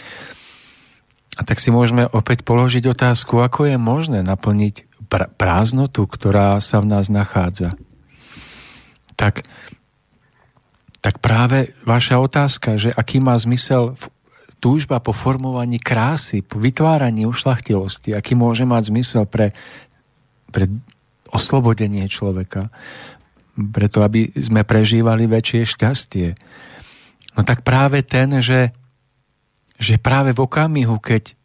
Tak 1.36 1.60
si 1.60 1.72
môžeme 1.72 2.08
opäť 2.12 2.48
položiť 2.48 2.88
otázku, 2.88 3.44
ako 3.44 3.68
je 3.68 3.76
možné 3.76 4.20
naplniť 4.24 4.88
pr- 5.12 5.28
prázdnotu, 5.36 6.08
ktorá 6.08 6.60
sa 6.64 6.80
v 6.80 6.88
nás 6.92 7.12
nachádza. 7.12 7.76
Tak, 9.20 9.44
tak 11.04 11.20
práve 11.20 11.76
vaša 11.84 12.24
otázka, 12.24 12.80
že 12.80 12.90
aký 12.96 13.20
má 13.20 13.36
zmysel 13.36 13.94
v, 13.96 14.08
túžba 14.64 15.04
po 15.04 15.12
formovaní 15.12 15.82
krásy, 15.82 16.46
po 16.46 16.62
vytváraní 16.62 17.28
ušlachtilosti, 17.28 18.16
aký 18.16 18.38
môže 18.38 18.64
mať 18.64 18.94
zmysel 18.94 19.24
pre, 19.28 19.52
pre 20.52 20.72
oslobodenie 21.32 22.06
človeka, 22.12 22.70
preto 23.56 24.04
aby 24.04 24.32
sme 24.36 24.64
prežívali 24.64 25.28
väčšie 25.28 25.62
šťastie 25.68 26.28
No 27.36 27.42
tak 27.48 27.64
práve 27.64 28.04
ten, 28.04 28.44
že, 28.44 28.76
že 29.80 29.96
práve 30.02 30.36
v 30.36 30.44
okamihu, 30.44 31.00
keď 31.00 31.36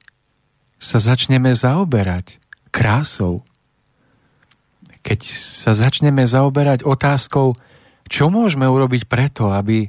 sa 0.76 0.99
začneme 1.01 1.55
zaoberať 1.55 2.43
krásou, 2.74 3.47
keď 5.07 5.20
sa 5.39 5.72
začneme 5.72 6.26
zaoberať 6.26 6.82
otázkou, 6.82 7.55
čo 8.11 8.26
môžeme 8.26 8.66
urobiť 8.66 9.07
preto, 9.07 9.55
aby 9.55 9.87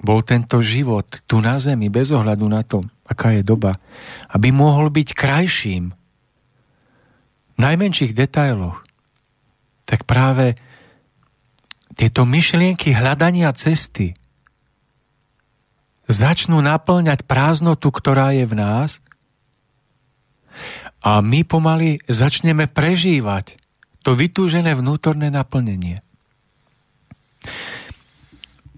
bol 0.00 0.20
tento 0.24 0.60
život 0.60 1.08
tu 1.24 1.40
na 1.40 1.56
zemi, 1.56 1.88
bez 1.88 2.12
ohľadu 2.12 2.46
na 2.48 2.64
to, 2.64 2.84
aká 3.08 3.36
je 3.36 3.42
doba, 3.44 3.76
aby 4.32 4.52
mohol 4.52 4.92
byť 4.92 5.08
krajším 5.16 5.92
v 7.56 7.58
najmenších 7.60 8.12
detailoch, 8.12 8.84
tak 9.88 10.04
práve 10.04 10.58
tieto 11.96 12.28
myšlienky 12.28 12.92
hľadania 12.92 13.48
cesty, 13.56 14.12
začnú 16.06 16.62
naplňať 16.62 17.26
prázdnotu, 17.26 17.90
ktorá 17.90 18.34
je 18.34 18.46
v 18.46 18.54
nás 18.54 19.02
a 21.02 21.22
my 21.22 21.46
pomaly 21.46 22.02
začneme 22.06 22.70
prežívať 22.70 23.58
to 24.06 24.14
vytúžené 24.14 24.74
vnútorné 24.78 25.34
naplnenie. 25.34 26.02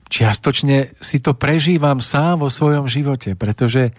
Čiastočne 0.08 0.96
si 1.04 1.20
to 1.20 1.36
prežívam 1.36 2.00
sám 2.00 2.40
vo 2.40 2.48
svojom 2.48 2.88
živote, 2.88 3.36
pretože 3.36 3.92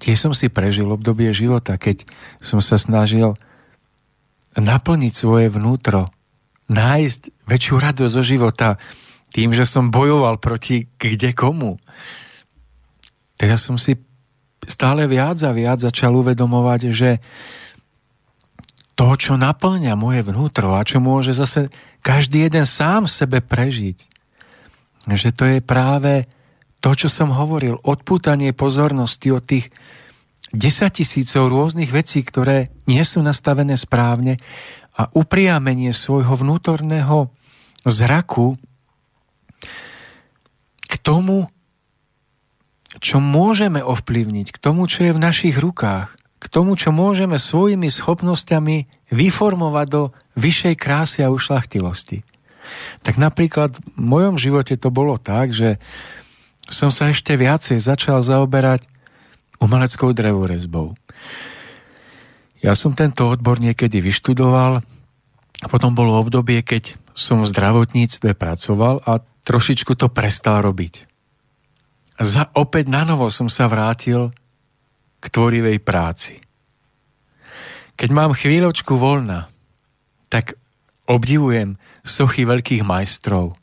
tiež 0.00 0.16
som 0.16 0.32
si 0.32 0.48
prežil 0.48 0.88
obdobie 0.88 1.28
života, 1.36 1.76
keď 1.76 2.08
som 2.40 2.64
sa 2.64 2.80
snažil 2.80 3.36
naplniť 4.56 5.12
svoje 5.12 5.52
vnútro, 5.52 6.08
nájsť 6.72 7.44
väčšiu 7.44 7.76
radosť 7.76 8.12
zo 8.16 8.24
života, 8.24 8.68
tým, 9.32 9.56
že 9.56 9.64
som 9.64 9.88
bojoval 9.88 10.36
proti 10.38 10.86
kde 11.00 11.32
komu. 11.32 11.80
Teda 13.40 13.56
som 13.56 13.80
si 13.80 13.96
stále 14.68 15.08
viac 15.10 15.40
a 15.42 15.50
viac 15.50 15.82
začal 15.82 16.14
uvedomovať, 16.14 16.80
že 16.92 17.10
to, 18.92 19.08
čo 19.16 19.34
naplňa 19.40 19.96
moje 19.96 20.22
vnútro 20.22 20.76
a 20.76 20.84
čo 20.84 21.00
môže 21.00 21.32
zase 21.32 21.72
každý 22.04 22.46
jeden 22.46 22.68
sám 22.68 23.08
sebe 23.08 23.40
prežiť, 23.40 23.98
že 25.10 25.34
to 25.34 25.48
je 25.48 25.58
práve 25.64 26.28
to, 26.82 26.92
čo 26.94 27.08
som 27.08 27.32
hovoril, 27.32 27.78
odpútanie 27.82 28.52
pozornosti 28.52 29.32
od 29.32 29.42
tých 29.42 29.70
desatisícov 30.52 31.48
rôznych 31.48 31.88
vecí, 31.88 32.20
ktoré 32.20 32.68
nie 32.84 33.00
sú 33.02 33.24
nastavené 33.24 33.74
správne 33.78 34.36
a 34.92 35.08
upriamenie 35.16 35.96
svojho 35.96 36.36
vnútorného 36.36 37.32
zraku 37.88 38.60
k 40.92 40.94
tomu, 41.00 41.48
čo 43.00 43.24
môžeme 43.24 43.80
ovplyvniť, 43.80 44.52
k 44.52 44.58
tomu, 44.60 44.84
čo 44.84 45.08
je 45.08 45.16
v 45.16 45.22
našich 45.24 45.56
rukách, 45.56 46.12
k 46.12 46.46
tomu, 46.52 46.76
čo 46.76 46.92
môžeme 46.92 47.40
svojimi 47.40 47.88
schopnosťami 47.88 49.08
vyformovať 49.08 49.86
do 49.88 50.02
vyššej 50.36 50.74
krásy 50.76 51.18
a 51.24 51.32
ušlachtilosti. 51.32 52.20
Tak 53.00 53.16
napríklad 53.16 53.80
v 53.80 53.96
mojom 53.96 54.36
živote 54.36 54.76
to 54.76 54.92
bolo 54.92 55.16
tak, 55.16 55.56
že 55.56 55.80
som 56.68 56.92
sa 56.92 57.08
ešte 57.08 57.34
viacej 57.34 57.80
začal 57.80 58.20
zaoberať 58.20 58.84
umeleckou 59.58 60.12
drevorezbou. 60.12 60.94
Ja 62.62 62.76
som 62.78 62.94
tento 62.94 63.26
odbor 63.26 63.58
niekedy 63.58 63.98
vyštudoval 63.98 64.84
potom 65.70 65.94
bolo 65.94 66.18
obdobie, 66.18 66.62
keď 66.64 66.98
som 67.14 67.44
v 67.44 67.50
zdravotníctve 67.50 68.34
pracoval 68.34 69.04
a 69.06 69.22
trošičku 69.46 69.98
to 69.98 70.10
prestal 70.10 70.62
robiť. 70.62 71.06
Za, 72.22 72.50
opäť 72.54 72.86
na 72.86 73.02
novo 73.02 73.26
som 73.32 73.50
sa 73.50 73.66
vrátil 73.66 74.30
k 75.22 75.24
tvorivej 75.26 75.78
práci. 75.82 76.38
Keď 77.98 78.08
mám 78.10 78.34
chvíľočku 78.34 78.98
voľna, 78.98 79.50
tak 80.26 80.58
obdivujem 81.06 81.78
sochy 82.02 82.46
veľkých 82.46 82.82
majstrov. 82.82 83.58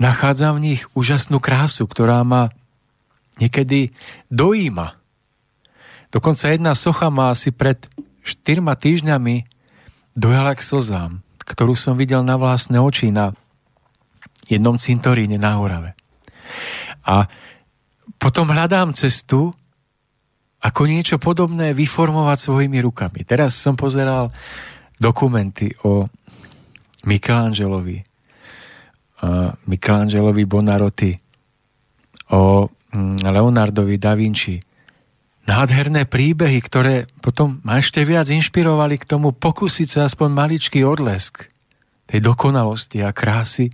Nachádzam 0.00 0.58
v 0.58 0.64
nich 0.72 0.80
úžasnú 0.96 1.42
krásu, 1.42 1.84
ktorá 1.84 2.24
ma 2.24 2.48
niekedy 3.40 3.92
dojíma. 4.32 4.96
Dokonca 6.10 6.52
jedna 6.52 6.72
socha 6.74 7.08
ma 7.08 7.32
asi 7.32 7.54
pred 7.54 7.80
štyrma 8.24 8.76
týždňami 8.76 9.46
dojala 10.18 10.52
k 10.56 10.64
slzám, 10.64 11.12
ktorú 11.44 11.74
som 11.78 11.96
videl 11.96 12.20
na 12.26 12.36
vlastné 12.36 12.76
oči 12.82 13.08
na 13.14 13.32
jednom 14.50 14.74
cintoríne 14.74 15.38
na 15.38 15.62
Horave. 15.62 15.94
A 17.06 17.26
potom 18.18 18.50
hľadám 18.50 18.92
cestu, 18.92 19.54
ako 20.60 20.82
niečo 20.84 21.16
podobné 21.16 21.72
vyformovať 21.72 22.38
svojimi 22.38 22.84
rukami. 22.84 23.24
Teraz 23.24 23.56
som 23.56 23.78
pozeral 23.78 24.28
dokumenty 25.00 25.72
o 25.88 26.04
Michelangelovi, 27.08 28.04
Michelangelovi 29.64 30.44
Bonarotti, 30.44 31.12
o 32.30 32.68
mm, 32.68 33.24
Leonardovi 33.24 33.96
da 33.96 34.12
Vinci. 34.12 34.60
Nádherné 35.48 36.06
príbehy, 36.06 36.60
ktoré 36.62 37.08
potom 37.24 37.58
ma 37.64 37.80
ešte 37.80 38.04
viac 38.04 38.28
inšpirovali 38.28 39.00
k 39.00 39.08
tomu 39.08 39.32
pokúsiť 39.34 39.88
sa 39.88 40.00
aspoň 40.06 40.28
maličký 40.30 40.84
odlesk 40.86 41.48
tej 42.06 42.20
dokonalosti 42.22 43.02
a 43.02 43.10
krásy 43.10 43.72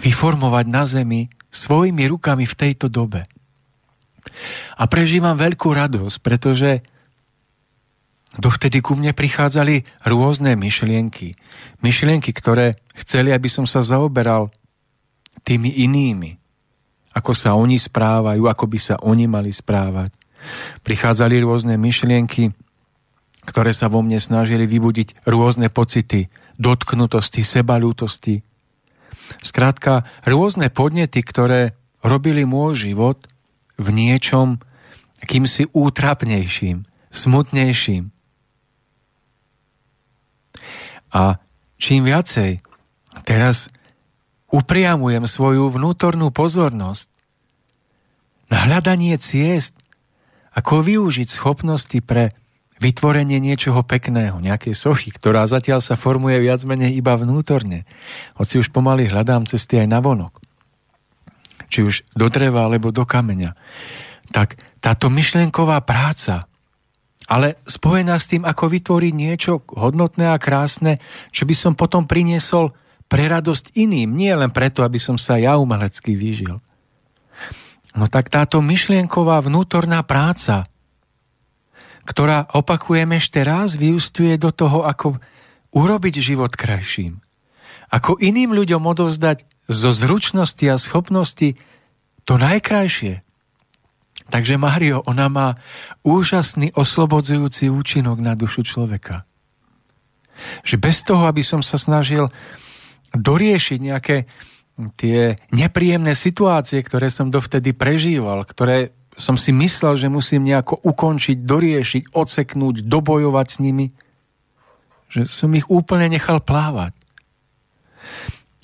vyformovať 0.00 0.64
na 0.68 0.84
zemi 0.84 1.32
svojimi 1.48 2.04
rukami 2.08 2.44
v 2.44 2.58
tejto 2.58 2.92
dobe. 2.92 3.24
A 4.76 4.84
prežívam 4.90 5.38
veľkú 5.38 5.72
radosť, 5.72 6.16
pretože 6.20 6.84
dovtedy 8.36 8.84
ku 8.84 8.98
mne 8.98 9.16
prichádzali 9.16 9.86
rôzne 10.04 10.58
myšlienky. 10.58 11.38
Myšlienky, 11.80 12.34
ktoré 12.34 12.76
chceli, 12.92 13.32
aby 13.32 13.48
som 13.48 13.64
sa 13.64 13.80
zaoberal 13.80 14.52
tými 15.46 15.72
inými. 15.86 16.36
Ako 17.16 17.32
sa 17.32 17.56
oni 17.56 17.80
správajú, 17.80 18.44
ako 18.44 18.64
by 18.68 18.78
sa 18.82 18.94
oni 19.00 19.24
mali 19.24 19.48
správať. 19.48 20.12
Prichádzali 20.84 21.40
rôzne 21.40 21.80
myšlienky, 21.80 22.52
ktoré 23.46 23.72
sa 23.72 23.88
vo 23.88 24.04
mne 24.04 24.20
snažili 24.20 24.68
vybudiť 24.68 25.24
rôzne 25.24 25.72
pocity 25.72 26.28
dotknutosti, 26.60 27.40
sebalútosti, 27.46 28.42
Skrátka, 29.42 30.06
rôzne 30.26 30.70
podnety, 30.70 31.22
ktoré 31.22 31.74
robili 32.04 32.46
môj 32.46 32.90
život 32.90 33.26
v 33.76 33.88
niečom 33.92 34.62
kýmsi 35.24 35.72
útrapnejším, 35.72 36.86
smutnejším. 37.10 38.12
A 41.16 41.40
čím 41.80 42.04
viacej 42.04 42.60
teraz 43.24 43.72
upriamujem 44.52 45.24
svoju 45.24 45.72
vnútornú 45.72 46.28
pozornosť 46.30 47.08
na 48.52 48.68
hľadanie 48.68 49.16
ciest, 49.18 49.74
ako 50.54 50.84
využiť 50.84 51.28
schopnosti 51.28 51.98
pre 52.04 52.32
vytvorenie 52.76 53.40
niečoho 53.40 53.80
pekného, 53.80 54.36
nejakej 54.40 54.76
sochy, 54.76 55.08
ktorá 55.12 55.48
zatiaľ 55.48 55.80
sa 55.80 55.96
formuje 55.96 56.36
viac 56.40 56.60
menej 56.68 56.92
iba 56.96 57.16
vnútorne. 57.16 57.88
Hoci 58.36 58.60
už 58.60 58.68
pomaly 58.68 59.08
hľadám 59.08 59.48
cesty 59.48 59.80
aj 59.80 59.88
na 59.88 59.98
vonok. 60.04 60.40
Či 61.72 61.80
už 61.82 61.94
do 62.12 62.28
dreva 62.28 62.68
alebo 62.68 62.92
do 62.92 63.08
kameňa. 63.08 63.56
Tak 64.30 64.60
táto 64.84 65.08
myšlienková 65.08 65.82
práca, 65.82 66.46
ale 67.26 67.58
spojená 67.66 68.14
s 68.20 68.30
tým, 68.30 68.46
ako 68.46 68.70
vytvoriť 68.70 69.12
niečo 69.16 69.66
hodnotné 69.74 70.30
a 70.30 70.38
krásne, 70.38 71.02
čo 71.34 71.42
by 71.42 71.54
som 71.58 71.72
potom 71.74 72.06
priniesol 72.06 72.70
pre 73.10 73.26
radosť 73.26 73.74
iným, 73.78 74.14
nie 74.14 74.30
len 74.30 74.50
preto, 74.54 74.86
aby 74.86 74.98
som 74.98 75.18
sa 75.18 75.38
ja 75.38 75.58
umelecky 75.58 76.14
vyžil. 76.14 76.58
No 77.96 78.06
tak 78.06 78.28
táto 78.28 78.60
myšlienková 78.60 79.40
vnútorná 79.42 80.04
práca, 80.04 80.68
ktorá, 82.06 82.46
opakujem 82.54 83.18
ešte 83.18 83.42
raz, 83.42 83.74
vyústuje 83.74 84.38
do 84.38 84.54
toho, 84.54 84.86
ako 84.86 85.18
urobiť 85.74 86.22
život 86.22 86.54
krajším. 86.54 87.18
Ako 87.90 88.16
iným 88.22 88.54
ľuďom 88.54 88.82
odovzdať 88.86 89.44
zo 89.66 89.90
zručnosti 89.90 90.62
a 90.70 90.78
schopnosti 90.78 91.58
to 92.22 92.34
najkrajšie. 92.38 93.26
Takže 94.26 94.58
Mario, 94.58 95.06
ona 95.06 95.30
má 95.30 95.48
úžasný 96.02 96.74
oslobodzujúci 96.74 97.70
účinok 97.70 98.18
na 98.18 98.34
dušu 98.34 98.66
človeka. 98.66 99.22
Že 100.66 100.76
bez 100.82 101.06
toho, 101.06 101.30
aby 101.30 101.46
som 101.46 101.62
sa 101.62 101.78
snažil 101.78 102.26
doriešiť 103.14 103.78
nejaké 103.78 104.26
tie 104.98 105.40
nepríjemné 105.54 106.12
situácie, 106.12 106.82
ktoré 106.84 107.08
som 107.08 107.32
dovtedy 107.32 107.72
prežíval, 107.72 108.44
ktoré 108.44 108.92
som 109.16 109.34
si 109.40 109.50
myslel, 109.50 109.96
že 109.96 110.12
musím 110.12 110.44
nejako 110.44 110.76
ukončiť, 110.84 111.40
doriešiť, 111.40 112.02
odseknúť, 112.12 112.84
dobojovať 112.84 113.46
s 113.48 113.56
nimi, 113.64 113.86
že 115.08 115.24
som 115.24 115.48
ich 115.56 115.64
úplne 115.72 116.12
nechal 116.12 116.44
plávať. 116.44 116.92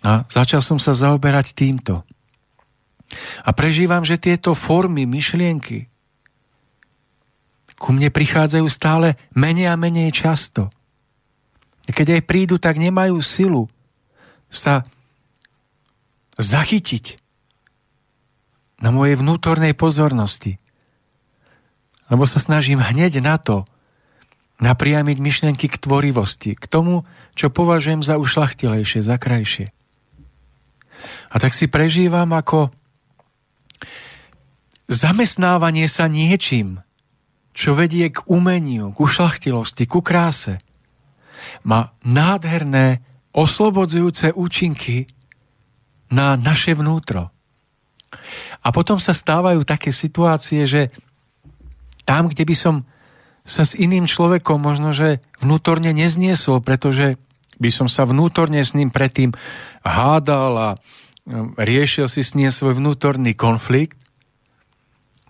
A 0.05 0.29
začal 0.29 0.61
som 0.61 0.77
sa 0.77 0.93
zaoberať 0.93 1.57
týmto. 1.57 2.05
A 3.45 3.51
prežívam, 3.57 4.05
že 4.05 4.21
tieto 4.21 4.53
formy, 4.53 5.09
myšlienky 5.09 5.89
ku 7.83 7.91
mne 7.91 8.15
prichádzajú 8.15 8.67
stále 8.71 9.19
menej 9.35 9.75
a 9.75 9.75
menej 9.75 10.15
často. 10.15 10.71
Keď 11.83 12.21
aj 12.21 12.23
prídu, 12.31 12.63
tak 12.63 12.79
nemajú 12.79 13.19
silu 13.19 13.67
sa 14.47 14.87
zachytiť 16.39 17.22
na 18.83 18.91
mojej 18.91 19.15
vnútornej 19.15 19.79
pozornosti. 19.79 20.59
Lebo 22.11 22.27
sa 22.27 22.43
snažím 22.43 22.83
hneď 22.83 23.23
na 23.23 23.39
to 23.39 23.65
napriamiť 24.59 25.17
myšlienky 25.23 25.67
k 25.71 25.81
tvorivosti, 25.81 26.59
k 26.59 26.65
tomu, 26.67 27.07
čo 27.39 27.49
považujem 27.49 28.03
za 28.03 28.19
ušlachtilejšie, 28.19 29.01
za 29.01 29.17
krajšie. 29.17 29.71
A 31.31 31.35
tak 31.39 31.55
si 31.55 31.67
prežívam 31.67 32.31
ako 32.31 32.71
zamestnávanie 34.87 35.89
sa 35.91 36.07
niečím, 36.07 36.83
čo 37.53 37.75
vedie 37.75 38.13
k 38.13 38.23
umeniu, 38.29 38.95
k 38.95 38.99
ušlachtilosti, 39.03 39.85
ku 39.89 40.05
kráse, 40.05 40.63
má 41.67 41.91
nádherné, 42.07 43.03
oslobodzujúce 43.33 44.37
účinky 44.37 45.09
na 46.13 46.37
naše 46.37 46.77
vnútro. 46.77 47.33
A 48.63 48.71
potom 48.71 49.03
sa 49.03 49.11
stávajú 49.11 49.67
také 49.67 49.91
situácie, 49.91 50.65
že 50.71 50.95
tam, 52.07 52.31
kde 52.31 52.47
by 52.47 52.57
som 52.57 52.75
sa 53.43 53.67
s 53.67 53.75
iným 53.75 54.07
človekom 54.07 54.59
možno, 54.63 54.95
že 54.95 55.19
vnútorne 55.43 55.91
nezniesol, 55.91 56.63
pretože 56.63 57.19
by 57.59 57.71
som 57.75 57.91
sa 57.91 58.07
vnútorne 58.07 58.63
s 58.63 58.75
ním 58.75 58.91
predtým 58.91 59.35
hádal 59.83 60.53
a 60.55 60.69
um, 60.75 61.55
riešil 61.59 62.07
si 62.07 62.23
s 62.23 62.39
ním 62.39 62.55
svoj 62.55 62.79
vnútorný 62.79 63.35
konflikt, 63.35 63.99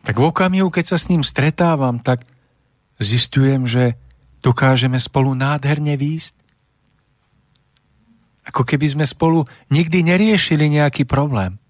tak 0.03 0.19
v 0.19 0.29
okamihu, 0.29 0.69
keď 0.69 0.97
sa 0.97 0.99
s 0.99 1.09
ním 1.09 1.23
stretávam, 1.23 2.03
tak 2.03 2.27
zistujem, 2.99 3.71
že 3.71 3.95
dokážeme 4.43 4.99
spolu 4.99 5.33
nádherne 5.39 5.95
výjsť. 5.95 6.35
Ako 8.51 8.67
keby 8.67 8.99
sme 8.99 9.07
spolu 9.07 9.47
nikdy 9.71 10.03
neriešili 10.03 10.67
nejaký 10.67 11.07
problém. 11.07 11.62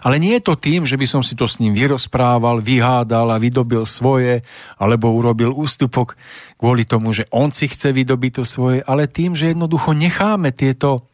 Ale 0.00 0.16
nie 0.16 0.32
je 0.40 0.46
to 0.48 0.56
tým, 0.56 0.88
že 0.88 0.96
by 0.96 1.04
som 1.04 1.20
si 1.20 1.36
to 1.36 1.44
s 1.44 1.60
ním 1.60 1.76
vyrozprával, 1.76 2.64
vyhádal 2.64 3.28
a 3.28 3.36
vydobil 3.36 3.84
svoje, 3.84 4.40
alebo 4.80 5.12
urobil 5.12 5.52
ústupok 5.52 6.16
kvôli 6.56 6.88
tomu, 6.88 7.12
že 7.12 7.28
on 7.28 7.52
si 7.52 7.68
chce 7.68 7.92
vydobiť 7.92 8.40
to 8.40 8.44
svoje, 8.48 8.80
ale 8.80 9.04
tým, 9.04 9.36
že 9.36 9.52
jednoducho 9.52 9.92
necháme 9.92 10.56
tieto 10.56 11.04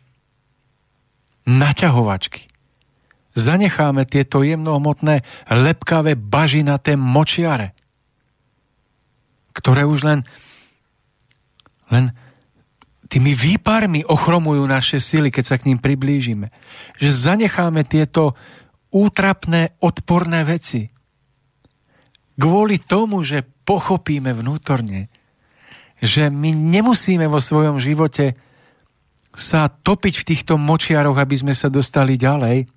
naťahovačky. 1.47 2.47
Zanecháme 3.37 4.09
tieto 4.09 4.41
jemnohmotné, 4.41 5.27
lepkavé, 5.51 6.17
bažinaté 6.17 6.97
močiare, 6.97 7.77
ktoré 9.53 9.85
už 9.85 10.07
len, 10.07 10.21
len 11.93 12.17
tými 13.07 13.33
výparmi 13.33 14.03
ochromujú 14.07 14.67
naše 14.67 14.99
sily, 14.99 15.31
keď 15.31 15.45
sa 15.45 15.57
k 15.57 15.71
ním 15.71 15.79
priblížime. 15.79 16.51
Že 16.99 17.11
zanecháme 17.39 17.87
tieto 17.87 18.35
útrapné, 18.91 19.79
odporné 19.83 20.43
veci. 20.43 20.91
Kvôli 22.37 22.83
tomu, 22.83 23.23
že 23.23 23.43
pochopíme 23.43 24.31
vnútorne, 24.31 25.09
že 26.03 26.29
my 26.29 26.53
nemusíme 26.53 27.25
vo 27.27 27.41
svojom 27.41 27.81
živote 27.81 28.37
sa 29.37 29.69
topiť 29.69 30.15
v 30.21 30.27
týchto 30.33 30.55
močiaroch, 30.57 31.17
aby 31.17 31.37
sme 31.37 31.55
sa 31.57 31.69
dostali 31.69 32.17
ďalej, 32.17 32.69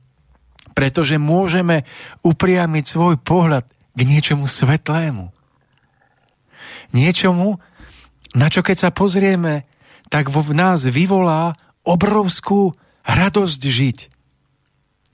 pretože 0.75 1.19
môžeme 1.19 1.87
upriamiť 2.23 2.83
svoj 2.83 3.15
pohľad 3.19 3.67
k 3.95 3.99
niečomu 4.03 4.47
svetlému. 4.47 5.31
Niečomu, 6.91 7.59
na 8.35 8.47
čo 8.51 8.59
keď 8.59 8.87
sa 8.87 8.89
pozrieme, 8.91 9.68
tak 10.09 10.33
vo 10.33 10.41
v 10.41 10.57
nás 10.57 10.83
vyvolá 10.89 11.53
obrovskú 11.85 12.73
radosť 13.05 13.61
žiť. 13.61 13.97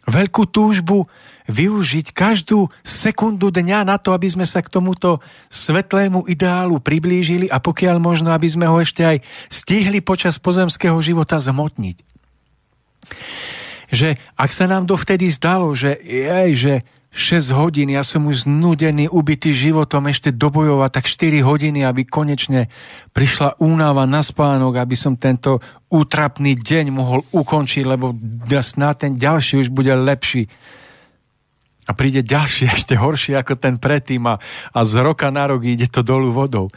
Veľkú 0.05 0.47
túžbu 0.49 1.05
využiť 1.45 2.09
každú 2.09 2.73
sekundu 2.81 3.53
dňa 3.53 3.85
na 3.85 3.97
to, 4.01 4.13
aby 4.13 4.25
sme 4.25 4.45
sa 4.49 4.65
k 4.65 4.71
tomuto 4.71 5.21
svetlému 5.53 6.25
ideálu 6.25 6.81
priblížili 6.81 7.45
a 7.53 7.61
pokiaľ 7.61 8.01
možno, 8.01 8.33
aby 8.33 8.49
sme 8.49 8.65
ho 8.65 8.81
ešte 8.81 9.05
aj 9.05 9.17
stihli 9.49 10.01
počas 10.01 10.41
pozemského 10.41 10.97
života 11.05 11.37
zmotniť. 11.37 11.97
Že 13.93 14.17
ak 14.33 14.49
sa 14.49 14.65
nám 14.65 14.89
dovtedy 14.89 15.29
zdalo, 15.29 15.77
že, 15.77 16.01
jej, 16.01 16.51
že 16.57 16.73
6 17.15 17.55
hodín, 17.55 17.95
ja 17.95 18.03
som 18.03 18.27
už 18.27 18.43
znudený, 18.43 19.07
ubitý 19.07 19.55
životom 19.55 20.11
ešte 20.11 20.35
dobojovať, 20.35 20.89
tak 20.91 21.07
4 21.07 21.39
hodiny, 21.47 21.87
aby 21.87 22.03
konečne 22.03 22.67
prišla 23.15 23.63
únava 23.63 24.03
na 24.03 24.19
spánok, 24.19 24.75
aby 24.75 24.99
som 24.99 25.15
tento 25.15 25.63
útrapný 25.87 26.59
deň 26.59 26.91
mohol 26.91 27.23
ukončiť, 27.31 27.83
lebo 27.87 28.11
snáď 28.51 28.95
ten 29.07 29.13
ďalší 29.15 29.63
už 29.63 29.71
bude 29.71 29.95
lepší. 29.95 30.51
A 31.87 31.95
príde 31.95 32.19
ďalší, 32.19 32.67
ešte 32.75 32.99
horší 32.99 33.39
ako 33.39 33.55
ten 33.55 33.79
predtým 33.79 34.27
a, 34.27 34.35
a 34.75 34.79
z 34.83 34.99
roka 34.99 35.31
na 35.31 35.47
rok 35.47 35.63
ide 35.63 35.87
to 35.87 36.03
dolu 36.03 36.35
vodou. 36.35 36.67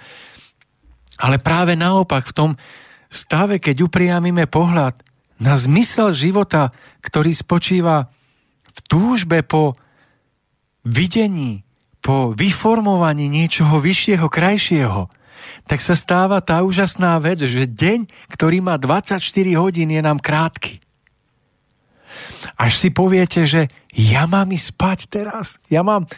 Ale 1.19 1.43
práve 1.43 1.75
naopak, 1.75 2.31
v 2.31 2.37
tom 2.39 2.51
stave, 3.11 3.59
keď 3.59 3.91
upriamime 3.91 4.47
pohľad 4.47 5.03
na 5.43 5.59
zmysel 5.59 6.15
života, 6.15 6.71
ktorý 7.03 7.35
spočíva 7.35 8.07
v 8.71 8.79
túžbe 8.87 9.43
po 9.43 9.75
videní, 10.89 11.69
po 12.01 12.33
vyformovaní 12.33 13.29
niečoho 13.29 13.83
vyššieho, 13.83 14.27
krajšieho, 14.33 15.13
tak 15.69 15.85
sa 15.85 15.93
stáva 15.93 16.41
tá 16.41 16.65
úžasná 16.65 17.21
vec, 17.21 17.45
že 17.45 17.69
deň, 17.69 18.09
ktorý 18.33 18.65
má 18.65 18.81
24 18.81 19.21
hodín, 19.61 19.93
je 19.93 20.01
nám 20.01 20.17
krátky. 20.17 20.81
Až 22.57 22.81
si 22.81 22.89
poviete, 22.89 23.45
že 23.45 23.69
ja 23.93 24.25
mám 24.25 24.49
ísť 24.49 24.67
spať 24.73 24.99
teraz, 25.13 25.61
ja 25.69 25.85
mám 25.85 26.09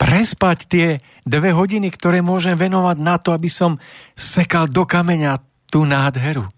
prespať 0.00 0.58
tie 0.66 0.86
dve 1.22 1.52
hodiny, 1.52 1.92
ktoré 1.92 2.24
môžem 2.24 2.56
venovať 2.56 2.96
na 2.98 3.20
to, 3.20 3.36
aby 3.36 3.52
som 3.52 3.76
sekal 4.16 4.66
do 4.66 4.88
kameňa 4.88 5.38
tú 5.68 5.84
nádheru. 5.84 6.48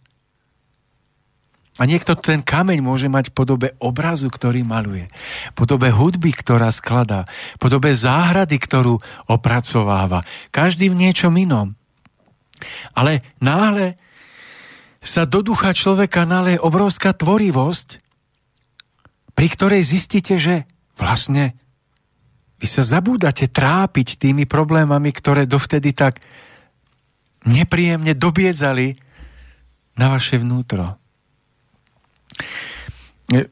A 1.83 1.89
niekto 1.91 2.15
ten 2.15 2.47
kameň 2.47 2.79
môže 2.79 3.11
mať 3.11 3.35
v 3.35 3.43
podobe 3.43 3.69
obrazu, 3.83 4.31
ktorý 4.31 4.63
maluje, 4.63 5.11
podobe 5.59 5.91
hudby, 5.91 6.31
ktorá 6.31 6.71
skladá, 6.71 7.27
podobe 7.59 7.91
záhrady, 7.91 8.55
ktorú 8.55 9.03
opracováva. 9.27 10.23
Každý 10.55 10.95
v 10.95 11.03
niečom 11.03 11.35
inom. 11.35 11.75
Ale 12.95 13.27
náhle 13.43 13.99
sa 15.03 15.27
do 15.27 15.43
ducha 15.43 15.75
človeka 15.75 16.23
naleje 16.23 16.63
obrovská 16.63 17.11
tvorivosť, 17.19 17.99
pri 19.35 19.47
ktorej 19.51 19.83
zistíte, 19.83 20.39
že 20.39 20.63
vlastne 20.95 21.59
vy 22.63 22.71
sa 22.71 22.87
zabúdate 22.87 23.51
trápiť 23.51 24.23
tými 24.23 24.47
problémami, 24.47 25.11
ktoré 25.11 25.51
dovtedy 25.51 25.91
tak 25.99 26.23
nepríjemne 27.43 28.15
dobiedzali 28.15 28.95
na 29.99 30.15
vaše 30.15 30.39
vnútro. 30.39 31.02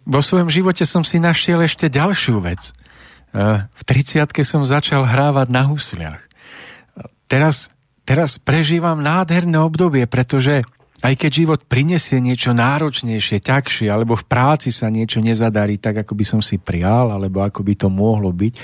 Vo 0.05 0.21
svojom 0.21 0.53
živote 0.53 0.85
som 0.85 1.01
si 1.07 1.17
našiel 1.17 1.65
ešte 1.65 1.89
ďalšiu 1.89 2.37
vec. 2.43 2.71
E, 3.33 3.65
v 3.65 3.83
30 3.87 4.29
som 4.45 4.67
začal 4.67 5.07
hrávať 5.07 5.49
na 5.49 5.65
husliach. 5.65 6.21
Teraz, 7.31 7.71
teraz 8.03 8.37
prežívam 8.37 8.99
nádherné 8.99 9.57
obdobie, 9.63 10.05
pretože 10.05 10.67
aj 11.01 11.15
keď 11.17 11.31
život 11.33 11.61
prinesie 11.65 12.21
niečo 12.21 12.53
náročnejšie, 12.53 13.41
ťažšie, 13.41 13.89
alebo 13.89 14.21
v 14.21 14.29
práci 14.29 14.69
sa 14.69 14.93
niečo 14.93 15.25
nezadarí 15.25 15.81
tak, 15.81 16.05
ako 16.05 16.13
by 16.13 16.25
som 16.29 16.41
si 16.45 16.61
prial, 16.61 17.09
alebo 17.09 17.41
ako 17.41 17.65
by 17.65 17.73
to 17.73 17.89
mohlo 17.89 18.29
byť, 18.37 18.55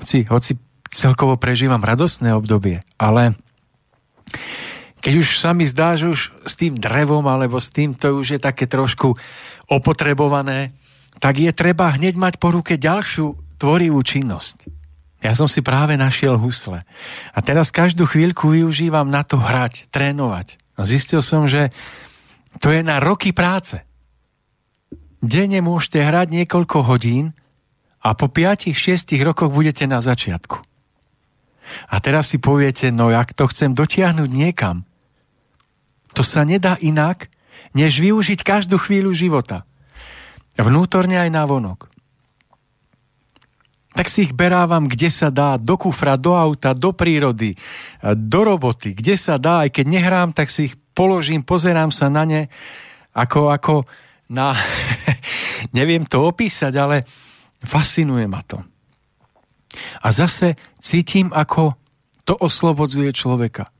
hoci, 0.00 0.18
hoci 0.24 0.56
celkovo 0.88 1.36
prežívam 1.36 1.82
radostné 1.82 2.32
obdobie, 2.32 2.80
ale 2.96 3.36
keď 5.04 5.20
už 5.20 5.36
sa 5.36 5.52
mi 5.52 5.68
zdá, 5.68 6.00
že 6.00 6.08
už 6.08 6.32
s 6.48 6.54
tým 6.56 6.80
drevom 6.80 7.28
alebo 7.28 7.60
s 7.60 7.68
tým 7.68 7.92
to 7.92 8.16
už 8.16 8.38
je 8.38 8.40
také 8.40 8.64
trošku 8.64 9.12
opotrebované, 9.68 10.72
tak 11.22 11.40
je 11.40 11.50
treba 11.54 11.94
hneď 11.94 12.18
mať 12.18 12.34
po 12.36 12.52
ruke 12.52 12.76
ďalšiu 12.76 13.58
tvorivú 13.58 14.00
činnosť. 14.02 14.68
Ja 15.24 15.32
som 15.32 15.48
si 15.48 15.64
práve 15.64 15.96
našiel 15.96 16.36
husle. 16.36 16.84
A 17.32 17.38
teraz 17.40 17.72
každú 17.72 18.04
chvíľku 18.04 18.52
využívam 18.52 19.08
na 19.08 19.24
to 19.24 19.40
hrať, 19.40 19.88
trénovať. 19.88 20.60
A 20.76 20.84
zistil 20.84 21.24
som, 21.24 21.48
že 21.48 21.72
to 22.60 22.68
je 22.68 22.84
na 22.84 23.00
roky 23.00 23.32
práce. 23.32 23.80
Denne 25.24 25.64
môžete 25.64 26.04
hrať 26.04 26.28
niekoľko 26.28 26.84
hodín 26.84 27.32
a 28.04 28.12
po 28.12 28.28
5-6 28.28 29.16
rokoch 29.24 29.48
budete 29.48 29.88
na 29.88 30.04
začiatku. 30.04 30.60
A 31.88 31.96
teraz 32.04 32.28
si 32.28 32.36
poviete, 32.36 32.92
no 32.92 33.08
jak 33.08 33.32
to 33.32 33.48
chcem 33.48 33.72
dotiahnuť 33.72 34.28
niekam. 34.28 34.84
To 36.12 36.20
sa 36.20 36.44
nedá 36.44 36.76
inak, 36.84 37.32
než 37.74 37.98
využiť 37.98 38.40
každú 38.46 38.78
chvíľu 38.78 39.10
života. 39.12 39.66
Vnútorne 40.54 41.18
aj 41.18 41.30
na 41.34 41.42
vonok. 41.44 41.90
Tak 43.94 44.10
si 44.10 44.26
ich 44.26 44.34
berávam, 44.34 44.90
kde 44.90 45.06
sa 45.10 45.30
dá, 45.30 45.54
do 45.54 45.78
kufra, 45.78 46.18
do 46.18 46.34
auta, 46.34 46.74
do 46.74 46.90
prírody, 46.90 47.54
do 48.02 48.40
roboty, 48.42 48.94
kde 48.94 49.14
sa 49.14 49.38
dá, 49.38 49.66
aj 49.66 49.70
keď 49.70 49.86
nehrám, 49.86 50.30
tak 50.34 50.50
si 50.50 50.70
ich 50.70 50.74
položím, 50.94 51.46
pozerám 51.46 51.94
sa 51.94 52.10
na 52.10 52.26
ne, 52.26 52.42
ako, 53.14 53.54
ako 53.54 53.74
na... 54.30 54.54
neviem 55.78 56.06
to 56.06 56.26
opísať, 56.26 56.74
ale 56.74 57.06
fascinuje 57.62 58.26
ma 58.26 58.42
to. 58.42 58.62
A 60.02 60.10
zase 60.14 60.58
cítim, 60.78 61.30
ako 61.34 61.74
to 62.26 62.34
oslobodzuje 62.38 63.10
človeka. 63.14 63.70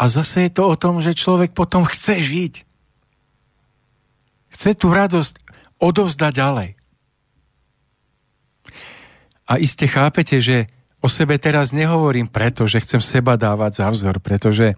A 0.00 0.04
zase 0.08 0.48
je 0.48 0.52
to 0.54 0.64
o 0.70 0.78
tom, 0.78 0.98
že 1.04 1.18
človek 1.18 1.52
potom 1.52 1.84
chce 1.84 2.18
žiť. 2.18 2.54
Chce 4.60 4.76
tú 4.76 4.92
radosť 4.92 5.40
odovzdať 5.80 6.32
ďalej. 6.36 6.70
A 9.48 9.56
iste 9.56 9.88
chápete, 9.88 10.36
že 10.36 10.68
o 11.00 11.08
sebe 11.08 11.40
teraz 11.40 11.72
nehovorím 11.72 12.28
preto, 12.28 12.68
že 12.68 12.84
chcem 12.84 13.00
seba 13.00 13.40
dávať 13.40 13.80
za 13.80 13.88
vzor, 13.88 14.20
pretože 14.20 14.76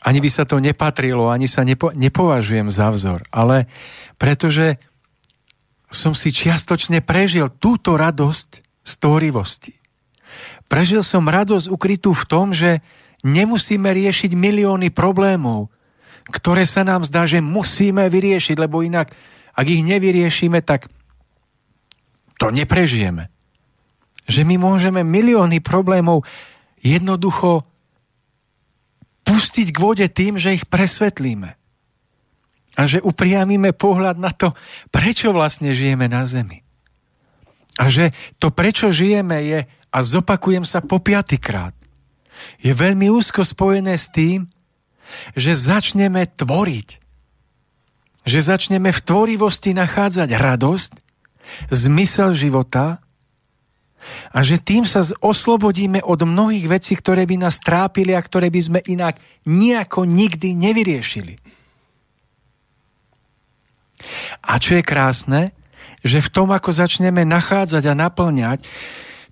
ani 0.00 0.24
by 0.24 0.32
sa 0.32 0.48
to 0.48 0.56
nepatrilo, 0.64 1.28
ani 1.28 1.44
sa 1.44 1.60
nepo, 1.60 1.92
nepovažujem 1.92 2.72
za 2.72 2.88
vzor, 2.88 3.20
ale 3.28 3.68
pretože 4.16 4.80
som 5.92 6.16
si 6.16 6.32
čiastočne 6.32 7.04
prežil 7.04 7.52
túto 7.52 8.00
radosť 8.00 8.64
z 8.64 8.92
tvorivosti. 8.96 9.76
Prežil 10.72 11.04
som 11.04 11.28
radosť 11.28 11.68
ukrytú 11.68 12.16
v 12.16 12.24
tom, 12.24 12.56
že 12.56 12.80
nemusíme 13.28 13.92
riešiť 13.92 14.32
milióny 14.32 14.88
problémov, 14.88 15.68
ktoré 16.30 16.64
sa 16.64 16.86
nám 16.86 17.04
zdá, 17.04 17.26
že 17.26 17.42
musíme 17.42 18.06
vyriešiť, 18.06 18.56
lebo 18.56 18.80
inak, 18.80 19.12
ak 19.52 19.66
ich 19.66 19.82
nevyriešime, 19.84 20.62
tak 20.62 20.88
to 22.40 22.48
neprežijeme. 22.48 23.28
Že 24.30 24.46
my 24.46 24.56
môžeme 24.56 25.04
milióny 25.04 25.60
problémov 25.60 26.24
jednoducho 26.80 27.68
pustiť 29.28 29.68
k 29.70 29.78
vode 29.78 30.06
tým, 30.08 30.40
že 30.40 30.56
ich 30.56 30.64
presvetlíme. 30.64 31.58
A 32.78 32.82
že 32.88 33.02
upriamíme 33.04 33.76
pohľad 33.76 34.16
na 34.16 34.32
to, 34.32 34.56
prečo 34.88 35.34
vlastne 35.36 35.76
žijeme 35.76 36.08
na 36.08 36.24
Zemi. 36.24 36.64
A 37.76 37.92
že 37.92 38.14
to, 38.40 38.48
prečo 38.48 38.88
žijeme, 38.88 39.42
je, 39.44 39.60
a 39.68 39.98
zopakujem 40.00 40.64
sa 40.64 40.80
po 40.80 41.02
piatýkrát, 41.02 41.74
je 42.60 42.72
veľmi 42.72 43.12
úzko 43.12 43.44
spojené 43.44 43.96
s 44.00 44.08
tým, 44.08 44.48
že 45.34 45.58
začneme 45.58 46.26
tvoriť. 46.26 46.88
Že 48.26 48.40
začneme 48.40 48.90
v 48.92 49.00
tvorivosti 49.00 49.72
nachádzať 49.72 50.28
radosť, 50.36 50.92
zmysel 51.72 52.36
života 52.36 53.02
a 54.32 54.38
že 54.40 54.56
tým 54.62 54.88
sa 54.88 55.04
oslobodíme 55.04 56.00
od 56.00 56.24
mnohých 56.24 56.66
vecí, 56.70 56.96
ktoré 56.96 57.28
by 57.28 57.36
nás 57.44 57.60
trápili 57.60 58.16
a 58.16 58.22
ktoré 58.22 58.48
by 58.48 58.60
sme 58.60 58.80
inak 58.86 59.20
nejako 59.44 60.08
nikdy 60.08 60.56
nevyriešili. 60.56 61.36
A 64.40 64.56
čo 64.56 64.80
je 64.80 64.84
krásne, 64.86 65.52
že 66.00 66.24
v 66.24 66.32
tom, 66.32 66.48
ako 66.48 66.72
začneme 66.72 67.28
nachádzať 67.28 67.84
a 67.92 67.98
naplňať 67.98 68.64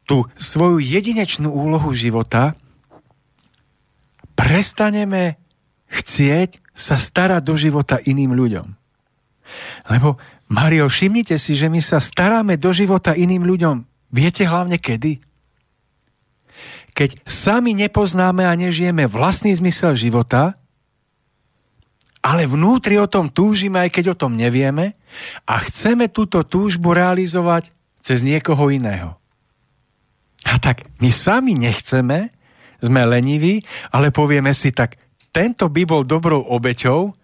tú 0.04 0.28
svoju 0.36 0.84
jedinečnú 0.84 1.48
úlohu 1.48 1.92
života, 1.96 2.52
prestaneme 4.36 5.40
chcieť 5.88 6.60
sa 6.76 6.96
starať 7.00 7.42
do 7.42 7.54
života 7.58 7.98
iným 7.98 8.36
ľuďom. 8.36 8.66
Lebo, 9.88 10.20
Mario, 10.52 10.86
všimnite 10.86 11.36
si, 11.40 11.56
že 11.56 11.72
my 11.72 11.80
sa 11.80 11.98
staráme 11.98 12.60
do 12.60 12.70
života 12.70 13.16
iným 13.16 13.44
ľuďom. 13.44 13.84
Viete 14.12 14.44
hlavne 14.44 14.76
kedy? 14.76 15.20
Keď 16.92 17.10
sami 17.24 17.76
nepoznáme 17.78 18.42
a 18.44 18.52
nežijeme 18.58 19.06
vlastný 19.06 19.54
zmysel 19.54 19.94
života, 19.94 20.58
ale 22.18 22.44
vnútri 22.44 22.98
o 22.98 23.06
tom 23.08 23.30
túžime, 23.30 23.78
aj 23.78 23.90
keď 23.94 24.04
o 24.12 24.18
tom 24.18 24.34
nevieme 24.34 24.98
a 25.46 25.54
chceme 25.62 26.10
túto 26.10 26.42
túžbu 26.42 26.92
realizovať 26.92 27.70
cez 28.02 28.26
niekoho 28.26 28.68
iného. 28.68 29.16
A 30.44 30.58
tak 30.58 30.86
my 30.98 31.08
sami 31.14 31.54
nechceme, 31.54 32.34
sme 32.78 33.02
leniví, 33.06 33.62
ale 33.90 34.14
povieme 34.14 34.50
si 34.54 34.74
tak, 34.74 34.98
tento 35.38 35.70
by 35.70 35.86
bol 35.86 36.02
dobrou 36.02 36.42
obeťou, 36.42 37.14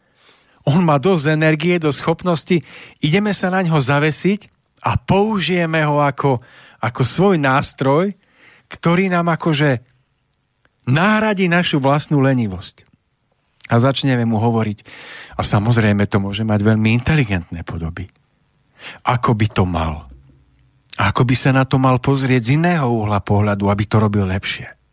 on 0.70 0.80
má 0.86 1.02
dosť 1.02 1.34
energie, 1.34 1.82
dosť 1.82 1.98
schopnosti, 1.98 2.56
ideme 3.02 3.34
sa 3.34 3.50
na 3.50 3.66
ňo 3.66 3.82
zavesiť 3.82 4.46
a 4.86 4.94
použijeme 4.94 5.82
ho 5.82 5.98
ako, 5.98 6.38
ako 6.78 7.02
svoj 7.02 7.42
nástroj, 7.42 8.14
ktorý 8.70 9.10
nám 9.10 9.34
akože 9.34 9.82
nahradí 10.86 11.50
našu 11.50 11.82
vlastnú 11.82 12.22
lenivosť 12.22 12.86
a 13.66 13.82
začneme 13.82 14.22
mu 14.28 14.38
hovoriť. 14.38 14.78
A 15.34 15.42
samozrejme 15.42 16.06
to 16.06 16.22
môže 16.22 16.46
mať 16.46 16.60
veľmi 16.62 16.94
inteligentné 16.94 17.66
podoby. 17.66 18.06
Ako 19.02 19.34
by 19.34 19.46
to 19.50 19.64
mal? 19.66 20.06
Ako 20.94 21.26
by 21.26 21.34
sa 21.34 21.50
na 21.50 21.66
to 21.66 21.82
mal 21.82 21.98
pozrieť 21.98 22.46
z 22.46 22.50
iného 22.62 22.86
uhla 22.86 23.18
pohľadu, 23.24 23.66
aby 23.66 23.84
to 23.88 23.98
robil 23.98 24.28
lepšie? 24.28 24.83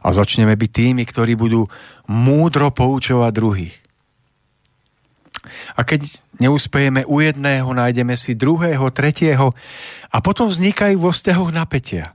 A 0.00 0.08
začneme 0.10 0.54
byť 0.56 0.70
tými, 0.70 1.02
ktorí 1.06 1.34
budú 1.38 1.66
múdro 2.08 2.70
poučovať 2.70 3.32
druhých. 3.34 3.76
A 5.74 5.86
keď 5.86 6.20
neúspejeme 6.36 7.08
u 7.08 7.22
jedného, 7.22 7.70
nájdeme 7.72 8.14
si 8.14 8.36
druhého, 8.36 8.92
tretieho 8.92 9.56
a 10.12 10.16
potom 10.20 10.50
vznikajú 10.52 11.00
vo 11.00 11.10
vzťahoch 11.10 11.50
napätia. 11.50 12.12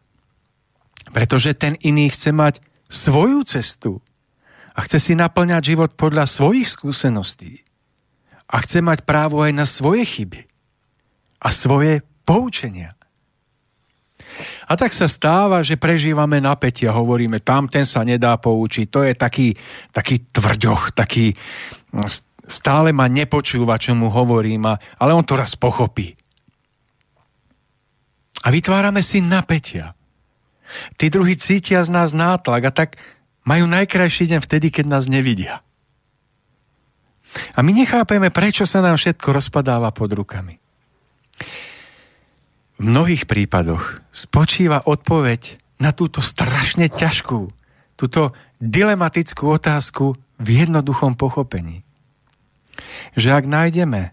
Pretože 1.10 1.58
ten 1.58 1.80
iný 1.82 2.12
chce 2.12 2.36
mať 2.36 2.62
svoju 2.92 3.42
cestu, 3.48 4.04
a 4.76 4.80
chce 4.84 5.00
si 5.00 5.14
naplňať 5.16 5.62
život 5.64 5.92
podľa 5.96 6.28
svojich 6.28 6.68
skúseností 6.68 7.64
a 8.52 8.60
chce 8.62 8.84
mať 8.84 9.08
právo 9.08 9.42
aj 9.42 9.56
na 9.56 9.66
svoje 9.66 10.04
chyby 10.04 10.44
a 11.40 11.48
svoje 11.50 12.04
poučenia. 12.28 12.95
A 14.66 14.74
tak 14.74 14.98
sa 14.98 15.06
stáva, 15.06 15.62
že 15.62 15.78
prežívame 15.78 16.42
napätie 16.42 16.90
hovoríme, 16.90 17.42
tam 17.46 17.70
ten 17.70 17.86
sa 17.86 18.02
nedá 18.02 18.34
poučiť, 18.42 18.86
to 18.90 19.06
je 19.06 19.14
taký, 19.14 19.54
taký 19.94 20.26
tvrďoch, 20.34 20.98
taký 20.98 21.38
no, 21.94 22.06
stále 22.46 22.90
ma 22.90 23.06
nepočúva, 23.06 23.78
čo 23.78 23.94
mu 23.94 24.10
hovorím, 24.10 24.66
ale 24.74 25.12
on 25.14 25.22
to 25.22 25.38
raz 25.38 25.54
pochopí. 25.54 26.18
A 28.46 28.54
vytvárame 28.54 29.02
si 29.02 29.22
napätia. 29.22 29.98
Tí 30.98 31.10
druhí 31.10 31.38
cítia 31.38 31.82
z 31.86 31.90
nás 31.94 32.14
nátlak 32.14 32.62
a 32.70 32.72
tak 32.74 32.90
majú 33.46 33.70
najkrajší 33.70 34.34
deň 34.34 34.40
vtedy, 34.42 34.68
keď 34.74 34.86
nás 34.90 35.06
nevidia. 35.06 35.62
A 37.54 37.60
my 37.62 37.72
nechápeme, 37.74 38.34
prečo 38.34 38.66
sa 38.66 38.82
nám 38.82 38.98
všetko 38.98 39.30
rozpadáva 39.30 39.92
pod 39.92 40.10
rukami. 40.14 40.58
V 42.76 42.84
mnohých 42.84 43.24
prípadoch 43.24 44.04
spočíva 44.12 44.84
odpoveď 44.84 45.60
na 45.80 45.96
túto 45.96 46.20
strašne 46.20 46.92
ťažkú, 46.92 47.48
túto 47.96 48.36
dilematickú 48.60 49.48
otázku 49.48 50.20
v 50.40 50.48
jednoduchom 50.64 51.16
pochopení. 51.16 51.88
Že 53.16 53.30
ak 53.32 53.46
nájdeme 53.48 54.12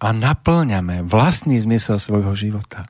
a 0.00 0.08
naplňame 0.12 1.00
vlastný 1.08 1.56
zmysel 1.56 1.96
svojho 1.96 2.36
života, 2.36 2.84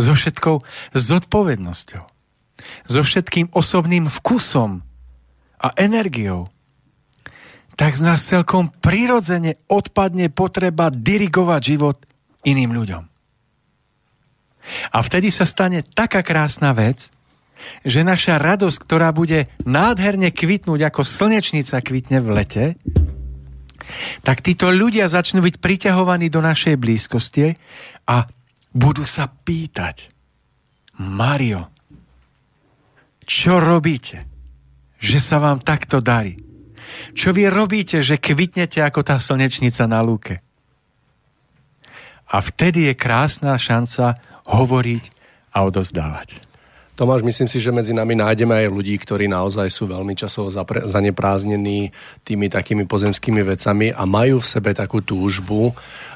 so 0.00 0.16
všetkou 0.16 0.64
zodpovednosťou, 0.96 2.04
so 2.88 3.00
všetkým 3.04 3.52
osobným 3.52 4.08
vkusom 4.08 4.80
a 5.60 5.68
energiou, 5.76 6.48
tak 7.80 7.96
z 7.96 8.04
nás 8.04 8.20
celkom 8.20 8.68
prirodzene 8.68 9.56
odpadne 9.64 10.28
potreba 10.28 10.92
dirigovať 10.92 11.60
život 11.64 11.96
iným 12.44 12.76
ľuďom. 12.76 13.02
A 14.92 14.98
vtedy 15.00 15.32
sa 15.32 15.48
stane 15.48 15.80
taká 15.80 16.20
krásna 16.20 16.76
vec, 16.76 17.08
že 17.80 18.04
naša 18.04 18.36
radosť, 18.36 18.78
ktorá 18.84 19.16
bude 19.16 19.48
nádherne 19.64 20.28
kvitnúť 20.28 20.92
ako 20.92 21.08
slnečnica 21.08 21.80
kvitne 21.80 22.20
v 22.20 22.28
lete, 22.28 22.64
tak 24.20 24.44
títo 24.44 24.68
ľudia 24.68 25.08
začnú 25.08 25.40
byť 25.40 25.56
priťahovaní 25.56 26.28
do 26.28 26.44
našej 26.44 26.76
blízkosti 26.76 27.56
a 28.04 28.28
budú 28.76 29.08
sa 29.08 29.24
pýtať, 29.24 30.12
Mario, 31.00 31.72
čo 33.24 33.56
robíte, 33.56 34.28
že 35.00 35.16
sa 35.16 35.40
vám 35.40 35.64
takto 35.64 36.04
darí? 36.04 36.49
Čo 37.16 37.34
vy 37.34 37.50
robíte, 37.50 38.04
že 38.04 38.20
kvitnete 38.20 38.84
ako 38.84 39.00
tá 39.02 39.16
slnečnica 39.16 39.84
na 39.88 40.00
lúke? 40.00 40.40
A 42.30 42.38
vtedy 42.38 42.86
je 42.86 42.94
krásna 42.94 43.58
šanca 43.58 44.14
hovoriť 44.46 45.04
a 45.50 45.66
odozdávať. 45.66 46.50
Tomáš, 47.00 47.24
myslím 47.24 47.48
si, 47.48 47.64
že 47.64 47.72
medzi 47.72 47.96
nami 47.96 48.12
nájdeme 48.12 48.52
aj 48.60 48.76
ľudí, 48.76 48.92
ktorí 49.00 49.24
naozaj 49.24 49.72
sú 49.72 49.88
veľmi 49.88 50.12
časovo 50.12 50.52
zanepráznení 50.84 51.88
tými 52.28 52.52
takými 52.52 52.84
pozemskými 52.84 53.40
vecami 53.40 53.88
a 53.88 54.04
majú 54.04 54.36
v 54.36 54.44
sebe 54.44 54.76
takú 54.76 55.00
túžbu, 55.00 55.72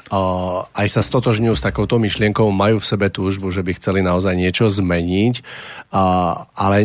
aj 0.09 0.87
sa 0.87 1.01
stotožňujú 1.01 1.55
s 1.57 1.65
takouto 1.65 1.97
myšlienkou, 1.97 2.53
majú 2.53 2.77
v 2.77 2.85
sebe 2.85 3.09
túžbu, 3.09 3.49
že 3.49 3.65
by 3.65 3.73
chceli 3.73 4.05
naozaj 4.05 4.37
niečo 4.37 4.69
zmeniť, 4.69 5.35
ale 6.53 6.77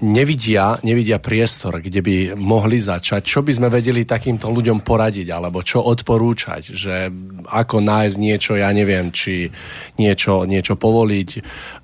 nevidia, 0.00 0.80
nevidia 0.80 1.20
priestor, 1.20 1.84
kde 1.84 2.00
by 2.00 2.14
mohli 2.40 2.80
začať. 2.80 3.20
Čo 3.20 3.44
by 3.44 3.52
sme 3.52 3.68
vedeli 3.68 4.08
takýmto 4.08 4.48
ľuďom 4.48 4.80
poradiť, 4.80 5.28
alebo 5.28 5.60
čo 5.60 5.84
odporúčať, 5.84 6.72
že 6.72 7.12
ako 7.52 7.84
nájsť 7.84 8.16
niečo, 8.16 8.52
ja 8.56 8.72
neviem, 8.72 9.12
či 9.12 9.52
niečo, 10.00 10.48
niečo 10.48 10.80
povoliť, 10.80 11.30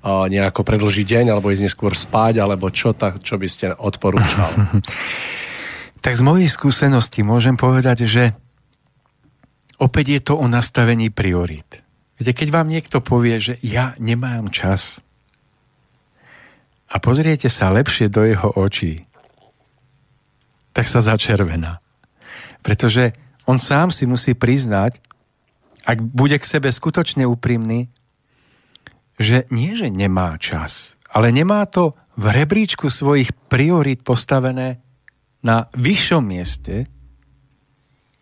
nejako 0.05 0.61
predlžiť 0.65 1.05
deň, 1.05 1.25
alebo 1.29 1.53
ísť 1.53 1.65
neskôr 1.69 1.93
spať, 1.93 2.41
alebo 2.41 2.73
čo, 2.73 2.97
tak, 2.97 3.21
čo 3.21 3.37
by 3.37 3.47
ste 3.49 3.69
odporúčal? 3.69 4.49
tak 6.05 6.13
z 6.17 6.21
mojej 6.25 6.49
skúsenosti 6.49 7.21
môžem 7.21 7.53
povedať, 7.53 8.09
že 8.09 8.33
opäť 9.81 10.05
je 10.19 10.21
to 10.31 10.33
o 10.39 10.45
nastavení 10.47 11.11
priorít. 11.11 11.83
Viete, 12.15 12.31
keď 12.31 12.47
vám 12.51 12.67
niekto 12.71 13.03
povie, 13.03 13.39
že 13.43 13.53
ja 13.59 13.91
nemám 13.99 14.47
čas 14.47 15.03
a 16.87 16.95
pozriete 17.01 17.51
sa 17.51 17.73
lepšie 17.75 18.07
do 18.07 18.23
jeho 18.23 18.55
očí, 18.55 19.03
tak 20.71 20.87
sa 20.87 21.03
začervená. 21.03 21.83
Pretože 22.63 23.11
on 23.43 23.59
sám 23.59 23.91
si 23.91 24.07
musí 24.07 24.31
priznať, 24.31 24.99
ak 25.85 26.01
bude 26.01 26.39
k 26.39 26.45
sebe 26.47 26.71
skutočne 26.71 27.27
úprimný, 27.27 27.91
že 29.19 29.47
nie, 29.51 29.75
že 29.75 29.91
nemá 29.91 30.35
čas, 30.39 30.99
ale 31.11 31.31
nemá 31.31 31.63
to 31.67 31.95
v 32.15 32.31
rebríčku 32.31 32.87
svojich 32.87 33.31
priorít 33.51 34.03
postavené 34.03 34.79
na 35.43 35.67
vyššom 35.75 36.23
mieste, 36.23 36.87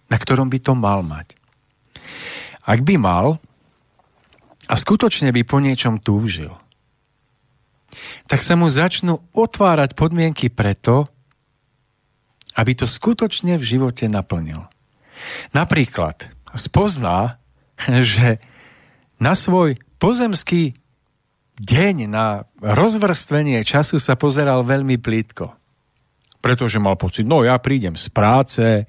na 0.10 0.18
ktorom 0.18 0.50
by 0.50 0.60
to 0.60 0.74
mal 0.78 1.02
mať. 1.02 1.34
Ak 2.64 2.80
by 2.82 2.96
mal 2.96 3.44
a 4.72 4.74
skutočne 4.80 5.36
by 5.36 5.44
po 5.44 5.60
niečom 5.60 6.00
túžil, 6.00 6.52
tak 8.26 8.42
sa 8.42 8.56
mu 8.56 8.72
začnú 8.72 9.20
otvárať 9.36 9.94
podmienky 9.94 10.50
preto, 10.50 11.06
aby 12.56 12.72
to 12.74 12.88
skutočne 12.88 13.60
v 13.60 13.64
živote 13.64 14.08
naplnil. 14.08 14.66
Napríklad 15.52 16.30
spozná, 16.56 17.38
že 18.16 18.40
na 19.20 19.34
svoj 19.38 19.78
pozemský 20.00 20.76
deň 21.60 21.96
na 22.10 22.50
rozvrstvenie 22.60 23.62
času 23.62 24.02
sa 24.02 24.18
pozeral 24.18 24.66
veľmi 24.66 24.98
plítko. 24.98 25.54
Pretože 26.44 26.82
mal 26.82 27.00
pocit, 27.00 27.24
no 27.24 27.46
ja 27.46 27.56
prídem 27.62 27.96
z 27.96 28.12
práce, 28.12 28.84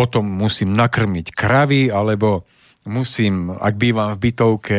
potom 0.00 0.24
musím 0.24 0.72
nakrmiť 0.72 1.36
kravy, 1.36 1.92
alebo 1.92 2.48
musím, 2.88 3.52
ak 3.52 3.76
bývam 3.76 4.16
v 4.16 4.32
bytovke, 4.32 4.78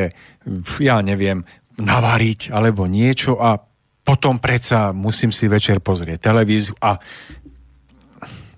ja 0.81 0.97
neviem, 1.05 1.45
navariť 1.77 2.49
alebo 2.49 2.89
niečo 2.89 3.37
a 3.37 3.61
potom 4.01 4.41
predsa 4.41 4.97
musím 4.97 5.29
si 5.29 5.45
večer 5.45 5.77
pozrieť 5.77 6.33
televíziu 6.33 6.73
a 6.81 6.97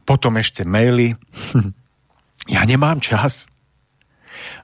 potom 0.08 0.40
ešte 0.40 0.64
maily. 0.64 1.12
ja 2.56 2.64
nemám 2.64 3.04
čas. 3.04 3.52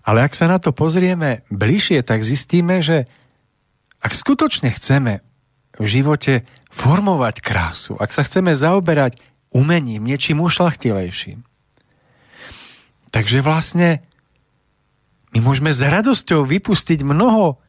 Ale 0.07 0.23
ak 0.23 0.31
sa 0.31 0.47
na 0.47 0.55
to 0.55 0.71
pozrieme 0.71 1.43
bližšie, 1.51 1.99
tak 2.07 2.23
zistíme, 2.23 2.79
že 2.79 3.11
ak 3.99 4.15
skutočne 4.15 4.71
chceme 4.71 5.19
v 5.75 5.85
živote 5.87 6.47
formovať 6.71 7.43
krásu, 7.43 7.99
ak 7.99 8.15
sa 8.15 8.23
chceme 8.23 8.55
zaoberať 8.55 9.19
umením, 9.51 10.07
niečím 10.07 10.39
ušlachtilejším, 10.39 11.48
takže 13.09 13.41
vlastne 13.41 14.01
my 15.33 15.39
môžeme 15.45 15.69
s 15.69 15.81
radosťou 15.81 16.45
vypustiť 16.45 17.05
mnoho 17.05 17.61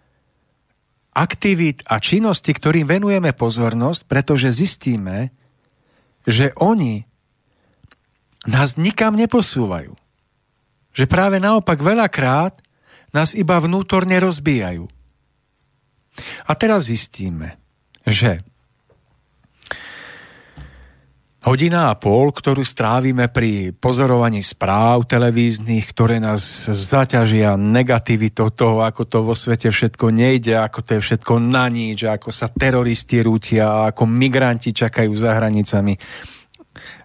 aktivít 1.12 1.84
a 1.90 2.00
činností, 2.00 2.54
ktorým 2.54 2.88
venujeme 2.88 3.34
pozornosť, 3.34 4.06
pretože 4.06 4.54
zistíme, 4.54 5.34
že 6.24 6.54
oni 6.56 7.04
nás 8.48 8.80
nikam 8.80 9.18
neposúvajú. 9.18 9.92
Že 10.96 11.04
práve 11.06 11.36
naopak 11.42 11.78
veľakrát 11.82 12.56
nás 13.12 13.36
iba 13.36 13.58
vnútorne 13.60 14.16
rozbijajú. 14.22 14.88
A 16.46 16.52
teraz 16.56 16.88
zistíme, 16.88 17.58
že 18.06 18.42
Hodina 21.40 21.88
a 21.88 21.96
pol, 21.96 22.36
ktorú 22.36 22.60
strávime 22.68 23.32
pri 23.32 23.72
pozorovaní 23.72 24.44
správ 24.44 25.08
televíznych, 25.08 25.88
ktoré 25.88 26.20
nás 26.20 26.68
zaťažia 26.68 27.56
negativitou 27.56 28.52
toho, 28.52 28.84
ako 28.84 29.08
to 29.08 29.18
vo 29.24 29.32
svete 29.32 29.72
všetko 29.72 30.12
nejde, 30.12 30.60
ako 30.60 30.84
to 30.84 30.90
je 30.96 31.00
všetko 31.00 31.40
na 31.40 31.72
nič, 31.72 32.04
ako 32.04 32.28
sa 32.28 32.52
teroristi 32.52 33.24
rútia, 33.24 33.88
ako 33.88 34.04
migranti 34.04 34.76
čakajú 34.76 35.16
za 35.16 35.32
hranicami. 35.32 35.96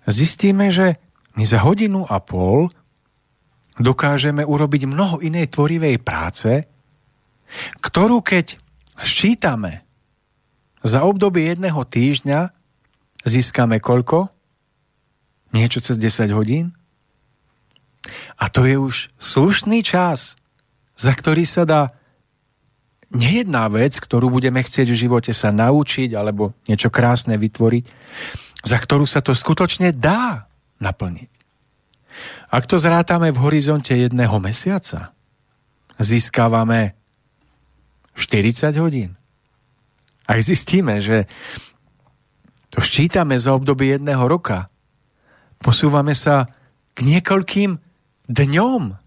Zistíme, 0.04 0.68
že 0.68 1.00
my 1.40 1.44
za 1.48 1.64
hodinu 1.64 2.04
a 2.04 2.20
pol 2.20 2.68
dokážeme 3.80 4.44
urobiť 4.44 4.84
mnoho 4.84 5.24
inej 5.24 5.56
tvorivej 5.56 6.04
práce, 6.04 6.68
ktorú 7.80 8.20
keď 8.20 8.60
ščítame 9.00 9.88
za 10.84 11.08
obdobie 11.08 11.56
jedného 11.56 11.88
týždňa, 11.88 12.65
získame 13.26 13.82
koľko? 13.82 14.30
Niečo 15.52 15.82
cez 15.82 15.98
10 15.98 16.32
hodín? 16.32 16.78
A 18.38 18.48
to 18.54 18.64
je 18.70 18.78
už 18.78 19.10
slušný 19.18 19.82
čas, 19.82 20.38
za 20.94 21.12
ktorý 21.12 21.44
sa 21.44 21.66
dá 21.66 21.82
nejedná 23.10 23.66
vec, 23.72 23.98
ktorú 23.98 24.30
budeme 24.30 24.62
chcieť 24.62 24.88
v 24.92 25.02
živote 25.08 25.32
sa 25.34 25.50
naučiť 25.50 26.14
alebo 26.14 26.54
niečo 26.70 26.94
krásne 26.94 27.40
vytvoriť, 27.40 27.86
za 28.66 28.78
ktorú 28.78 29.06
sa 29.10 29.26
to 29.26 29.34
skutočne 29.34 29.96
dá 29.96 30.46
naplniť. 30.78 31.32
Ak 32.52 32.70
to 32.70 32.80
zrátame 32.80 33.34
v 33.34 33.42
horizonte 33.44 33.92
jedného 33.92 34.40
mesiaca, 34.40 35.12
získávame 36.00 36.96
40 38.16 38.76
hodín. 38.80 39.20
Ak 40.26 40.40
zistíme, 40.42 41.04
že 41.04 41.28
to 42.76 42.84
ščítame 42.84 43.40
za 43.40 43.56
obdobie 43.56 43.96
jedného 43.96 44.28
roka. 44.28 44.68
Posúvame 45.64 46.12
sa 46.12 46.52
k 46.92 47.08
niekoľkým 47.08 47.80
dňom. 48.28 49.00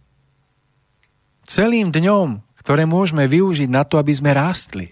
Celým 1.45 1.93
dňom, 1.93 2.41
ktoré 2.65 2.89
môžeme 2.89 3.29
využiť 3.29 3.69
na 3.69 3.85
to, 3.85 4.01
aby 4.01 4.17
sme 4.17 4.33
rástli. 4.33 4.89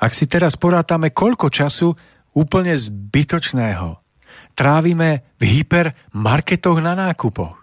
Ak 0.00 0.16
si 0.16 0.24
teraz 0.24 0.56
porátame, 0.56 1.12
koľko 1.12 1.52
času 1.52 1.92
úplne 2.32 2.72
zbytočného 2.72 4.00
trávime 4.56 5.36
v 5.36 5.60
hypermarketoch 5.60 6.80
na 6.80 6.96
nákupoch. 6.96 7.60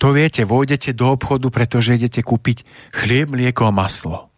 To 0.00 0.12
viete, 0.12 0.44
vôjdete 0.44 0.92
do 0.92 1.08
obchodu, 1.16 1.48
pretože 1.48 1.96
idete 1.96 2.20
kúpiť 2.20 2.64
chlieb, 2.92 3.32
mlieko 3.32 3.68
a 3.68 3.72
maslo. 3.72 4.28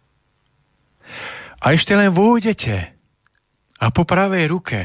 A 1.59 1.75
ešte 1.75 1.95
len 1.95 2.11
vôjdete 2.11 2.92
a 3.83 3.91
po 3.91 4.07
pravej 4.07 4.47
ruke 4.47 4.79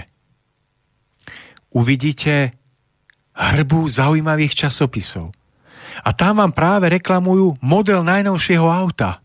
uvidíte 1.71 2.51
hrbu 3.39 3.87
zaujímavých 3.87 4.67
časopisov. 4.67 5.31
A 6.03 6.11
tam 6.11 6.43
vám 6.43 6.51
práve 6.51 6.91
reklamujú 6.91 7.63
model 7.63 8.03
najnovšieho 8.03 8.67
auta. 8.67 9.23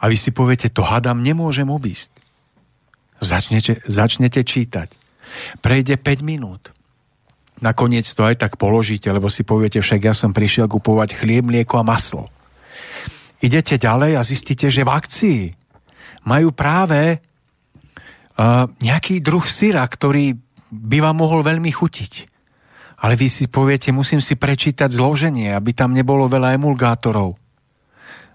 A 0.00 0.08
vy 0.08 0.16
si 0.16 0.32
poviete, 0.32 0.72
to 0.72 0.80
hadam 0.80 1.20
nemôžem 1.20 1.68
obísť. 1.68 2.16
Začnete, 3.20 3.84
začnete 3.84 4.40
čítať. 4.40 4.88
Prejde 5.60 6.00
5 6.00 6.24
minút. 6.24 6.72
Nakoniec 7.60 8.08
to 8.08 8.24
aj 8.24 8.40
tak 8.40 8.56
položíte, 8.56 9.12
lebo 9.12 9.28
si 9.28 9.44
poviete, 9.44 9.84
však 9.84 10.00
ja 10.00 10.16
som 10.16 10.32
prišiel 10.32 10.64
kupovať 10.64 11.20
chlieb, 11.20 11.44
mlieko 11.44 11.76
a 11.76 11.84
maslo. 11.84 12.32
Idete 13.44 13.76
ďalej 13.76 14.16
a 14.16 14.24
zistíte, 14.24 14.72
že 14.72 14.80
v 14.80 14.92
akcii 14.96 15.40
majú 16.24 16.56
práve 16.56 17.20
nejaký 18.80 19.20
druh 19.20 19.44
syra, 19.44 19.84
ktorý 19.84 20.38
by 20.70 20.98
vám 21.02 21.16
mohol 21.20 21.44
veľmi 21.44 21.68
chutiť. 21.68 22.12
Ale 23.00 23.16
vy 23.16 23.28
si 23.32 23.48
poviete, 23.48 23.92
musím 23.96 24.20
si 24.20 24.36
prečítať 24.36 24.92
zloženie, 24.92 25.52
aby 25.56 25.72
tam 25.72 25.96
nebolo 25.96 26.28
veľa 26.28 26.56
emulgátorov. 26.56 27.36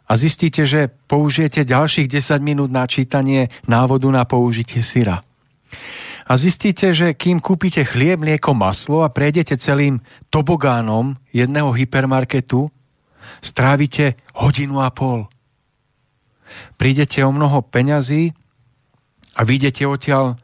A 0.06 0.14
zistíte, 0.18 0.70
že 0.70 0.90
použijete 0.90 1.66
ďalších 1.66 2.06
10 2.10 2.42
minút 2.42 2.70
na 2.70 2.86
čítanie 2.86 3.50
návodu 3.66 4.06
na 4.14 4.26
použitie 4.26 4.86
syra. 4.86 5.22
A 6.26 6.34
zistíte, 6.38 6.94
že 6.94 7.14
kým 7.14 7.38
kúpite 7.38 7.86
chlieb, 7.86 8.18
mlieko, 8.22 8.58
maslo 8.58 9.06
a 9.06 9.14
prejdete 9.14 9.58
celým 9.62 10.02
tobogánom 10.34 11.18
jedného 11.30 11.70
hypermarketu, 11.74 12.70
strávite 13.42 14.18
hodinu 14.34 14.82
a 14.82 14.90
pol. 14.90 15.30
Prídete 16.78 17.22
o 17.22 17.30
mnoho 17.30 17.62
peňazí, 17.66 18.34
a 19.36 19.42
vyjdete 19.44 19.84
odtiaľ 19.84 20.40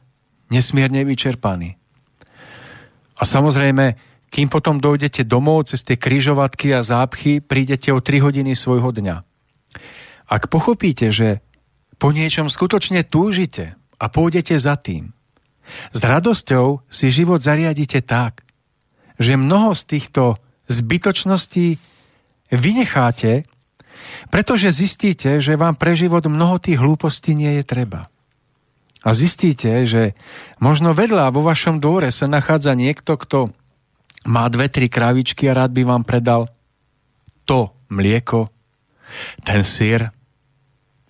nesmierne 0.51 1.07
vyčerpaní. 1.07 1.79
A 3.15 3.23
samozrejme, 3.23 3.95
kým 4.27 4.47
potom 4.51 4.79
dojdete 4.79 5.23
domov 5.23 5.71
cez 5.71 5.83
tie 5.87 5.95
kryžovatky 5.95 6.75
a 6.75 6.83
zápchy, 6.83 7.39
prídete 7.39 7.91
o 7.95 8.03
3 8.03 8.19
hodiny 8.19 8.51
svojho 8.55 8.91
dňa. 8.91 9.17
Ak 10.31 10.47
pochopíte, 10.47 11.11
že 11.11 11.43
po 11.99 12.11
niečom 12.11 12.47
skutočne 12.47 13.03
túžite 13.07 13.75
a 13.99 14.05
pôjdete 14.07 14.55
za 14.59 14.75
tým, 14.79 15.11
s 15.95 15.99
radosťou 16.03 16.83
si 16.91 17.07
život 17.13 17.39
zariadite 17.39 18.03
tak, 18.03 18.43
že 19.21 19.39
mnoho 19.39 19.71
z 19.77 19.83
týchto 19.87 20.23
zbytočností 20.67 21.77
vynecháte, 22.51 23.47
pretože 24.33 24.73
zistíte, 24.73 25.39
že 25.39 25.59
vám 25.59 25.77
pre 25.77 25.93
život 25.93 26.25
mnoho 26.25 26.57
tých 26.57 26.81
hlúpostí 26.81 27.37
nie 27.37 27.61
je 27.61 27.63
treba 27.63 28.11
a 29.01 29.09
zistíte, 29.17 29.89
že 29.89 30.13
možno 30.61 30.93
vedľa 30.93 31.33
vo 31.33 31.41
vašom 31.41 31.81
dvore 31.81 32.13
sa 32.13 32.29
nachádza 32.29 32.77
niekto, 32.77 33.17
kto 33.17 33.49
má 34.29 34.45
dve, 34.53 34.69
tri 34.69 34.85
kravičky 34.85 35.49
a 35.49 35.57
rád 35.57 35.73
by 35.73 35.81
vám 35.81 36.03
predal 36.05 36.53
to 37.49 37.73
mlieko, 37.89 38.53
ten 39.41 39.65
sír 39.65 40.05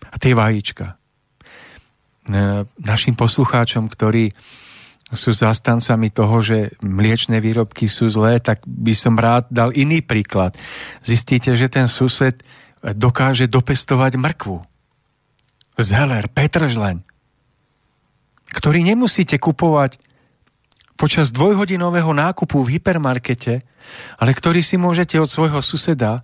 a 0.07 0.15
tie 0.15 0.31
vajíčka. 0.31 0.95
E, 0.95 2.63
našim 2.79 3.19
poslucháčom, 3.19 3.91
ktorí 3.91 4.31
sú 5.11 5.35
zastancami 5.35 6.07
toho, 6.07 6.39
že 6.39 6.71
mliečne 6.79 7.43
výrobky 7.43 7.91
sú 7.91 8.07
zlé, 8.07 8.39
tak 8.39 8.63
by 8.63 8.95
som 8.95 9.19
rád 9.19 9.51
dal 9.51 9.75
iný 9.75 9.99
príklad. 9.99 10.55
Zistíte, 11.03 11.51
že 11.59 11.67
ten 11.67 11.91
sused 11.91 12.39
dokáže 12.81 13.51
dopestovať 13.51 14.15
mrkvu, 14.15 14.57
zeler, 15.75 16.31
petržleň, 16.31 17.10
ktorý 18.51 18.83
nemusíte 18.83 19.39
kupovať 19.39 19.97
počas 20.99 21.33
dvojhodinového 21.33 22.13
nákupu 22.13 22.61
v 22.61 22.77
hypermarkete, 22.77 23.65
ale 24.21 24.31
ktorý 24.37 24.61
si 24.61 24.77
môžete 24.77 25.17
od 25.17 25.25
svojho 25.25 25.59
suseda 25.65 26.21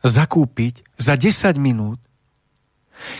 zakúpiť 0.00 0.80
za 0.96 1.18
10 1.18 1.60
minút, 1.60 2.00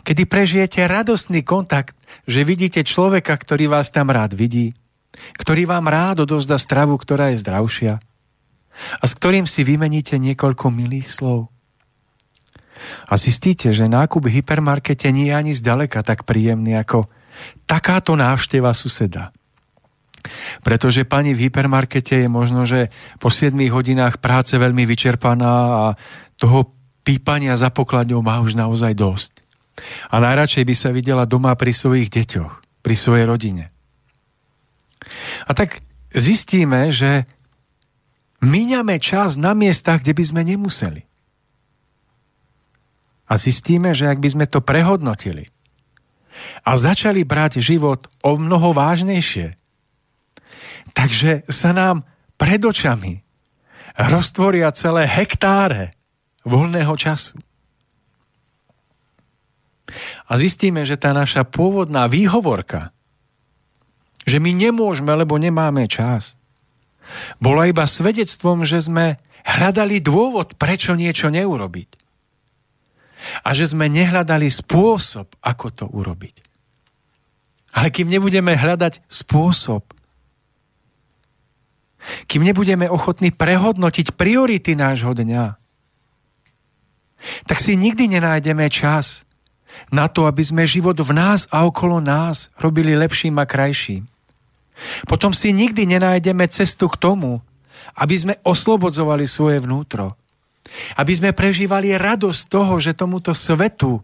kedy 0.07 0.25
prežijete 0.25 0.87
radostný 0.87 1.45
kontakt, 1.45 1.99
že 2.25 2.47
vidíte 2.47 2.87
človeka, 2.87 3.37
ktorý 3.37 3.69
vás 3.69 3.93
tam 3.93 4.09
rád 4.09 4.33
vidí, 4.33 4.73
ktorý 5.37 5.69
vám 5.69 5.91
rád 5.91 6.25
odovzdá 6.25 6.57
stravu, 6.57 6.97
ktorá 6.97 7.35
je 7.35 7.43
zdravšia 7.43 7.95
a 8.75 9.05
s 9.05 9.13
ktorým 9.15 9.47
si 9.47 9.63
vymeníte 9.63 10.19
niekoľko 10.19 10.73
milých 10.73 11.11
slov. 11.13 11.53
A 13.09 13.15
zistíte, 13.17 13.73
že 13.73 13.89
nákup 13.89 14.29
v 14.29 14.41
hypermarkete 14.41 15.09
nie 15.15 15.31
je 15.31 15.37
ani 15.37 15.53
zďaleka 15.57 16.05
tak 16.05 16.29
príjemný 16.29 16.77
ako 16.77 17.07
takáto 17.65 18.15
návšteva 18.19 18.73
suseda. 18.77 19.33
Pretože 20.65 21.05
pani 21.05 21.37
v 21.37 21.49
hypermarkete 21.49 22.25
je 22.25 22.29
možno, 22.33 22.65
že 22.65 22.89
po 23.21 23.29
7 23.29 23.53
hodinách 23.69 24.19
práce 24.25 24.57
veľmi 24.57 24.89
vyčerpaná 24.89 25.53
a 25.53 25.85
toho 26.41 26.73
pípania 27.05 27.53
za 27.61 27.69
pokladňou 27.69 28.25
má 28.25 28.41
už 28.41 28.57
naozaj 28.57 28.97
dosť. 28.97 29.45
A 30.09 30.23
najradšej 30.23 30.65
by 30.65 30.75
sa 30.75 30.91
videla 30.95 31.29
doma 31.29 31.53
pri 31.59 31.77
svojich 31.77 32.09
deťoch, 32.09 32.81
pri 32.81 32.95
svojej 32.97 33.27
rodine. 33.29 33.65
A 35.45 35.53
tak 35.53 35.85
zistíme, 36.15 36.89
že 36.89 37.29
míňame 38.41 38.97
čas 38.97 39.37
na 39.37 39.53
miestach, 39.53 40.01
kde 40.01 40.17
by 40.17 40.25
sme 40.25 40.43
nemuseli. 40.47 41.05
A 43.29 43.35
zistíme, 43.37 43.93
že 43.93 44.09
ak 44.09 44.21
by 44.21 44.29
sme 44.31 44.47
to 44.49 44.65
prehodnotili 44.65 45.54
a 46.67 46.71
začali 46.75 47.23
brať 47.23 47.63
život 47.63 48.11
o 48.21 48.37
mnoho 48.37 48.75
vážnejšie, 48.75 49.55
takže 50.93 51.47
sa 51.47 51.71
nám 51.71 52.07
pred 52.35 52.61
očami 52.61 53.23
roztvoria 53.95 54.75
celé 54.75 55.07
hektáre 55.07 55.95
voľného 56.43 56.95
času. 56.99 57.39
A 60.27 60.35
zistíme, 60.35 60.83
že 60.83 60.99
tá 60.99 61.15
naša 61.15 61.47
pôvodná 61.47 62.11
výhovorka, 62.11 62.91
že 64.27 64.43
my 64.43 64.51
nemôžeme, 64.51 65.13
lebo 65.15 65.39
nemáme 65.39 65.87
čas, 65.87 66.35
bola 67.39 67.69
iba 67.69 67.85
svedectvom, 67.85 68.65
že 68.65 68.81
sme 68.81 69.21
hľadali 69.45 70.01
dôvod, 70.01 70.57
prečo 70.57 70.97
niečo 70.97 71.29
neurobiť. 71.29 72.04
A 73.43 73.57
že 73.57 73.71
sme 73.71 73.89
nehľadali 73.89 74.49
spôsob, 74.49 75.33
ako 75.41 75.67
to 75.73 75.85
urobiť. 75.89 76.45
Ale 77.75 77.91
kým 77.91 78.07
nebudeme 78.07 78.55
hľadať 78.55 79.03
spôsob, 79.11 79.83
kým 82.29 82.45
nebudeme 82.45 82.85
ochotní 82.87 83.33
prehodnotiť 83.33 84.15
priority 84.15 84.77
nášho 84.77 85.17
dňa, 85.17 85.57
tak 87.49 87.59
si 87.59 87.73
nikdy 87.75 88.13
nenájdeme 88.13 88.69
čas 88.69 89.25
na 89.89 90.07
to, 90.07 90.29
aby 90.29 90.45
sme 90.45 90.69
život 90.69 90.95
v 91.01 91.11
nás 91.17 91.49
a 91.49 91.65
okolo 91.65 91.99
nás 91.99 92.53
robili 92.61 92.93
lepším 92.95 93.41
a 93.41 93.49
krajším. 93.49 94.05
Potom 95.09 95.33
si 95.33 95.55
nikdy 95.55 95.87
nenájdeme 95.87 96.45
cestu 96.51 96.91
k 96.91 97.01
tomu, 97.01 97.41
aby 97.95 98.15
sme 98.15 98.35
oslobodzovali 98.43 99.25
svoje 99.25 99.63
vnútro. 99.63 100.19
Aby 100.97 101.13
sme 101.15 101.31
prežívali 101.37 101.93
radosť 101.95 102.43
toho, 102.49 102.81
že 102.81 102.97
tomuto 102.97 103.37
svetu 103.37 104.01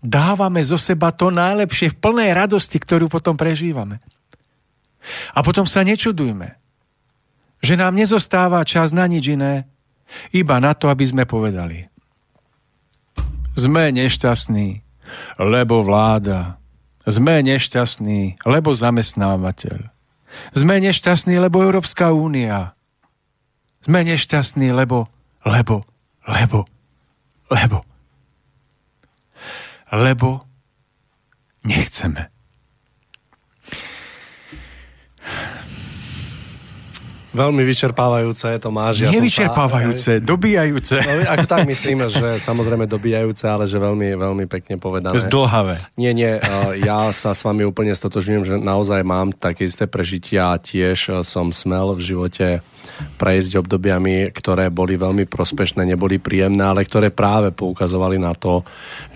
dávame 0.00 0.62
zo 0.62 0.78
seba 0.78 1.10
to 1.10 1.34
najlepšie 1.34 1.92
v 1.92 2.00
plnej 2.00 2.30
radosti, 2.32 2.78
ktorú 2.78 3.10
potom 3.10 3.34
prežívame. 3.34 3.98
A 5.34 5.42
potom 5.42 5.66
sa 5.66 5.86
nečudujme, 5.86 6.58
že 7.62 7.74
nám 7.74 7.94
nezostáva 7.94 8.62
čas 8.66 8.90
na 8.90 9.06
nič 9.06 9.34
iné, 9.34 9.66
iba 10.30 10.58
na 10.62 10.74
to, 10.74 10.86
aby 10.86 11.02
sme 11.06 11.24
povedali. 11.26 11.90
Sme 13.56 13.90
nešťastní, 13.90 14.84
lebo 15.40 15.82
vláda, 15.82 16.60
sme 17.06 17.42
nešťastní, 17.42 18.42
lebo 18.42 18.74
zamestnávateľ. 18.74 19.78
Sme 20.52 20.82
nešťastní, 20.82 21.38
lebo 21.38 21.62
Európska 21.62 22.12
únia. 22.12 22.74
Sme 23.80 24.02
nešťastní, 24.02 24.74
lebo, 24.74 25.06
lebo, 25.46 25.86
lebo, 26.26 26.66
lebo. 27.46 27.78
Lebo 29.94 30.42
nechceme. 31.62 32.34
Veľmi 37.36 37.68
vyčerpávajúce, 37.68 38.48
to 38.56 38.72
máš. 38.72 39.04
Ja 39.04 39.12
Nevyčerpávajúce, 39.12 40.18
sa, 40.18 40.24
dobíjajúce. 40.24 41.04
No, 41.04 41.36
ako 41.36 41.44
tak 41.44 41.68
myslíme, 41.68 42.08
že 42.08 42.40
samozrejme 42.40 42.88
dobíjajúce, 42.88 43.44
ale 43.44 43.68
že 43.68 43.76
veľmi, 43.76 44.16
veľmi 44.16 44.48
pekne 44.48 44.80
povedané. 44.80 45.12
Zdlhavé. 45.20 45.76
Nie, 46.00 46.16
nie, 46.16 46.40
ja 46.80 47.12
sa 47.12 47.36
s 47.36 47.44
vami 47.44 47.68
úplne 47.68 47.92
stotožňujem, 47.92 48.42
že 48.48 48.54
naozaj 48.56 49.04
mám 49.04 49.36
také 49.36 49.68
isté 49.68 49.84
prežitia 49.84 50.56
a 50.56 50.56
tiež 50.56 51.20
som 51.28 51.52
smel 51.52 51.92
v 51.92 52.00
živote 52.00 52.46
prejsť 53.16 53.60
obdobiami, 53.60 54.32
ktoré 54.32 54.72
boli 54.72 54.96
veľmi 54.96 55.28
prospešné, 55.28 55.84
neboli 55.84 56.20
príjemné, 56.20 56.64
ale 56.64 56.84
ktoré 56.84 57.12
práve 57.12 57.52
poukazovali 57.52 58.16
na 58.20 58.32
to, 58.32 58.64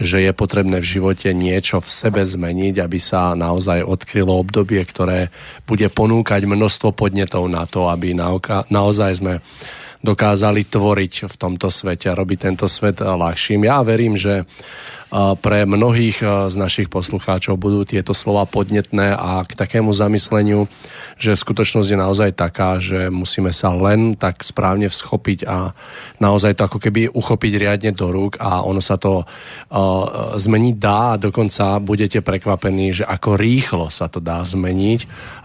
že 0.00 0.24
je 0.24 0.32
potrebné 0.32 0.80
v 0.80 0.90
živote 0.98 1.32
niečo 1.32 1.80
v 1.80 1.88
sebe 1.88 2.22
zmeniť, 2.24 2.80
aby 2.80 2.98
sa 3.00 3.32
naozaj 3.36 3.84
odkrylo 3.84 4.36
obdobie, 4.36 4.80
ktoré 4.84 5.32
bude 5.64 5.88
ponúkať 5.88 6.44
množstvo 6.44 6.92
podnetov 6.92 7.48
na 7.48 7.64
to, 7.64 7.88
aby 7.88 8.12
naozaj 8.68 9.10
sme 9.16 9.40
dokázali 10.00 10.64
tvoriť 10.64 11.28
v 11.28 11.34
tomto 11.36 11.68
svete 11.68 12.08
a 12.08 12.16
robiť 12.16 12.38
tento 12.48 12.64
svet 12.64 13.04
ľahším. 13.04 13.68
Ja 13.68 13.84
verím, 13.84 14.16
že 14.16 14.48
pre 15.10 15.66
mnohých 15.66 16.22
z 16.46 16.54
našich 16.54 16.86
poslucháčov 16.86 17.58
budú 17.58 17.82
tieto 17.82 18.14
slova 18.14 18.46
podnetné 18.46 19.10
a 19.18 19.42
k 19.42 19.58
takému 19.58 19.90
zamysleniu, 19.90 20.70
že 21.18 21.34
skutočnosť 21.34 21.88
je 21.90 21.98
naozaj 21.98 22.30
taká, 22.38 22.78
že 22.78 23.10
musíme 23.10 23.50
sa 23.50 23.74
len 23.74 24.14
tak 24.14 24.46
správne 24.46 24.86
всchopiť 24.86 25.50
a 25.50 25.74
naozaj 26.22 26.54
to 26.54 26.70
ako 26.70 26.78
keby 26.78 27.10
uchopiť 27.10 27.52
riadne 27.58 27.90
do 27.90 28.06
rúk 28.14 28.38
a 28.38 28.62
ono 28.62 28.78
sa 28.78 29.02
to 29.02 29.26
zmeniť 30.38 30.76
dá 30.78 31.18
a 31.18 31.20
dokonca 31.20 31.82
budete 31.82 32.22
prekvapení, 32.22 33.02
že 33.02 33.04
ako 33.04 33.34
rýchlo 33.34 33.90
sa 33.90 34.06
to 34.06 34.22
dá 34.22 34.46
zmeniť 34.46 35.00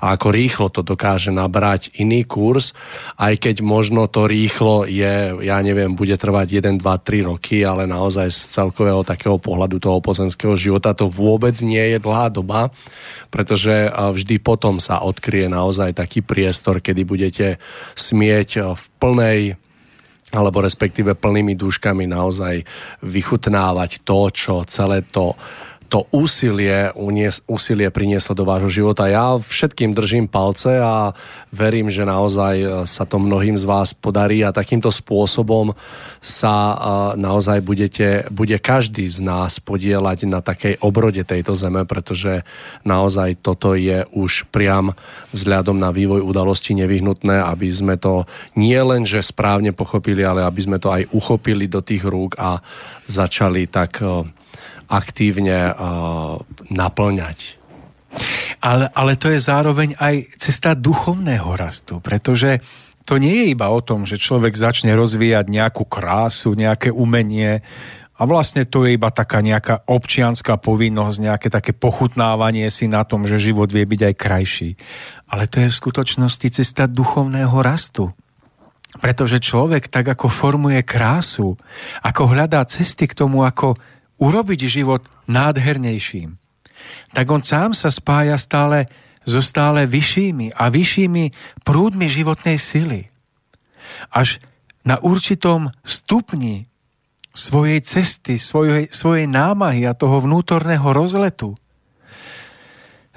a 0.05 0.13
ako 0.13 0.29
rýchlo 0.29 0.69
to 0.69 0.85
dokáže 0.85 1.33
nabrať 1.33 1.97
iný 1.97 2.29
kurz, 2.29 2.77
aj 3.17 3.41
keď 3.41 3.65
možno 3.65 4.05
to 4.05 4.29
rýchlo 4.29 4.85
je, 4.85 5.33
ja 5.41 5.57
neviem, 5.65 5.97
bude 5.97 6.13
trvať 6.13 6.61
1, 6.61 6.77
2, 6.77 6.85
3 6.85 7.29
roky, 7.33 7.65
ale 7.65 7.89
naozaj 7.89 8.29
z 8.29 8.39
celkového 8.53 9.01
takého 9.01 9.41
pohľadu 9.41 9.81
toho 9.81 9.97
pozemského 10.05 10.53
života 10.53 10.93
to 10.93 11.09
vôbec 11.09 11.57
nie 11.65 11.81
je 11.81 11.97
dlhá 11.97 12.29
doba, 12.29 12.69
pretože 13.33 13.89
vždy 13.89 14.37
potom 14.45 14.77
sa 14.77 15.01
odkrie 15.01 15.49
naozaj 15.49 15.97
taký 15.97 16.21
priestor, 16.21 16.85
kedy 16.85 17.01
budete 17.01 17.47
smieť 17.97 18.77
v 18.77 18.83
plnej 19.01 19.39
alebo 20.35 20.59
respektíve 20.59 21.15
plnými 21.15 21.55
dúškami 21.55 22.11
naozaj 22.11 22.67
vychutnávať 23.01 24.03
to, 24.03 24.19
čo 24.35 24.53
celé 24.67 25.01
to 25.07 25.33
to 25.95 26.03
úsilie, 26.11 26.91
unies, 26.99 27.39
úsilie 27.47 27.87
prinieslo 27.87 28.35
do 28.35 28.43
vášho 28.43 28.67
života. 28.67 29.07
Ja 29.07 29.39
všetkým 29.39 29.95
držím 29.95 30.27
palce 30.27 30.75
a 30.75 31.15
verím, 31.55 31.87
že 31.87 32.03
naozaj 32.03 32.55
e, 32.59 32.67
sa 32.83 33.07
to 33.07 33.15
mnohým 33.15 33.55
z 33.55 33.63
vás 33.63 33.95
podarí 33.95 34.43
a 34.43 34.51
takýmto 34.51 34.91
spôsobom 34.91 35.71
sa 36.19 36.51
e, 36.51 36.75
naozaj 37.15 37.63
budete, 37.63 38.27
bude 38.27 38.59
každý 38.59 39.07
z 39.07 39.23
nás 39.23 39.63
podielať 39.63 40.27
na 40.27 40.43
takej 40.43 40.83
obrode 40.83 41.23
tejto 41.23 41.55
zeme, 41.55 41.87
pretože 41.87 42.43
naozaj 42.83 43.39
toto 43.39 43.71
je 43.71 44.03
už 44.11 44.51
priam 44.51 44.91
vzhľadom 45.31 45.79
na 45.79 45.95
vývoj 45.95 46.27
udalosti 46.27 46.75
nevyhnutné, 46.75 47.39
aby 47.39 47.71
sme 47.71 47.95
to 47.95 48.27
nie 48.59 48.83
len, 48.83 49.07
že 49.07 49.23
správne 49.23 49.71
pochopili, 49.71 50.27
ale 50.27 50.43
aby 50.43 50.59
sme 50.59 50.75
to 50.75 50.91
aj 50.91 51.07
uchopili 51.15 51.71
do 51.71 51.79
tých 51.79 52.03
rúk 52.03 52.35
a 52.35 52.59
začali 53.07 53.71
tak 53.71 54.03
e, 54.03 54.43
aktívne 54.87 55.71
uh, 55.71 56.39
naplňať. 56.69 57.59
Ale, 58.63 58.87
ale 58.95 59.19
to 59.19 59.27
je 59.27 59.39
zároveň 59.43 59.99
aj 59.99 60.39
cesta 60.39 60.71
duchovného 60.73 61.51
rastu, 61.53 61.99
pretože 61.99 62.63
to 63.05 63.21
nie 63.21 63.45
je 63.45 63.45
iba 63.53 63.69
o 63.69 63.83
tom, 63.85 64.07
že 64.07 64.17
človek 64.17 64.57
začne 64.57 64.97
rozvíjať 64.97 65.45
nejakú 65.45 65.85
krásu, 65.85 66.57
nejaké 66.57 66.89
umenie 66.89 67.61
a 68.15 68.23
vlastne 68.23 68.63
to 68.63 68.87
je 68.87 68.95
iba 68.95 69.11
taká 69.11 69.43
nejaká 69.43 69.83
občianská 69.91 70.55
povinnosť, 70.55 71.17
nejaké 71.19 71.47
také 71.51 71.75
pochutnávanie 71.75 72.71
si 72.71 72.87
na 72.87 73.03
tom, 73.03 73.27
že 73.27 73.37
život 73.37 73.67
vie 73.67 73.83
byť 73.83 74.01
aj 74.07 74.15
krajší. 74.15 74.69
Ale 75.27 75.51
to 75.51 75.59
je 75.59 75.67
v 75.67 75.79
skutočnosti 75.83 76.47
cesta 76.47 76.87
duchovného 76.87 77.53
rastu. 77.59 78.15
Pretože 78.95 79.43
človek 79.43 79.91
tak 79.91 80.07
ako 80.07 80.31
formuje 80.31 80.79
krásu, 80.87 81.59
ako 81.99 82.31
hľadá 82.31 82.63
cesty 82.63 83.11
k 83.11 83.17
tomu, 83.19 83.43
ako 83.43 83.75
urobiť 84.21 84.59
život 84.69 85.03
nádhernejším, 85.27 86.39
tak 87.11 87.25
on 87.31 87.41
sám 87.41 87.73
sa 87.73 87.89
spája 87.91 88.37
stále 88.39 88.87
so 89.25 89.41
stále 89.41 89.89
vyššími 89.89 90.53
a 90.53 90.69
vyššími 90.69 91.23
prúdmi 91.65 92.05
životnej 92.05 92.61
sily. 92.61 93.09
Až 94.13 94.37
na 94.85 95.01
určitom 95.01 95.73
stupni 95.81 96.69
svojej 97.33 97.81
cesty, 97.81 98.37
svojej, 98.37 98.87
svojej 98.93 99.25
námahy 99.25 99.89
a 99.89 99.97
toho 99.97 100.21
vnútorného 100.21 100.85
rozletu 100.93 101.57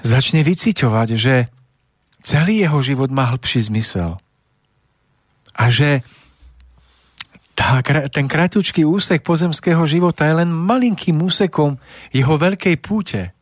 začne 0.00 0.40
vyciťovať, 0.42 1.08
že 1.14 1.46
celý 2.24 2.64
jeho 2.66 2.80
život 2.80 3.12
má 3.12 3.28
hĺbší 3.30 3.68
zmysel. 3.68 4.16
A 5.54 5.64
že 5.68 6.02
tá, 7.58 7.82
ten 8.06 8.30
kratučký 8.30 8.86
úsek 8.86 9.26
pozemského 9.26 9.82
života 9.82 10.30
je 10.30 10.46
len 10.46 10.46
malinkým 10.46 11.18
úsekom 11.18 11.74
jeho 12.14 12.38
veľkej 12.38 12.78
púte. 12.78 13.34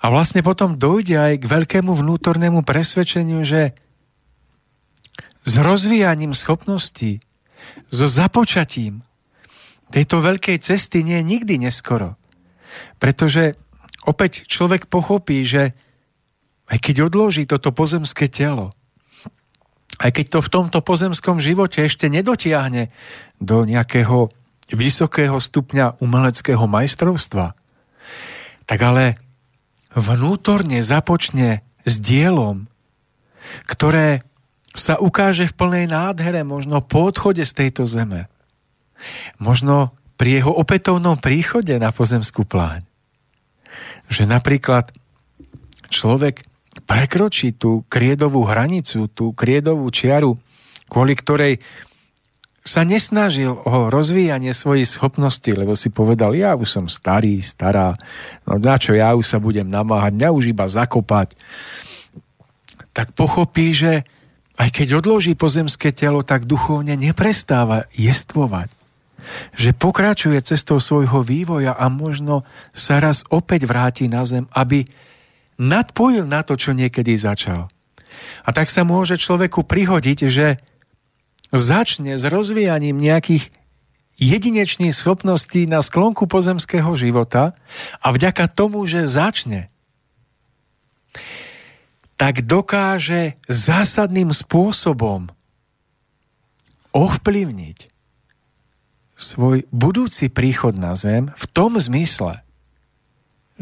A 0.00 0.08
vlastne 0.08 0.40
potom 0.40 0.80
dojde 0.80 1.20
aj 1.20 1.34
k 1.44 1.44
veľkému 1.44 1.92
vnútornému 1.92 2.64
presvedčeniu, 2.64 3.44
že 3.44 3.76
s 5.44 5.54
rozvíjaním 5.60 6.32
schopností, 6.32 7.20
so 7.92 8.08
započatím 8.10 9.04
tejto 9.92 10.24
veľkej 10.24 10.58
cesty 10.58 11.04
nie 11.04 11.20
je 11.20 11.28
nikdy 11.28 11.54
neskoro. 11.60 12.16
Pretože 12.96 13.54
opäť 14.08 14.48
človek 14.48 14.88
pochopí, 14.88 15.44
že 15.44 15.76
aj 16.72 16.78
keď 16.80 17.12
odloží 17.12 17.44
toto 17.44 17.70
pozemské 17.70 18.32
telo, 18.32 18.72
aj 20.02 20.10
keď 20.10 20.26
to 20.26 20.38
v 20.42 20.52
tomto 20.52 20.78
pozemskom 20.82 21.38
živote 21.38 21.86
ešte 21.86 22.10
nedotiahne 22.10 22.90
do 23.38 23.62
nejakého 23.62 24.34
vysokého 24.74 25.38
stupňa 25.38 26.02
umeleckého 26.02 26.66
majstrovstva, 26.66 27.54
tak 28.66 28.78
ale 28.82 29.22
vnútorne 29.94 30.82
započne 30.82 31.62
s 31.86 31.94
dielom, 32.02 32.66
ktoré 33.70 34.26
sa 34.72 34.96
ukáže 34.98 35.46
v 35.52 35.56
plnej 35.56 35.86
nádhere, 35.86 36.42
možno 36.42 36.80
po 36.80 37.12
odchode 37.12 37.44
z 37.44 37.52
tejto 37.52 37.84
zeme. 37.84 38.26
Možno 39.36 39.92
pri 40.16 40.40
jeho 40.40 40.54
opätovnom 40.54 41.20
príchode 41.20 41.76
na 41.76 41.92
pozemskú 41.92 42.48
pláň. 42.48 42.86
Že 44.08 44.30
napríklad 44.32 44.94
človek 45.92 46.46
prekročí 46.92 47.56
tú 47.56 47.88
kriedovú 47.88 48.44
hranicu, 48.44 49.08
tú 49.08 49.32
kriedovú 49.32 49.88
čiaru, 49.88 50.36
kvôli 50.92 51.16
ktorej 51.16 51.56
sa 52.62 52.84
nesnažil 52.84 53.56
o 53.56 53.88
rozvíjanie 53.88 54.52
svojich 54.52 54.86
schopností, 54.86 55.56
lebo 55.56 55.72
si 55.72 55.88
povedal, 55.88 56.36
ja 56.36 56.52
už 56.52 56.68
som 56.68 56.86
starý, 56.86 57.40
stará, 57.40 57.96
no 58.44 58.60
na 58.60 58.76
čo 58.76 58.92
ja 58.92 59.16
už 59.16 59.24
sa 59.24 59.40
budem 59.40 59.66
namáhať, 59.66 60.12
mňa 60.14 60.28
už 60.36 60.44
iba 60.52 60.68
zakopať. 60.68 61.32
Tak 62.92 63.16
pochopí, 63.16 63.72
že 63.72 64.04
aj 64.60 64.68
keď 64.68 65.00
odloží 65.00 65.32
pozemské 65.32 65.96
telo, 65.96 66.20
tak 66.20 66.44
duchovne 66.44 66.92
neprestáva 66.94 67.88
jestvovať. 67.96 68.68
Že 69.56 69.70
pokračuje 69.80 70.38
cestou 70.44 70.76
svojho 70.76 71.24
vývoja 71.24 71.72
a 71.72 71.88
možno 71.88 72.44
sa 72.70 73.00
raz 73.00 73.24
opäť 73.32 73.64
vráti 73.64 74.12
na 74.12 74.28
zem, 74.28 74.44
aby 74.52 74.84
nadpojil 75.62 76.26
na 76.26 76.42
to, 76.42 76.58
čo 76.58 76.74
niekedy 76.74 77.14
začal. 77.14 77.70
A 78.42 78.50
tak 78.50 78.68
sa 78.68 78.82
môže 78.82 79.14
človeku 79.14 79.62
prihodiť, 79.62 80.18
že 80.26 80.58
začne 81.54 82.18
s 82.18 82.24
rozvíjaním 82.26 82.98
nejakých 82.98 83.54
jedinečných 84.18 84.92
schopností 84.92 85.70
na 85.70 85.80
sklonku 85.80 86.26
pozemského 86.26 86.92
života 86.98 87.54
a 88.02 88.10
vďaka 88.10 88.50
tomu, 88.50 88.82
že 88.84 89.08
začne, 89.08 89.70
tak 92.20 92.46
dokáže 92.46 93.34
zásadným 93.50 94.30
spôsobom 94.30 95.32
ovplyvniť 96.92 97.78
svoj 99.16 99.66
budúci 99.70 100.28
príchod 100.28 100.76
na 100.76 100.94
zem 100.94 101.34
v 101.34 101.44
tom 101.50 101.78
zmysle, 101.78 102.41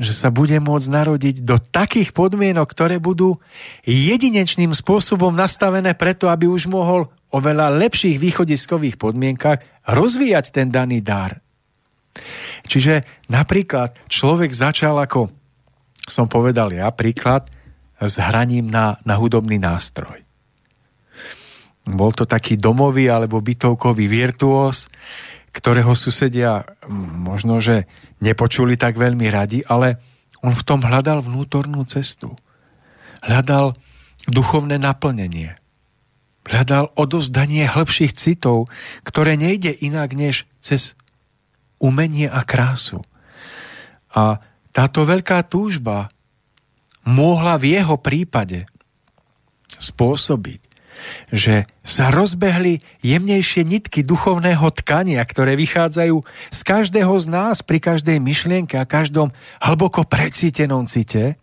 že 0.01 0.17
sa 0.17 0.33
bude 0.33 0.57
môcť 0.57 0.89
narodiť 0.89 1.37
do 1.45 1.61
takých 1.61 2.17
podmienok, 2.17 2.65
ktoré 2.73 2.97
budú 2.97 3.37
jedinečným 3.85 4.73
spôsobom 4.73 5.37
nastavené 5.37 5.93
preto, 5.93 6.33
aby 6.33 6.49
už 6.49 6.73
mohol 6.73 7.13
oveľa 7.29 7.77
lepších 7.77 8.17
východiskových 8.17 8.97
podmienkach 8.97 9.61
rozvíjať 9.85 10.57
ten 10.57 10.73
daný 10.73 11.05
dar. 11.05 11.45
Čiže 12.65 13.29
napríklad 13.29 13.95
človek 14.09 14.51
začal 14.51 14.99
ako 14.99 15.31
som 16.11 16.27
povedal 16.27 16.75
ja, 16.75 16.91
príklad 16.91 17.47
s 18.03 18.19
hraním 18.19 18.67
na, 18.67 18.99
na 19.07 19.15
hudobný 19.15 19.63
nástroj. 19.63 20.19
Bol 21.87 22.13
to 22.13 22.27
taký 22.27 22.59
domový 22.59 23.09
alebo 23.09 23.41
bytovkový 23.41 24.11
virtuós, 24.11 24.91
ktorého 25.51 25.93
susedia 25.99 26.63
možno, 27.19 27.59
že 27.59 27.91
nepočuli 28.23 28.79
tak 28.79 28.95
veľmi 28.95 29.27
radi, 29.31 29.67
ale 29.67 29.99
on 30.41 30.55
v 30.55 30.67
tom 30.67 30.81
hľadal 30.81 31.21
vnútornú 31.21 31.83
cestu. 31.85 32.39
Hľadal 33.21 33.77
duchovné 34.31 34.81
naplnenie. 34.81 35.59
Hľadal 36.49 36.95
odozdanie 36.97 37.69
hĺbších 37.69 38.17
citov, 38.17 38.73
ktoré 39.05 39.37
nejde 39.37 39.75
inak 39.75 40.17
než 40.17 40.49
cez 40.63 40.97
umenie 41.83 42.31
a 42.31 42.41
krásu. 42.47 43.05
A 44.11 44.41
táto 44.71 45.05
veľká 45.05 45.45
túžba 45.47 46.09
mohla 47.05 47.59
v 47.59 47.77
jeho 47.77 47.97
prípade 47.99 48.71
spôsobiť, 49.81 50.61
že 51.31 51.69
sa 51.85 52.11
rozbehli 52.11 52.83
jemnejšie 53.05 53.63
nitky 53.67 54.03
duchovného 54.03 54.67
tkania, 54.83 55.23
ktoré 55.23 55.55
vychádzajú 55.57 56.23
z 56.51 56.61
každého 56.67 57.15
z 57.21 57.27
nás 57.31 57.63
pri 57.65 57.79
každej 57.79 58.19
myšlienke 58.19 58.77
a 58.77 58.89
každom 58.89 59.35
hlboko 59.63 60.07
precítenom 60.07 60.85
cite. 60.87 61.39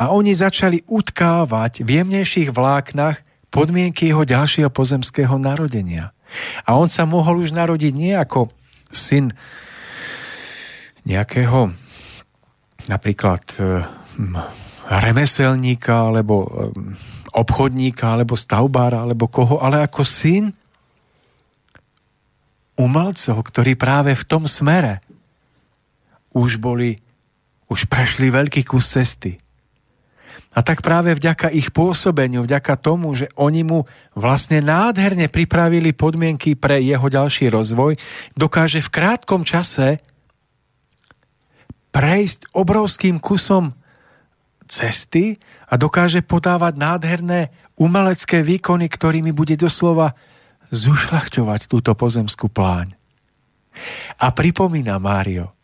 A 0.00 0.10
oni 0.10 0.32
začali 0.32 0.82
utkávať 0.88 1.84
v 1.84 2.00
jemnejších 2.00 2.50
vláknach 2.50 3.20
podmienky 3.52 4.08
jeho 4.08 4.24
ďalšieho 4.24 4.72
pozemského 4.72 5.36
narodenia. 5.36 6.16
A 6.64 6.80
on 6.80 6.88
sa 6.88 7.04
mohol 7.04 7.44
už 7.44 7.52
narodiť 7.52 7.92
nie 7.92 8.16
ako 8.16 8.48
syn 8.88 9.36
nejakého 11.04 11.72
napríklad 12.86 13.42
eh, 13.58 13.84
remeselníka 14.88 16.10
alebo 16.10 16.34
eh, 16.46 17.11
obchodníka 17.32 18.12
alebo 18.12 18.36
stavbára 18.36 19.02
alebo 19.02 19.26
koho, 19.26 19.58
ale 19.58 19.80
ako 19.80 20.04
syn 20.04 20.52
umelcov, 22.76 23.36
ktorí 23.40 23.76
práve 23.76 24.12
v 24.12 24.24
tom 24.24 24.44
smere 24.44 25.00
už 26.32 26.60
boli, 26.60 27.00
už 27.68 27.88
prešli 27.88 28.32
veľký 28.32 28.64
kus 28.64 28.88
cesty. 28.96 29.36
A 30.52 30.60
tak 30.60 30.84
práve 30.84 31.16
vďaka 31.16 31.48
ich 31.48 31.72
pôsobeniu, 31.72 32.44
vďaka 32.44 32.76
tomu, 32.76 33.16
že 33.16 33.32
oni 33.40 33.64
mu 33.64 33.88
vlastne 34.12 34.60
nádherne 34.60 35.32
pripravili 35.32 35.96
podmienky 35.96 36.52
pre 36.52 36.76
jeho 36.84 37.08
ďalší 37.08 37.48
rozvoj, 37.48 37.96
dokáže 38.36 38.84
v 38.84 38.92
krátkom 38.92 39.48
čase 39.48 39.96
prejsť 41.92 42.52
obrovským 42.52 43.16
kusom 43.16 43.72
cesty 44.68 45.40
a 45.72 45.74
dokáže 45.80 46.20
podávať 46.20 46.76
nádherné 46.76 47.48
umelecké 47.80 48.44
výkony, 48.44 48.92
ktorými 48.92 49.32
bude 49.32 49.56
doslova 49.56 50.12
zušľachťovať 50.68 51.60
túto 51.64 51.96
pozemskú 51.96 52.52
pláň. 52.52 52.92
A 54.20 54.28
pripomína 54.36 55.00
Mário, 55.00 55.56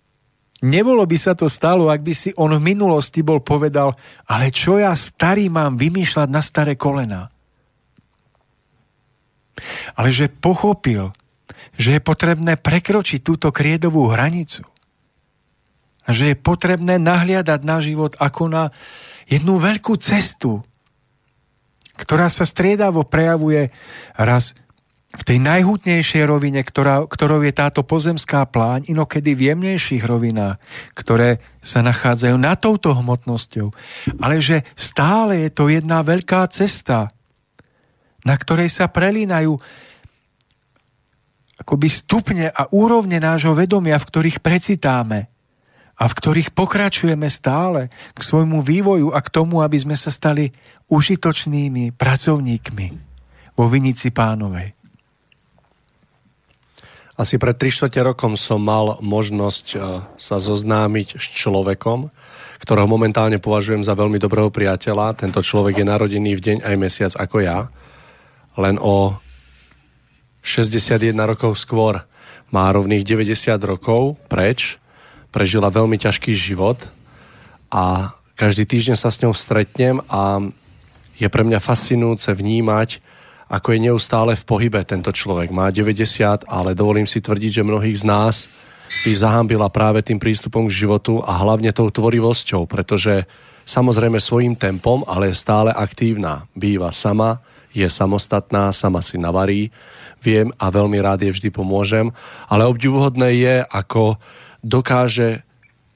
Nebolo 0.59 1.07
by 1.07 1.15
sa 1.15 1.39
to 1.39 1.47
stalo, 1.47 1.87
ak 1.87 2.03
by 2.03 2.11
si 2.11 2.35
on 2.35 2.51
v 2.51 2.75
minulosti 2.75 3.23
bol 3.23 3.39
povedal, 3.39 3.95
ale 4.27 4.51
čo 4.51 4.75
ja 4.75 4.91
starý 4.91 5.47
mám 5.47 5.79
vymýšľať 5.79 6.27
na 6.27 6.43
staré 6.43 6.75
kolena. 6.75 7.31
Ale 9.95 10.11
že 10.11 10.27
pochopil, 10.27 11.15
že 11.79 11.99
je 11.99 12.01
potrebné 12.03 12.59
prekročiť 12.59 13.23
túto 13.23 13.55
kriedovú 13.55 14.11
hranicu. 14.11 14.67
A 16.03 16.11
že 16.11 16.35
je 16.35 16.37
potrebné 16.39 16.99
nahliadať 16.99 17.61
na 17.63 17.79
život 17.79 18.19
ako 18.19 18.51
na 18.51 18.75
jednu 19.29 19.61
veľkú 19.61 19.95
cestu, 20.01 20.65
ktorá 22.01 22.33
sa 22.33 22.49
striedavo 22.49 23.05
prejavuje 23.05 23.69
raz 24.17 24.57
v 25.09 25.23
tej 25.25 25.39
najhutnejšej 25.41 26.25
rovine, 26.29 26.61
ktorá, 26.61 27.01
ktorou 27.09 27.41
je 27.41 27.53
táto 27.57 27.81
pozemská 27.81 28.45
pláň, 28.45 28.93
inokedy 28.93 29.33
v 29.33 29.53
jemnejších 29.53 30.05
rovinách, 30.05 30.61
ktoré 30.93 31.41
sa 31.65 31.81
nachádzajú 31.81 32.37
na 32.37 32.53
touto 32.61 32.93
hmotnosťou. 32.93 33.73
Ale 34.21 34.45
že 34.45 34.69
stále 34.77 35.49
je 35.49 35.51
to 35.53 35.73
jedna 35.73 36.05
veľká 36.05 36.45
cesta, 36.53 37.09
na 38.25 38.35
ktorej 38.37 38.69
sa 38.69 38.93
prelínajú 38.93 39.57
akoby 41.59 41.89
stupne 41.89 42.47
a 42.53 42.69
úrovne 42.71 43.17
nášho 43.17 43.57
vedomia, 43.57 43.97
v 43.97 44.09
ktorých 44.13 44.45
precitáme 44.45 45.38
a 45.99 46.05
v 46.07 46.17
ktorých 46.17 46.55
pokračujeme 46.55 47.27
stále 47.27 47.91
k 48.15 48.21
svojmu 48.23 48.63
vývoju 48.63 49.11
a 49.11 49.19
k 49.19 49.29
tomu, 49.35 49.67
aby 49.67 49.75
sme 49.75 49.99
sa 49.99 50.15
stali 50.15 50.55
užitočnými 50.87 51.99
pracovníkmi 51.99 52.87
vo 53.59 53.67
Vinici 53.67 54.15
pánovej. 54.15 54.79
Asi 57.19 57.35
pred 57.35 57.59
3 57.59 57.75
čtvrte 57.75 57.99
rokom 58.07 58.39
som 58.39 58.63
mal 58.63 59.03
možnosť 59.03 59.67
e, 59.75 59.77
sa 60.15 60.39
zoznámiť 60.39 61.19
s 61.19 61.27
človekom, 61.35 62.15
ktorého 62.63 62.87
momentálne 62.87 63.43
považujem 63.43 63.83
za 63.83 63.99
veľmi 63.99 64.23
dobrého 64.23 64.55
priateľa. 64.55 65.19
Tento 65.19 65.43
človek 65.43 65.83
je 65.83 65.91
narodený 65.91 66.39
v 66.39 66.45
deň 66.47 66.59
aj 66.63 66.75
mesiac 66.79 67.13
ako 67.19 67.43
ja. 67.43 67.75
Len 68.55 68.79
o 68.79 69.19
61 70.47 71.19
rokov 71.19 71.59
skôr 71.59 72.07
má 72.55 72.71
rovných 72.71 73.03
90 73.03 73.35
rokov 73.67 74.15
preč. 74.31 74.79
Prežila 75.29 75.69
veľmi 75.69 76.01
ťažký 76.01 76.33
život 76.33 76.81
a 77.69 78.17
každý 78.39 78.65
týždeň 78.65 78.97
sa 78.97 79.13
s 79.13 79.21
ňou 79.21 79.37
stretnem 79.37 80.01
a 80.09 80.41
je 81.19 81.27
pre 81.27 81.43
mňa 81.43 81.59
fascinujúce 81.59 82.31
vnímať, 82.33 83.03
ako 83.51 83.69
je 83.75 83.79
neustále 83.91 84.33
v 84.39 84.47
pohybe 84.47 84.81
tento 84.87 85.11
človek. 85.11 85.51
Má 85.51 85.69
90, 85.75 86.47
ale 86.47 86.77
dovolím 86.79 87.09
si 87.09 87.19
tvrdiť, 87.19 87.61
že 87.61 87.67
mnohých 87.67 87.99
z 88.01 88.05
nás 88.07 88.47
by 89.05 89.13
zahambila 89.13 89.69
práve 89.69 90.01
tým 90.01 90.17
prístupom 90.17 90.69
k 90.69 90.87
životu 90.87 91.21
a 91.21 91.37
hlavne 91.45 91.75
tou 91.77 91.93
tvorivosťou, 91.93 92.65
pretože 92.65 93.29
samozrejme 93.69 94.17
svojim 94.17 94.57
tempom, 94.57 95.05
ale 95.05 95.33
je 95.33 95.37
stále 95.37 95.69
aktívna. 95.73 96.49
Býva 96.57 96.89
sama, 96.89 97.41
je 97.73 97.85
samostatná, 97.85 98.73
sama 98.73 99.05
si 99.05 99.21
navarí, 99.21 99.69
viem 100.25 100.49
a 100.57 100.73
veľmi 100.73 100.99
rád 101.05 101.29
je 101.29 101.35
vždy 101.37 101.49
pomôžem, 101.53 102.09
ale 102.49 102.65
obdivuhodné 102.65 103.29
je, 103.39 103.55
ako 103.69 104.17
dokáže 104.69 105.43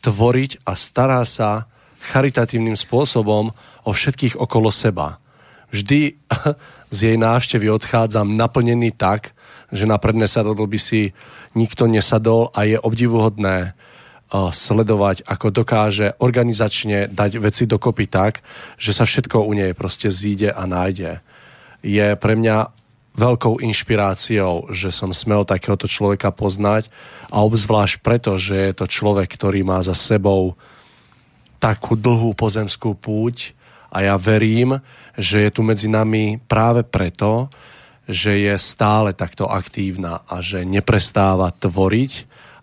tvoriť 0.01 0.65
a 0.65 0.73
stará 0.73 1.21
sa 1.29 1.69
charitatívnym 2.03 2.75
spôsobom 2.75 3.53
o 3.85 3.91
všetkých 3.93 4.41
okolo 4.41 4.73
seba. 4.73 5.21
Vždy 5.71 6.17
z 6.97 6.99
jej 6.99 7.17
návštevy 7.21 7.69
odchádzam 7.69 8.35
naplnený 8.35 8.97
tak, 8.97 9.37
že 9.73 9.85
na 9.89 9.97
predné 10.01 10.29
sadadlo 10.29 10.65
by 10.65 10.81
si 10.81 11.13
nikto 11.53 11.85
nesadol 11.89 12.53
a 12.53 12.65
je 12.65 12.77
obdivuhodné 12.81 13.77
sledovať, 14.33 15.29
ako 15.29 15.53
dokáže 15.53 16.17
organizačne 16.25 17.13
dať 17.13 17.37
veci 17.37 17.69
dokopy 17.69 18.09
tak, 18.09 18.41
že 18.81 18.97
sa 18.97 19.05
všetko 19.05 19.45
u 19.45 19.53
nej 19.53 19.77
proste 19.77 20.09
zíde 20.09 20.49
a 20.49 20.65
nájde. 20.65 21.21
Je 21.85 22.17
pre 22.17 22.33
mňa 22.41 22.73
veľkou 23.13 23.61
inšpiráciou, 23.61 24.73
že 24.73 24.89
som 24.89 25.13
smel 25.13 25.45
takéhoto 25.45 25.85
človeka 25.85 26.33
poznať 26.33 26.89
a 27.29 27.45
obzvlášť 27.45 28.01
preto, 28.01 28.41
že 28.41 28.73
je 28.73 28.73
to 28.73 28.87
človek, 28.89 29.29
ktorý 29.29 29.61
má 29.65 29.85
za 29.85 29.93
sebou 29.93 30.57
takú 31.61 31.95
dlhú 31.95 32.33
pozemskú 32.33 32.97
púť 32.97 33.53
a 33.93 34.09
ja 34.09 34.17
verím, 34.17 34.81
že 35.15 35.45
je 35.45 35.51
tu 35.53 35.61
medzi 35.61 35.87
nami 35.93 36.41
práve 36.49 36.81
preto, 36.83 37.53
že 38.09 38.35
je 38.35 38.55
stále 38.57 39.15
takto 39.15 39.47
aktívna 39.47 40.25
a 40.27 40.41
že 40.43 40.65
neprestáva 40.65 41.53
tvoriť 41.55 42.13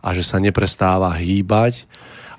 a 0.01 0.11
že 0.11 0.25
sa 0.25 0.41
neprestáva 0.41 1.13
hýbať 1.15 1.85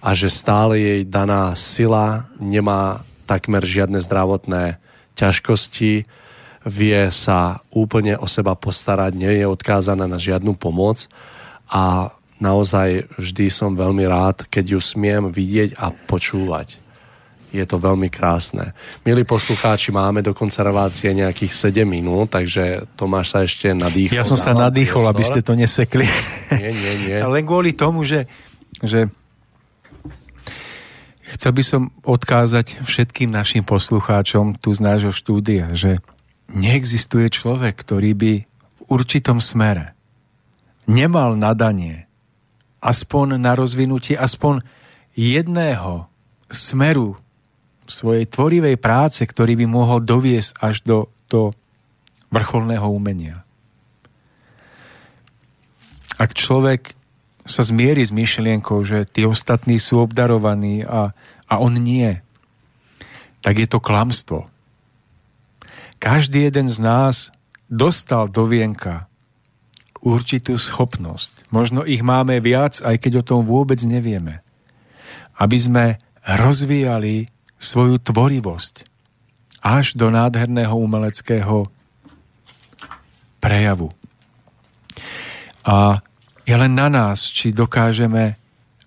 a 0.02 0.12
že 0.12 0.28
stále 0.32 0.80
jej 0.80 1.00
daná 1.06 1.54
sila 1.54 2.28
nemá 2.42 3.06
takmer 3.24 3.62
žiadne 3.62 4.02
zdravotné 4.02 4.82
ťažkosti, 5.14 6.04
vie 6.64 7.08
sa 7.08 7.64
úplne 7.72 8.20
o 8.20 8.28
seba 8.28 8.52
postarať, 8.52 9.16
nie 9.16 9.40
je 9.40 9.46
odkázaná 9.48 10.04
na 10.04 10.20
žiadnu 10.20 10.52
pomoc 10.60 11.08
a 11.72 12.12
naozaj 12.36 13.08
vždy 13.16 13.46
som 13.48 13.72
veľmi 13.72 14.04
rád, 14.04 14.44
keď 14.48 14.76
ju 14.76 14.80
smiem 14.80 15.32
vidieť 15.32 15.76
a 15.80 15.92
počúvať. 15.92 16.80
Je 17.50 17.66
to 17.66 17.82
veľmi 17.82 18.06
krásne. 18.06 18.70
Milí 19.02 19.26
poslucháči, 19.26 19.90
máme 19.90 20.22
do 20.22 20.30
konca 20.30 20.62
relácie 20.62 21.10
nejakých 21.10 21.74
7 21.74 21.82
minút, 21.82 22.30
takže 22.30 22.86
Tomáš 22.94 23.34
sa 23.34 23.38
ešte 23.42 23.74
nadýchol. 23.74 24.14
Ja 24.14 24.22
som 24.22 24.38
sa 24.38 24.54
nadýchol, 24.54 25.02
aby 25.10 25.26
ste 25.26 25.42
to 25.42 25.58
nesekli. 25.58 26.06
Nie, 26.54 26.70
nie, 26.70 26.94
nie. 27.10 27.18
Len 27.34 27.42
kvôli 27.42 27.74
tomu, 27.74 28.06
že, 28.06 28.30
že 28.86 29.10
chcel 31.34 31.52
by 31.58 31.62
som 31.66 31.82
odkázať 32.06 32.86
všetkým 32.86 33.34
našim 33.34 33.66
poslucháčom 33.66 34.54
tu 34.62 34.70
z 34.70 34.80
nášho 34.86 35.10
štúdia, 35.10 35.74
že 35.74 35.98
neexistuje 36.50 37.30
človek, 37.30 37.74
ktorý 37.78 38.10
by 38.14 38.32
v 38.46 38.80
určitom 38.90 39.38
smere 39.38 39.94
nemal 40.90 41.38
nadanie 41.38 42.10
aspoň 42.82 43.38
na 43.38 43.54
rozvinutie 43.54 44.18
aspoň 44.18 44.64
jedného 45.14 46.10
smeru 46.50 47.14
svojej 47.86 48.26
tvorivej 48.26 48.78
práce, 48.78 49.22
ktorý 49.22 49.58
by 49.62 49.66
mohol 49.66 49.98
doviesť 50.02 50.50
až 50.62 50.82
do, 50.82 50.98
do 51.26 51.54
vrcholného 52.30 52.86
umenia. 52.86 53.42
Ak 56.18 56.34
človek 56.36 56.94
sa 57.42 57.66
zmieri 57.66 58.04
s 58.04 58.14
myšlienkou, 58.14 58.78
že 58.86 59.08
tí 59.08 59.26
ostatní 59.26 59.82
sú 59.82 60.04
obdarovaní 60.04 60.86
a, 60.86 61.10
a 61.50 61.54
on 61.58 61.74
nie, 61.80 62.22
tak 63.42 63.58
je 63.58 63.66
to 63.66 63.82
klamstvo. 63.82 64.46
Každý 66.00 66.48
jeden 66.48 66.64
z 66.64 66.80
nás 66.80 67.28
dostal 67.68 68.32
do 68.32 68.48
vienka 68.48 69.06
určitú 70.00 70.56
schopnosť. 70.56 71.52
Možno 71.52 71.84
ich 71.84 72.00
máme 72.00 72.40
viac, 72.40 72.80
aj 72.80 72.96
keď 72.96 73.20
o 73.20 73.26
tom 73.26 73.40
vôbec 73.44 73.76
nevieme. 73.84 74.40
Aby 75.36 75.56
sme 75.60 75.84
rozvíjali 76.24 77.28
svoju 77.60 78.00
tvorivosť 78.00 78.88
až 79.60 79.92
do 79.92 80.08
nádherného 80.08 80.72
umeleckého 80.72 81.68
prejavu. 83.36 83.92
A 85.60 86.00
je 86.48 86.56
len 86.56 86.72
na 86.72 86.88
nás, 86.88 87.28
či 87.28 87.52
dokážeme 87.52 88.40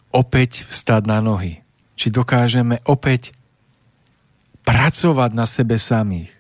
opäť 0.10 0.66
vstať 0.66 1.06
na 1.06 1.22
nohy. 1.22 1.62
Či 1.94 2.10
dokážeme 2.10 2.82
opäť 2.90 3.38
pracovať 4.66 5.32
na 5.38 5.46
sebe 5.46 5.78
samých. 5.78 6.33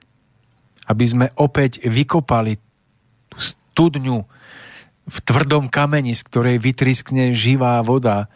Aby 0.93 1.05
sme 1.09 1.27
opäť 1.41 1.81
vykopali 1.81 2.61
studňu 3.33 4.29
v 5.09 5.17
tvrdom 5.25 5.73
kameni, 5.73 6.13
z 6.13 6.21
ktorej 6.29 6.61
vytriskne 6.61 7.33
živá 7.33 7.81
voda, 7.81 8.29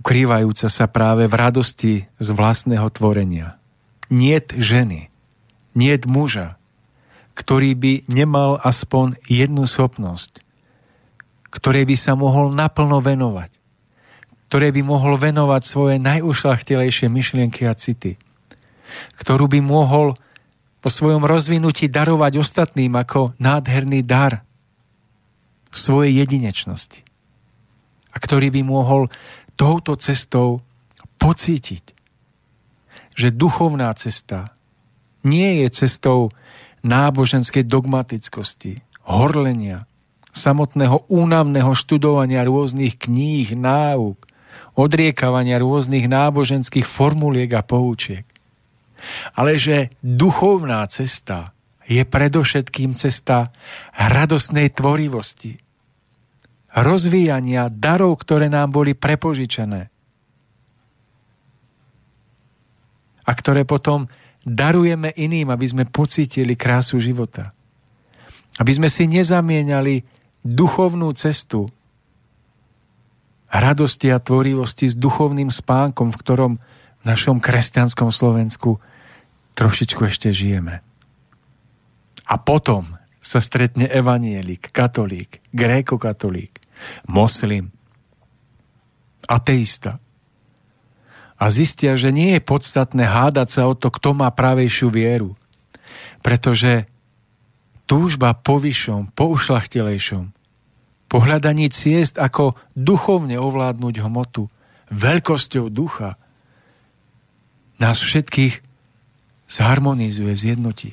ukrývajúca 0.00 0.72
sa 0.72 0.88
práve 0.88 1.28
v 1.28 1.34
radosti 1.36 1.94
z 2.16 2.28
vlastného 2.32 2.88
tvorenia. 2.88 3.60
Niet 4.08 4.56
ženy, 4.56 5.12
niet 5.76 6.08
muža, 6.08 6.56
ktorý 7.36 7.76
by 7.76 7.92
nemal 8.08 8.56
aspoň 8.64 9.20
jednu 9.28 9.68
schopnosť, 9.68 10.40
ktoré 11.52 11.84
by 11.84 11.96
sa 12.00 12.16
mohol 12.16 12.50
naplno 12.56 13.04
venovať, 13.04 13.54
ktoré 14.48 14.72
by 14.72 14.82
mohol 14.82 15.20
venovať 15.20 15.62
svoje 15.62 15.96
najušlachtilejšie 16.00 17.06
myšlienky 17.06 17.68
a 17.68 17.76
city, 17.76 18.16
ktorú 19.20 19.46
by 19.46 19.60
mohol 19.62 20.18
po 20.80 20.88
svojom 20.88 21.24
rozvinutí 21.28 21.92
darovať 21.92 22.40
ostatným 22.40 22.96
ako 22.96 23.36
nádherný 23.36 24.00
dar 24.04 24.44
svojej 25.70 26.24
jedinečnosti 26.24 27.04
a 28.10 28.16
ktorý 28.18 28.50
by 28.50 28.62
mohol 28.66 29.06
touto 29.54 29.94
cestou 29.94 30.64
pocítiť, 31.20 31.84
že 33.14 33.28
duchovná 33.30 33.92
cesta 33.94 34.56
nie 35.20 35.62
je 35.62 35.68
cestou 35.84 36.32
náboženskej 36.80 37.68
dogmatickosti, 37.68 38.80
horlenia, 39.04 39.84
samotného 40.32 41.04
únavného 41.12 41.76
študovania 41.76 42.46
rôznych 42.46 42.96
kníh, 42.96 43.52
náuk, 43.52 44.16
odriekavania 44.78 45.60
rôznych 45.60 46.08
náboženských 46.08 46.86
formuliek 46.86 47.50
a 47.52 47.60
poučiek. 47.60 48.24
Ale 49.34 49.56
že 49.60 49.92
duchovná 50.00 50.84
cesta 50.90 51.52
je 51.90 52.06
predovšetkým 52.06 52.94
cesta 52.94 53.50
radosnej 53.98 54.70
tvorivosti, 54.70 55.58
rozvíjania 56.70 57.66
darov, 57.66 58.22
ktoré 58.22 58.46
nám 58.46 58.70
boli 58.70 58.94
prepožičené. 58.94 59.90
A 63.26 63.30
ktoré 63.34 63.66
potom 63.66 64.06
darujeme 64.46 65.10
iným, 65.14 65.50
aby 65.50 65.66
sme 65.66 65.84
pocítili 65.86 66.54
krásu 66.54 67.02
života. 67.02 67.50
Aby 68.58 68.72
sme 68.78 68.88
si 68.88 69.10
nezamieniali 69.10 70.02
duchovnú 70.46 71.10
cestu 71.14 71.68
radosti 73.50 74.14
a 74.14 74.22
tvorivosti 74.22 74.86
s 74.86 74.94
duchovným 74.94 75.50
spánkom, 75.50 76.14
v 76.14 76.20
ktorom 76.22 76.52
v 77.00 77.04
našom 77.08 77.40
kresťanskom 77.40 78.12
Slovensku 78.12 78.80
trošičku 79.56 80.00
ešte 80.08 80.32
žijeme. 80.32 80.84
A 82.28 82.34
potom 82.38 83.00
sa 83.20 83.42
stretne 83.42 83.84
evanielik, 83.90 84.72
katolík, 84.72 85.44
gréko-katolík, 85.52 86.56
moslim, 87.04 87.68
ateista. 89.28 90.00
A 91.40 91.48
zistia, 91.48 91.96
že 91.96 92.12
nie 92.12 92.36
je 92.36 92.42
podstatné 92.44 93.08
hádať 93.08 93.48
sa 93.48 93.62
o 93.68 93.74
to, 93.76 93.88
kto 93.88 94.12
má 94.12 94.28
pravejšiu 94.32 94.92
vieru. 94.92 95.36
Pretože 96.20 96.84
túžba 97.88 98.36
po 98.36 98.60
vyššom, 98.60 99.16
po 99.16 99.32
ušlachtilejšom, 99.32 100.36
po 101.10 101.16
hľadaní 101.18 101.72
ciest, 101.72 102.20
ako 102.20 102.54
duchovne 102.76 103.40
ovládnuť 103.40 103.94
hmotu, 104.04 104.46
veľkosťou 104.92 105.66
ducha, 105.72 106.20
nás 107.80 107.98
všetkých 108.04 108.60
zharmonizuje, 109.50 110.30
zjednotí. 110.36 110.92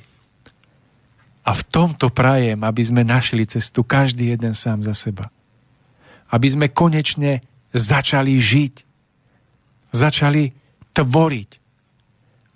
A 1.47 1.51
v 1.55 1.64
tomto 1.68 2.11
prajem, 2.11 2.64
aby 2.64 2.84
sme 2.84 3.03
našli 3.03 3.43
cestu 3.47 3.84
každý 3.84 4.35
jeden 4.35 4.55
sám 4.55 4.84
za 4.84 4.95
seba 4.95 5.31
aby 6.31 6.47
sme 6.47 6.68
konečne 6.72 7.39
začali 7.72 8.35
žiť, 8.35 8.73
začali 9.95 10.51
tvoriť 10.91 11.51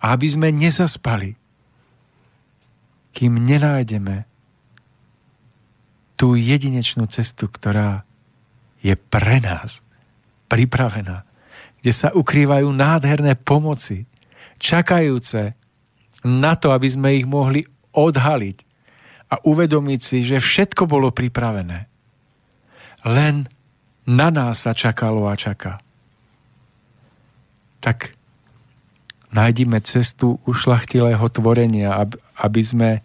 a 0.02 0.06
aby 0.12 0.28
sme 0.28 0.50
nezaspali, 0.52 1.38
kým 3.12 3.34
nenájdeme 3.44 4.28
tú 6.16 6.36
jedinečnú 6.36 7.08
cestu, 7.08 7.48
ktorá 7.48 8.04
je 8.82 8.94
pre 8.98 9.40
nás 9.42 9.84
pripravená, 10.52 11.24
kde 11.82 11.92
sa 11.92 12.10
ukrývajú 12.14 12.68
nádherné 12.70 13.40
pomoci, 13.40 14.06
čakajúce 14.62 15.58
na 16.22 16.54
to, 16.54 16.70
aby 16.70 16.86
sme 16.86 17.18
ich 17.18 17.26
mohli 17.26 17.66
odhaliť 17.98 18.58
a 19.34 19.42
uvedomiť 19.42 20.00
si, 20.00 20.22
že 20.22 20.38
všetko 20.38 20.86
bolo 20.86 21.10
pripravené. 21.10 21.90
Len 23.10 23.50
na 24.06 24.30
nás 24.30 24.62
sa 24.62 24.78
čakalo 24.78 25.26
a 25.26 25.34
čaká. 25.34 25.82
Tak 27.82 28.14
nájdime 29.34 29.82
cestu 29.82 30.38
ušlachtilého 30.46 31.26
tvorenia, 31.34 32.06
aby 32.38 32.62
sme 32.62 33.02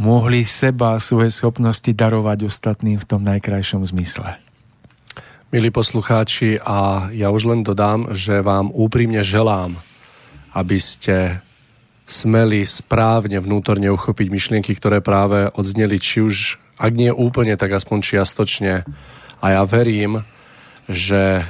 mohli 0.00 0.48
seba 0.48 0.96
a 0.96 1.02
svoje 1.04 1.28
schopnosti 1.28 1.92
darovať 1.92 2.48
ostatným 2.48 2.96
v 2.96 3.04
tom 3.04 3.20
najkrajšom 3.20 3.84
zmysle. 3.84 4.40
Milí 5.52 5.68
poslucháči, 5.68 6.56
a 6.62 7.10
ja 7.12 7.28
už 7.28 7.44
len 7.52 7.60
dodám, 7.60 8.16
že 8.16 8.40
vám 8.40 8.72
úprimne 8.72 9.20
želám, 9.20 9.82
aby 10.54 10.78
ste 10.82 11.38
smeli 12.10 12.66
správne 12.66 13.38
vnútorne 13.38 13.86
uchopiť 13.94 14.26
myšlienky, 14.34 14.74
ktoré 14.74 14.98
práve 14.98 15.46
odzneli, 15.54 16.02
či 16.02 16.26
už, 16.26 16.58
ak 16.74 16.90
nie 16.90 17.14
úplne, 17.14 17.54
tak 17.54 17.70
aspoň 17.70 17.98
čiastočne. 18.02 18.82
A 19.38 19.46
ja 19.54 19.62
verím, 19.62 20.26
že, 20.90 21.46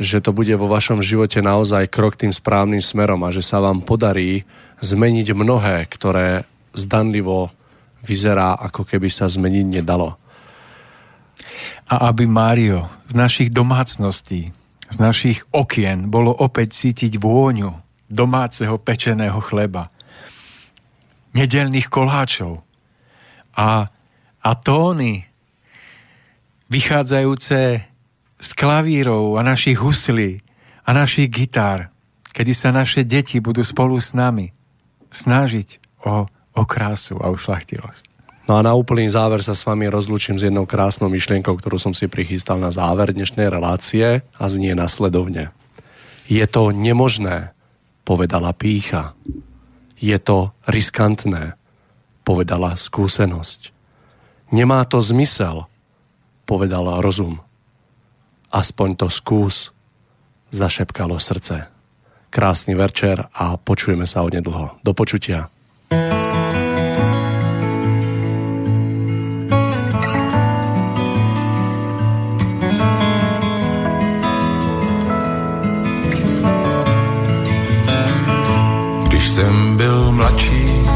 že 0.00 0.24
to 0.24 0.32
bude 0.32 0.56
vo 0.56 0.72
vašom 0.72 1.04
živote 1.04 1.44
naozaj 1.44 1.92
krok 1.92 2.16
tým 2.16 2.32
správnym 2.32 2.80
smerom 2.80 3.20
a 3.28 3.30
že 3.30 3.44
sa 3.44 3.60
vám 3.60 3.84
podarí 3.84 4.48
zmeniť 4.80 5.36
mnohé, 5.36 5.84
ktoré 5.92 6.48
zdanlivo 6.72 7.52
vyzerá, 8.00 8.56
ako 8.56 8.88
keby 8.88 9.12
sa 9.12 9.28
zmeniť 9.28 9.84
nedalo. 9.84 10.16
A 11.84 12.08
aby 12.08 12.24
Mário 12.24 12.88
z 13.04 13.14
našich 13.20 13.52
domácností, 13.52 14.48
z 14.88 14.96
našich 14.96 15.44
okien 15.52 16.08
bolo 16.08 16.32
opäť 16.32 16.72
cítiť 16.88 17.20
vôňu 17.20 17.83
domáceho 18.10 18.76
pečeného 18.78 19.38
chleba, 19.40 19.90
nedelných 21.34 21.90
koláčov 21.90 22.62
a, 23.58 23.90
a 24.40 24.50
tóny 24.54 25.26
vychádzajúce 26.70 27.60
z 28.38 28.50
klavírov 28.54 29.38
a 29.38 29.42
našich 29.42 29.78
huslí 29.78 30.42
a 30.84 30.90
našich 30.94 31.30
gitár, 31.30 31.90
kedy 32.34 32.52
sa 32.54 32.70
naše 32.70 33.02
deti 33.02 33.40
budú 33.42 33.62
spolu 33.62 33.98
s 33.98 34.14
nami 34.14 34.52
snažiť 35.10 36.02
o 36.06 36.26
o 36.54 36.62
krásu 36.62 37.18
a 37.18 37.28
o 37.28 37.36
šlachtilosť. 37.36 38.14
No 38.44 38.60
a 38.60 38.62
na 38.62 38.76
úplný 38.76 39.08
záver 39.08 39.40
sa 39.40 39.56
s 39.56 39.64
vami 39.64 39.88
rozlúčim 39.88 40.36
s 40.36 40.44
jednou 40.44 40.68
krásnou 40.68 41.08
myšlienkou, 41.08 41.56
ktorú 41.56 41.80
som 41.80 41.96
si 41.96 42.06
prichystal 42.06 42.60
na 42.60 42.68
záver 42.68 43.16
dnešnej 43.16 43.48
relácie 43.48 44.20
a 44.20 44.44
znie 44.46 44.76
nasledovne. 44.76 45.50
Je 46.28 46.44
to 46.44 46.70
nemožné, 46.70 47.53
povedala 48.04 48.52
pícha. 48.52 49.16
Je 49.96 50.14
to 50.20 50.52
riskantné, 50.68 51.56
povedala 52.22 52.76
skúsenosť. 52.76 53.72
Nemá 54.52 54.84
to 54.84 55.00
zmysel, 55.00 55.66
povedala 56.44 57.00
rozum. 57.00 57.40
Aspoň 58.52 58.88
to 59.00 59.08
skús, 59.10 59.74
zašepkalo 60.54 61.18
srdce. 61.18 61.66
Krásny 62.30 62.78
večer 62.78 63.26
a 63.34 63.58
počujeme 63.58 64.06
sa 64.06 64.22
onedlho. 64.22 64.78
Do 64.84 64.92
počutia. 64.94 65.50
thank 65.90 66.52
you 66.52 66.53
jsem 79.34 79.76
byl 79.76 80.12
mladší, 80.12 80.86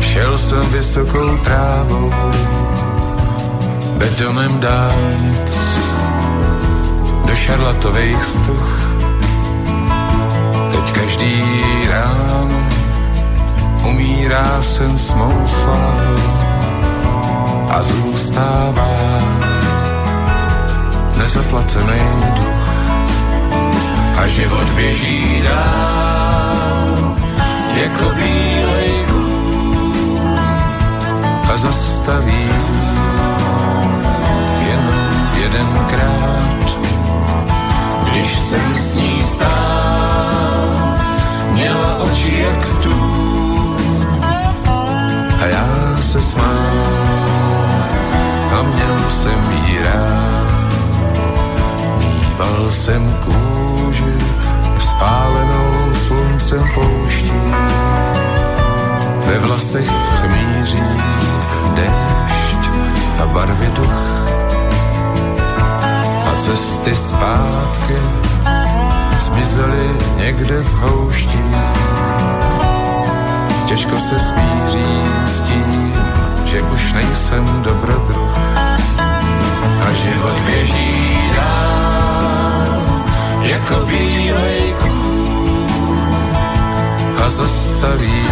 šel 0.00 0.38
jsem 0.38 0.60
vysokou 0.70 1.36
trávou, 1.36 2.12
betonem 3.98 4.60
dálnic 4.60 5.58
do 7.26 7.34
šarlatových 7.34 8.24
stuch. 8.24 8.80
Teď 10.72 10.92
každý 10.92 11.42
ráno 11.88 12.60
umírá 13.88 14.62
sen 14.62 14.98
s 14.98 15.14
mou 15.14 15.46
a 17.70 17.82
zůstává 17.82 18.94
nezaplacený 21.16 22.00
duch 22.34 22.68
a 24.18 24.26
život 24.26 24.70
běží 24.76 25.42
dál 25.42 26.05
jako 27.76 28.10
bílej 28.14 29.04
kůl 29.10 30.28
a 31.52 31.56
zastaví 31.56 32.48
jenom 34.68 34.94
jedenkrát, 35.42 36.78
když 38.10 38.38
jsem 38.38 38.78
s 38.78 38.94
ní 38.94 39.22
stál, 39.24 40.68
měla 41.52 41.96
oči 41.96 42.44
jak 42.44 42.82
tu 42.82 42.96
a 45.42 45.46
já 45.46 45.96
se 46.00 46.22
smál 46.22 46.96
a 48.58 48.62
měl 48.62 49.10
jsem 49.10 49.52
jí 49.52 49.78
rád. 49.78 50.36
Mýval 51.98 52.70
jsem 52.70 53.16
kůži 53.24 54.16
spálenou 54.80 55.94
sluncem 55.94 56.64
pouští. 56.74 57.32
Ve 59.26 59.38
vlasech 59.38 59.90
míří 60.28 60.82
déšť 61.74 62.70
a 63.22 63.26
barvy 63.26 63.70
duch 63.76 64.26
a 66.26 66.34
cesty 66.38 66.94
zpátky 66.96 67.96
zmizely 69.18 69.90
někde 70.16 70.62
v 70.62 70.78
houští. 70.78 71.44
Těžko 73.66 74.00
se 74.00 74.18
smířím 74.18 75.26
s 75.26 75.40
tím, 75.40 75.94
že 76.44 76.62
už 76.62 76.92
nejsem 76.92 77.62
dobrodruh 77.62 78.38
a 79.88 79.92
život 79.92 80.40
běží 80.40 81.30
dál 81.36 81.75
jako 83.48 83.86
bílej 83.86 84.74
a 87.24 87.30
zastaví 87.30 88.22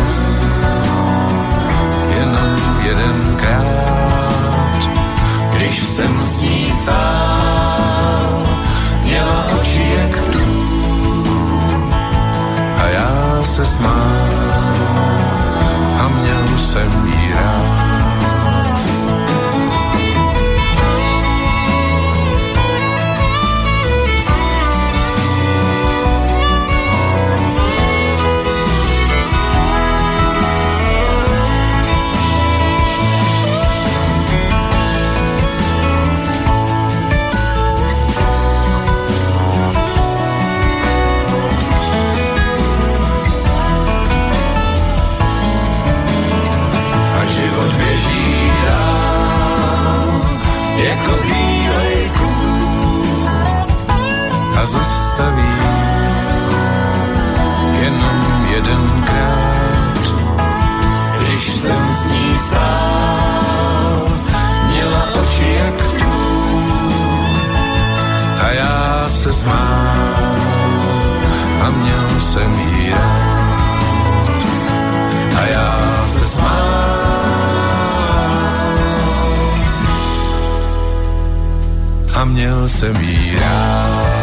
jenom 2.19 2.61
jedenkrát, 2.87 3.67
když 5.53 5.83
jsem 5.83 6.25
s 6.25 6.41
ní 6.41 6.71
stál, 6.71 8.47
měla 9.03 9.47
oči 9.61 9.87
jak 9.99 10.21
tu. 10.33 10.45
A 12.83 12.89
já 12.89 13.43
se 13.43 13.67
smál 13.67 14.29
a 16.01 16.09
měl 16.09 16.59
jsem 16.59 17.07
jí 17.07 17.33
rád. 17.33 17.64
Zastaví 54.67 55.55
jenom 57.83 58.47
jedenkrát, 58.55 59.99
když 61.21 61.51
jsem 61.57 61.93
s 61.93 62.11
ní 62.11 62.39
stál, 62.39 64.03
měla 64.67 65.09
oči 65.23 65.57
jak 65.65 65.75
tu 65.75 66.15
a 68.47 68.49
já 68.51 69.05
se 69.09 69.33
smál 69.33 70.35
a 71.63 71.71
měl 71.71 72.21
jsem 72.21 72.61
jí 72.61 72.91
rád. 72.91 73.35
A 75.37 75.47
já 75.47 75.84
a 82.15 82.25
měl 82.25 82.69
jsem 82.69 82.97
jí 82.97 83.37
rád. 83.37 84.14